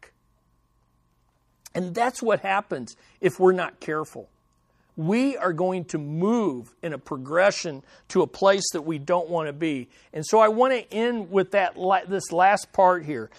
And 1.74 1.94
that's 1.94 2.22
what 2.22 2.40
happens 2.40 2.96
if 3.20 3.38
we're 3.38 3.52
not 3.52 3.80
careful 3.80 4.28
we 5.00 5.36
are 5.36 5.52
going 5.52 5.84
to 5.86 5.98
move 5.98 6.74
in 6.82 6.92
a 6.92 6.98
progression 6.98 7.82
to 8.08 8.20
a 8.20 8.26
place 8.26 8.64
that 8.72 8.82
we 8.82 8.98
don't 8.98 9.30
want 9.30 9.48
to 9.48 9.52
be. 9.52 9.88
And 10.12 10.26
so 10.26 10.40
I 10.40 10.48
want 10.48 10.74
to 10.74 10.92
end 10.92 11.30
with 11.30 11.52
that 11.52 11.74
this 12.08 12.32
last 12.32 12.72
part 12.72 13.04
here. 13.04 13.30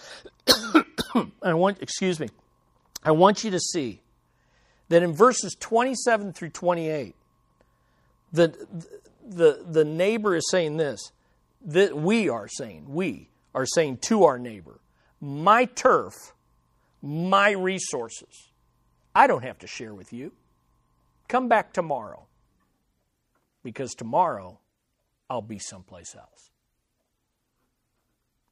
I 1.42 1.54
want 1.54 1.78
excuse 1.80 2.18
me. 2.18 2.28
I 3.04 3.12
want 3.12 3.44
you 3.44 3.50
to 3.52 3.60
see 3.60 4.00
that 4.88 5.02
in 5.02 5.12
verses 5.12 5.56
27 5.58 6.32
through 6.32 6.50
28 6.50 7.14
the 8.32 8.66
the 9.26 9.64
the 9.68 9.84
neighbor 9.84 10.34
is 10.34 10.48
saying 10.50 10.76
this 10.76 11.12
that 11.64 11.96
we 11.96 12.28
are 12.28 12.48
saying 12.48 12.86
we 12.88 13.28
are 13.54 13.66
saying 13.66 13.98
to 13.98 14.24
our 14.24 14.38
neighbor 14.38 14.80
my 15.20 15.64
turf 15.64 16.14
my 17.02 17.50
resources 17.50 18.48
I 19.14 19.26
don't 19.26 19.42
have 19.42 19.58
to 19.58 19.66
share 19.66 19.94
with 19.94 20.12
you 20.12 20.32
Come 21.32 21.48
back 21.48 21.72
tomorrow 21.72 22.26
because 23.62 23.94
tomorrow 23.94 24.60
I'll 25.30 25.40
be 25.40 25.58
someplace 25.58 26.14
else. 26.14 26.50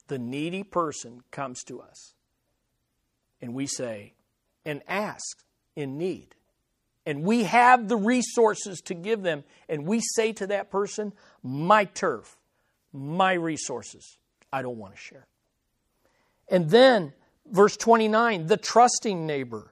The 0.08 0.18
needy 0.18 0.62
person 0.62 1.20
comes 1.30 1.62
to 1.64 1.82
us 1.82 2.14
and 3.42 3.52
we 3.52 3.66
say, 3.66 4.14
and 4.64 4.80
ask 4.88 5.44
in 5.76 5.98
need. 5.98 6.34
And 7.04 7.22
we 7.22 7.44
have 7.44 7.88
the 7.88 7.98
resources 7.98 8.80
to 8.86 8.94
give 8.94 9.20
them. 9.20 9.44
And 9.68 9.86
we 9.86 10.00
say 10.00 10.32
to 10.34 10.46
that 10.46 10.70
person, 10.70 11.12
My 11.42 11.84
turf, 11.84 12.38
my 12.94 13.34
resources, 13.34 14.16
I 14.50 14.62
don't 14.62 14.78
want 14.78 14.94
to 14.94 15.00
share. 15.00 15.26
And 16.48 16.70
then, 16.70 17.12
verse 17.50 17.76
29, 17.76 18.46
the 18.46 18.56
trusting 18.56 19.26
neighbor 19.26 19.70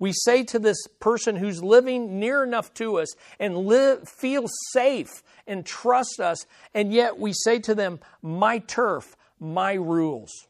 we 0.00 0.12
say 0.14 0.42
to 0.44 0.58
this 0.58 0.78
person 0.98 1.36
who's 1.36 1.62
living 1.62 2.18
near 2.18 2.42
enough 2.42 2.72
to 2.74 2.98
us 2.98 3.14
and 3.38 3.56
live, 3.56 4.08
feel 4.08 4.46
safe 4.72 5.22
and 5.46 5.64
trust 5.64 6.18
us, 6.18 6.46
and 6.74 6.90
yet 6.90 7.18
we 7.18 7.34
say 7.34 7.60
to 7.60 7.74
them, 7.74 8.00
My 8.22 8.58
turf, 8.58 9.14
my 9.38 9.74
rules. 9.74 10.48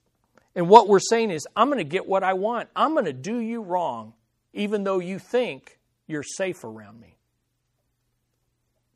And 0.54 0.68
what 0.68 0.88
we're 0.88 1.00
saying 1.00 1.32
is, 1.32 1.46
I'm 1.56 1.68
going 1.68 1.78
to 1.78 1.84
get 1.84 2.06
what 2.06 2.22
I 2.22 2.32
want. 2.34 2.68
I'm 2.76 2.92
going 2.92 3.04
to 3.06 3.12
do 3.12 3.38
you 3.38 3.60
wrong, 3.60 4.14
even 4.52 4.84
though 4.84 5.00
you 5.00 5.18
think 5.18 5.78
you're 6.06 6.22
safe 6.22 6.62
around 6.62 7.00
me. 7.00 7.16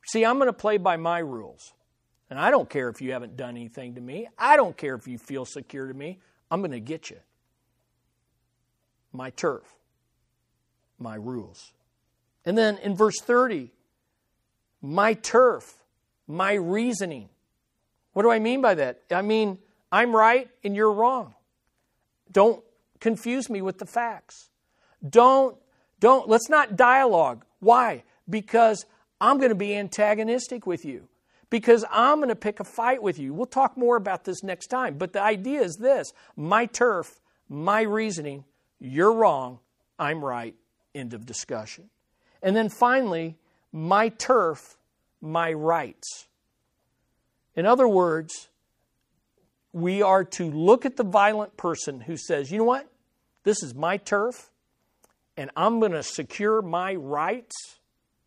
See, 0.07 0.24
I'm 0.24 0.37
going 0.37 0.47
to 0.47 0.53
play 0.53 0.78
by 0.78 0.97
my 0.97 1.18
rules. 1.18 1.72
And 2.30 2.39
I 2.39 2.51
don't 2.51 2.70
care 2.70 2.89
if 2.89 3.03
you 3.03 3.12
haven't 3.12 3.37
done 3.37 3.51
anything 3.57 3.97
to 3.97 4.01
me. 4.01 4.28
I 4.39 4.57
don't 4.57 4.76
care 4.76 4.95
if 4.95 5.07
you 5.09 5.18
feel 5.18 5.45
secure 5.45 5.87
to 5.89 5.95
me. 5.95 6.20
I'm 6.51 6.61
going 6.61 6.72
to 6.72 6.80
get 6.80 7.11
you. 7.11 7.18
My 9.14 9.30
turf 9.30 9.74
my 10.98 11.14
rules. 11.14 11.72
And 12.44 12.56
then 12.56 12.78
in 12.78 12.94
verse 12.96 13.20
30, 13.20 13.70
my 14.82 15.14
turf, 15.14 15.74
my 16.26 16.54
reasoning. 16.54 17.28
What 18.12 18.22
do 18.22 18.30
I 18.30 18.38
mean 18.38 18.60
by 18.60 18.74
that? 18.74 19.02
I 19.10 19.22
mean, 19.22 19.58
I'm 19.90 20.14
right 20.14 20.48
and 20.62 20.76
you're 20.76 20.92
wrong. 20.92 21.34
Don't 22.30 22.62
confuse 23.00 23.48
me 23.48 23.62
with 23.62 23.78
the 23.78 23.86
facts. 23.86 24.50
Don't, 25.08 25.56
don't, 26.00 26.28
let's 26.28 26.48
not 26.48 26.76
dialogue. 26.76 27.44
Why? 27.60 28.04
Because 28.28 28.84
I'm 29.20 29.38
going 29.38 29.50
to 29.50 29.54
be 29.54 29.76
antagonistic 29.76 30.66
with 30.66 30.84
you. 30.84 31.08
Because 31.50 31.84
I'm 31.90 32.18
going 32.18 32.30
to 32.30 32.36
pick 32.36 32.58
a 32.60 32.64
fight 32.64 33.02
with 33.02 33.18
you. 33.18 33.32
We'll 33.32 33.46
talk 33.46 33.76
more 33.76 33.96
about 33.96 34.24
this 34.24 34.42
next 34.42 34.68
time. 34.68 34.96
But 34.98 35.12
the 35.12 35.22
idea 35.22 35.60
is 35.60 35.76
this 35.76 36.12
my 36.36 36.66
turf, 36.66 37.20
my 37.48 37.82
reasoning, 37.82 38.44
you're 38.85 39.12
wrong, 39.12 39.59
I'm 39.99 40.24
right, 40.24 40.55
End 40.95 41.12
of 41.12 41.26
discussion. 41.26 41.91
And 42.41 42.55
then 42.55 42.68
finally, 42.68 43.37
my 43.72 44.11
turf, 44.11 44.76
my 45.20 45.53
rights. 45.53 46.28
In 47.57 47.66
other 47.66 47.89
words, 47.89 48.49
we 49.72 50.03
are 50.03 50.22
to 50.24 50.51
look 50.51 50.87
at 50.87 50.97
the 50.97 51.03
violent 51.03 51.57
person 51.57 52.01
who 52.01 52.16
says, 52.16 52.53
you 52.53 52.59
know 52.59 52.64
what? 52.64 52.89
This 53.43 53.62
is 53.62 53.74
my 53.74 53.97
turf, 53.97 54.53
and 55.37 55.51
I'm 55.57 55.80
going 55.80 55.93
to 55.93 56.03
secure 56.03 56.62
my 56.62 56.95
rights 56.95 57.80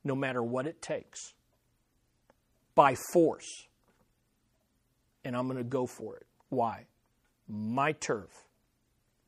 no 0.03 0.13
matter 0.13 0.43
what 0.43 0.67
it 0.67 0.81
takes 0.81 1.33
by 2.75 2.95
force. 3.13 3.67
And 5.23 5.35
I'm 5.35 5.47
going 5.47 5.57
to 5.57 5.63
go 5.63 5.85
for 5.87 6.17
it. 6.17 6.25
Why? 6.49 6.85
My 7.47 7.93
turf, 7.93 8.46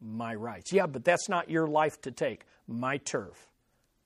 my 0.01 0.35
rights. 0.35 0.71
Yeah, 0.71 0.85
but 0.87 1.03
that's 1.03 1.29
not 1.29 1.49
your 1.49 1.67
life 1.67 2.01
to 2.01 2.11
take 2.11 2.45
my 2.67 2.97
turf, 2.97 3.47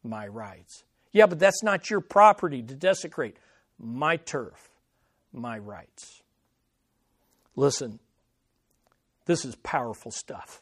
my 0.03 0.27
rights. 0.27 0.83
Yeah, 1.11 1.27
but 1.27 1.39
that's 1.39 1.63
not 1.63 1.89
your 1.89 2.01
property 2.01 2.61
to 2.63 2.73
desecrate. 2.75 3.37
My 3.77 4.17
turf, 4.17 4.69
my 5.31 5.57
rights. 5.57 6.21
Listen, 7.55 7.99
This 9.25 9.45
is 9.45 9.55
powerful 9.55 10.11
stuff. 10.11 10.61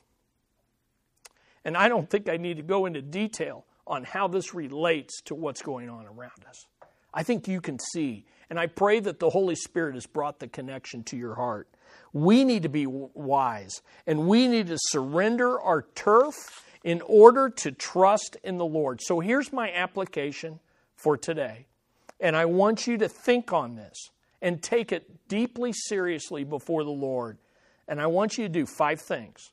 And 1.63 1.75
I 1.75 1.89
don't 1.89 2.09
think 2.09 2.29
I 2.29 2.38
need 2.38 2.57
to 2.57 2.63
go 2.63 2.86
into 2.86 3.01
detail 3.01 3.65
on 3.88 4.03
how 4.03 4.27
this 4.27 4.53
relates 4.53 5.21
to 5.23 5.36
what's 5.36 5.61
going 5.61 5.89
on 5.89 6.05
around 6.05 6.45
us. 6.47 6.65
I 7.13 7.23
think 7.23 7.47
you 7.47 7.59
can 7.59 7.77
see, 7.93 8.25
and 8.49 8.59
I 8.59 8.67
pray 8.67 8.99
that 8.99 9.19
the 9.19 9.29
Holy 9.29 9.55
Spirit 9.55 9.95
has 9.95 10.05
brought 10.05 10.39
the 10.39 10.47
connection 10.47 11.03
to 11.05 11.17
your 11.17 11.36
heart. 11.36 11.67
We 12.14 12.43
need 12.43 12.64
to 12.64 12.70
be 12.70 12.86
wise, 12.88 13.82
and 14.05 14.28
we 14.28 14.47
need 14.47 14.68
to 14.68 14.78
surrender 14.78 15.59
our 15.59 15.84
turf 15.95 16.36
in 16.84 17.01
order 17.01 17.49
to 17.49 17.72
trust 17.72 18.38
in 18.43 18.57
the 18.57 18.66
Lord. 18.66 18.99
So 19.01 19.20
here's 19.20 19.53
my 19.53 19.72
application 19.72 20.59
for 20.95 21.18
today. 21.18 21.68
And 22.20 22.36
I 22.36 22.45
want 22.45 22.88
you 22.88 22.97
to 22.97 23.07
think 23.07 23.53
on 23.53 23.76
this 23.76 24.09
and 24.41 24.62
take 24.62 24.91
it 24.91 25.28
deeply 25.28 25.74
seriously 25.74 26.43
before 26.43 26.84
the 26.84 26.89
Lord. 26.89 27.38
And 27.88 28.01
I 28.01 28.07
want 28.07 28.38
you 28.38 28.45
to 28.45 28.49
do 28.49 28.66
five 28.66 28.99
things. 29.01 29.51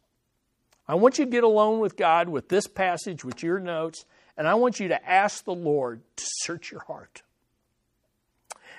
I 0.87 0.95
want 0.95 1.19
you 1.19 1.27
to 1.27 1.31
get 1.31 1.45
alone 1.45 1.81
with 1.81 1.97
God 1.97 2.29
with 2.29 2.49
this 2.49 2.67
passage, 2.67 3.25
with 3.25 3.43
your 3.43 3.59
notes, 3.59 4.05
and 4.37 4.49
I 4.49 4.55
want 4.55 4.81
you 4.81 4.89
to 4.89 5.09
ask 5.09 5.45
the 5.45 5.55
Lord 5.55 6.01
to 6.17 6.25
search 6.27 6.71
your 6.71 6.81
heart 6.81 7.23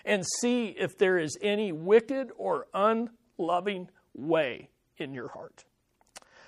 and 0.06 0.26
see 0.42 0.68
if 0.68 0.98
there 0.98 1.18
is 1.18 1.38
any 1.42 1.72
wicked 1.72 2.32
or 2.38 2.68
unloving 3.40 3.90
way 4.14 4.70
in 4.98 5.14
your 5.14 5.30
heart. 5.30 5.66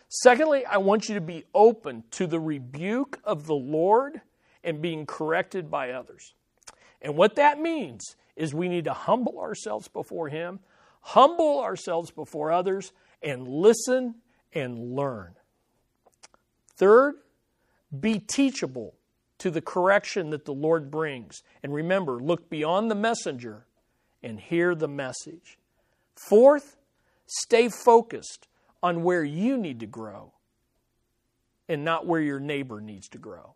Secondly, 0.09 0.65
I 0.65 0.77
want 0.77 1.07
you 1.07 1.15
to 1.15 1.21
be 1.21 1.45
open 1.55 2.03
to 2.11 2.27
the 2.27 2.39
rebuke 2.39 3.19
of 3.23 3.47
the 3.47 3.55
Lord 3.55 4.21
and 4.63 4.81
being 4.81 5.05
corrected 5.05 5.71
by 5.71 5.91
others. 5.91 6.33
And 7.01 7.15
what 7.15 7.35
that 7.35 7.59
means 7.59 8.15
is 8.35 8.53
we 8.53 8.67
need 8.67 8.85
to 8.85 8.93
humble 8.93 9.39
ourselves 9.39 9.87
before 9.87 10.27
Him, 10.27 10.59
humble 11.01 11.61
ourselves 11.61 12.11
before 12.11 12.51
others, 12.51 12.91
and 13.23 13.47
listen 13.47 14.15
and 14.53 14.95
learn. 14.95 15.35
Third, 16.75 17.15
be 17.97 18.19
teachable 18.19 18.95
to 19.37 19.49
the 19.49 19.61
correction 19.61 20.29
that 20.31 20.45
the 20.45 20.53
Lord 20.53 20.91
brings. 20.91 21.41
And 21.63 21.73
remember, 21.73 22.21
look 22.21 22.49
beyond 22.49 22.91
the 22.91 22.95
messenger 22.95 23.65
and 24.21 24.39
hear 24.39 24.75
the 24.75 24.87
message. 24.87 25.57
Fourth, 26.15 26.77
stay 27.31 27.69
focused 27.69 28.47
on 28.83 29.03
where 29.03 29.23
you 29.23 29.57
need 29.57 29.79
to 29.79 29.85
grow 29.85 30.33
and 31.69 31.85
not 31.85 32.05
where 32.05 32.19
your 32.19 32.41
neighbor 32.41 32.81
needs 32.81 33.07
to 33.07 33.17
grow. 33.17 33.53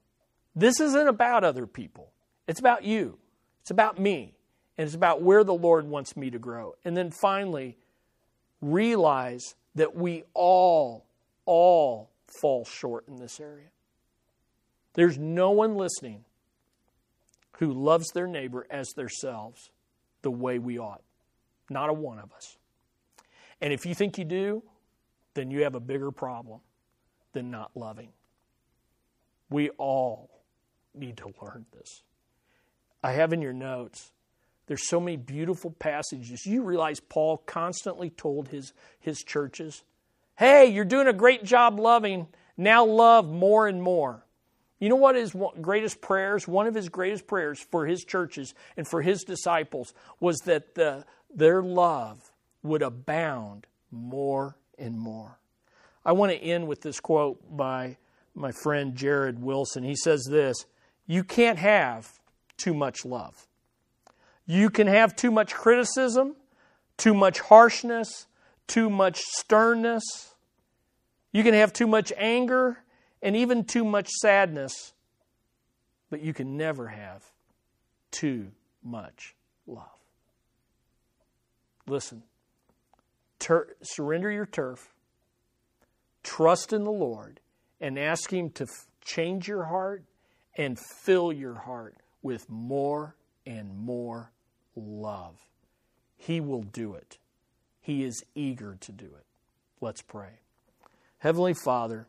This 0.56 0.80
isn't 0.80 1.08
about 1.10 1.44
other 1.44 1.68
people, 1.68 2.12
it's 2.48 2.60
about 2.60 2.86
you, 2.86 3.18
it's 3.62 3.72
about 3.72 4.00
me, 4.00 4.34
and 4.78 4.86
it's 4.86 4.96
about 4.96 5.22
where 5.22 5.44
the 5.44 5.54
Lord 5.54 5.88
wants 5.88 6.16
me 6.16 6.30
to 6.30 6.40
grow. 6.40 6.76
And 6.86 6.96
then 6.96 7.12
finally, 7.12 7.78
realize 8.62 9.56
that 9.76 9.94
we 9.94 10.24
all, 10.34 11.06
all 11.46 12.10
fall 12.40 12.64
short 12.64 13.08
in 13.10 13.18
this 13.18 13.42
area. 13.42 13.68
There's 14.94 15.18
no 15.18 15.52
one 15.52 15.76
listening 15.76 16.24
who 17.58 17.74
loves 17.74 18.08
their 18.14 18.28
neighbor 18.28 18.66
as 18.70 18.88
themselves 18.92 19.70
the 20.22 20.32
way 20.32 20.60
we 20.60 20.80
ought. 20.80 21.04
Not 21.70 21.90
a 21.90 21.94
one 21.94 22.20
of 22.20 22.32
us. 22.32 22.58
And 23.62 23.74
if 23.74 23.86
you 23.86 23.96
think 23.96 24.18
you 24.18 24.26
do, 24.26 24.64
then 25.34 25.52
you 25.52 25.64
have 25.64 25.76
a 25.76 25.80
bigger 25.80 26.12
problem 26.12 26.62
than 27.34 27.52
not 27.52 27.72
loving. 27.76 28.10
We 29.50 29.70
all 29.72 30.30
need 30.94 31.18
to 31.18 31.34
learn 31.42 31.66
this. 31.74 32.04
I 33.04 33.12
have 33.12 33.34
in 33.34 33.42
your 33.42 33.54
notes, 33.54 34.12
there's 34.68 34.88
so 34.88 35.00
many 35.00 35.18
beautiful 35.18 35.72
passages. 35.72 36.46
You 36.46 36.64
realize 36.64 37.00
Paul 37.00 37.38
constantly 37.38 38.10
told 38.10 38.48
his, 38.48 38.74
his 39.00 39.24
churches, 39.24 39.84
hey, 40.38 40.66
you're 40.66 40.86
doing 40.86 41.08
a 41.08 41.14
great 41.14 41.44
job 41.44 41.80
loving. 41.80 42.28
Now 42.58 42.86
love 42.86 43.30
more 43.30 43.68
and 43.68 43.82
more. 43.82 44.26
You 44.80 44.90
know 44.90 44.96
what 44.96 45.16
his 45.16 45.36
greatest 45.62 46.02
prayers, 46.02 46.48
one 46.48 46.68
of 46.68 46.76
his 46.76 46.90
greatest 46.90 47.28
prayers 47.28 47.60
for 47.60 47.86
his 47.86 48.04
churches 48.04 48.54
and 48.76 48.88
for 48.88 49.02
his 49.02 49.24
disciples 49.24 49.94
was 50.20 50.38
that 50.46 50.76
the, 50.76 51.06
their 51.34 51.62
love 51.62 52.32
would 52.66 52.82
abound 52.82 53.68
more 53.92 54.58
and 54.78 55.00
more. 55.00 55.40
I 56.04 56.12
want 56.12 56.32
to 56.32 56.38
end 56.38 56.68
with 56.68 56.82
this 56.82 57.00
quote 57.00 57.40
by 57.56 57.98
my 58.34 58.52
friend 58.52 58.96
Jared 58.96 59.42
Wilson. 59.42 59.84
He 59.84 59.96
says 59.96 60.28
this 60.30 60.66
You 61.08 61.24
can't 61.24 61.60
have 61.60 62.20
too 62.58 62.74
much 62.74 63.06
love. 63.06 63.48
You 64.46 64.70
can 64.70 64.88
have 64.88 65.16
too 65.16 65.32
much 65.32 65.54
criticism, 65.54 66.36
too 66.98 67.14
much 67.14 67.40
harshness, 67.40 68.28
too 68.68 68.90
much 68.90 69.20
sternness. 69.20 70.04
You 71.32 71.44
can 71.44 71.54
have 71.54 71.74
too 71.74 71.88
much 71.88 72.14
anger 72.18 72.78
and 73.22 73.36
even 73.36 73.64
too 73.64 73.84
much 73.84 74.10
sadness, 74.10 74.94
but 76.10 76.22
you 76.22 76.34
can 76.34 76.58
never 76.58 76.88
have 76.88 77.24
too 78.12 78.52
much 78.84 79.36
love. 79.66 79.90
Listen, 81.88 82.24
tur- 83.40 83.76
surrender 83.82 84.32
your 84.32 84.46
turf, 84.46 84.94
trust 86.24 86.74
in 86.74 86.84
the 86.84 86.92
Lord, 86.92 87.40
and 87.80 88.00
ask 88.00 88.32
Him 88.32 88.50
to 88.52 88.64
f- 88.64 88.88
change 89.02 89.48
your 89.48 89.66
heart 89.66 90.04
and 90.58 90.80
fill 90.80 91.32
your 91.34 91.56
heart 91.56 91.96
with 92.22 92.50
more 92.50 93.16
and 93.46 93.78
more 93.78 94.32
love. 94.76 95.36
He 96.18 96.40
will 96.40 96.64
do 96.64 96.94
it. 96.94 97.18
He 97.82 98.04
is 98.04 98.24
eager 98.34 98.78
to 98.82 98.92
do 98.92 99.06
it. 99.06 99.26
Let's 99.80 100.02
pray. 100.02 100.40
Heavenly 101.20 101.54
Father, 101.54 102.08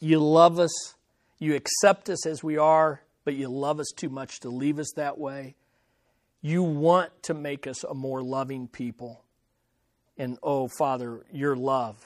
you 0.00 0.18
love 0.18 0.58
us. 0.58 0.94
You 1.38 1.54
accept 1.54 2.08
us 2.08 2.26
as 2.26 2.42
we 2.42 2.56
are, 2.56 3.02
but 3.24 3.34
you 3.34 3.48
love 3.48 3.80
us 3.80 3.90
too 3.94 4.08
much 4.08 4.40
to 4.40 4.48
leave 4.48 4.78
us 4.78 4.92
that 4.96 5.18
way. 5.18 5.56
You 6.40 6.62
want 6.62 7.10
to 7.24 7.34
make 7.34 7.66
us 7.66 7.84
a 7.84 7.94
more 7.94 8.22
loving 8.22 8.68
people. 8.68 9.24
And 10.22 10.38
oh, 10.40 10.68
Father, 10.68 11.26
your 11.32 11.56
love 11.56 11.96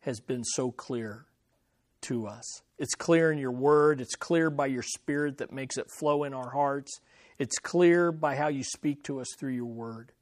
has 0.00 0.20
been 0.20 0.42
so 0.42 0.70
clear 0.70 1.26
to 2.00 2.26
us. 2.26 2.62
It's 2.78 2.94
clear 2.94 3.30
in 3.30 3.36
your 3.36 3.52
word, 3.52 4.00
it's 4.00 4.14
clear 4.14 4.48
by 4.48 4.68
your 4.68 4.80
spirit 4.80 5.36
that 5.36 5.52
makes 5.52 5.76
it 5.76 5.90
flow 5.90 6.24
in 6.24 6.32
our 6.32 6.48
hearts, 6.48 6.98
it's 7.38 7.58
clear 7.58 8.10
by 8.10 8.36
how 8.36 8.48
you 8.48 8.64
speak 8.64 9.02
to 9.02 9.20
us 9.20 9.26
through 9.38 9.52
your 9.52 9.66
word. 9.66 10.12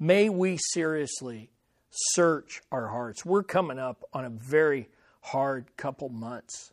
May 0.00 0.30
we 0.30 0.58
seriously 0.72 1.50
search 1.90 2.60
our 2.72 2.88
hearts. 2.88 3.24
We're 3.24 3.44
coming 3.44 3.78
up 3.78 4.02
on 4.12 4.24
a 4.24 4.30
very 4.30 4.88
hard 5.20 5.66
couple 5.76 6.08
months. 6.08 6.72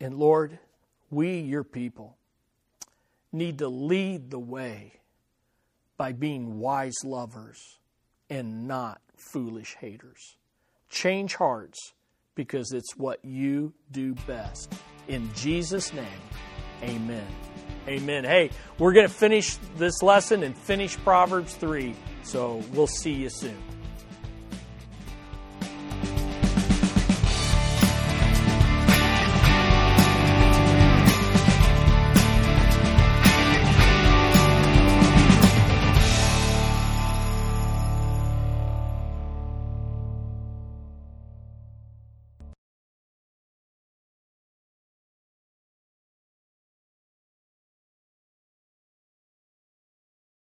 And 0.00 0.14
Lord, 0.14 0.58
we, 1.10 1.40
your 1.40 1.62
people, 1.62 2.16
need 3.32 3.58
to 3.58 3.68
lead 3.68 4.30
the 4.30 4.38
way 4.38 4.94
by 5.98 6.12
being 6.12 6.58
wise 6.58 6.96
lovers 7.04 7.77
and 8.30 8.66
not 8.68 9.00
foolish 9.16 9.76
haters. 9.80 10.36
Change 10.88 11.34
hearts 11.34 11.94
because 12.34 12.72
it's 12.72 12.96
what 12.96 13.24
you 13.24 13.72
do 13.90 14.14
best. 14.26 14.72
In 15.08 15.32
Jesus' 15.34 15.92
name, 15.92 16.06
amen. 16.82 17.26
Amen. 17.88 18.24
Hey, 18.24 18.50
we're 18.78 18.92
going 18.92 19.08
to 19.08 19.12
finish 19.12 19.56
this 19.76 20.02
lesson 20.02 20.42
and 20.42 20.56
finish 20.56 20.96
Proverbs 20.98 21.54
3, 21.54 21.94
so 22.22 22.62
we'll 22.74 22.86
see 22.86 23.12
you 23.12 23.30
soon. 23.30 23.56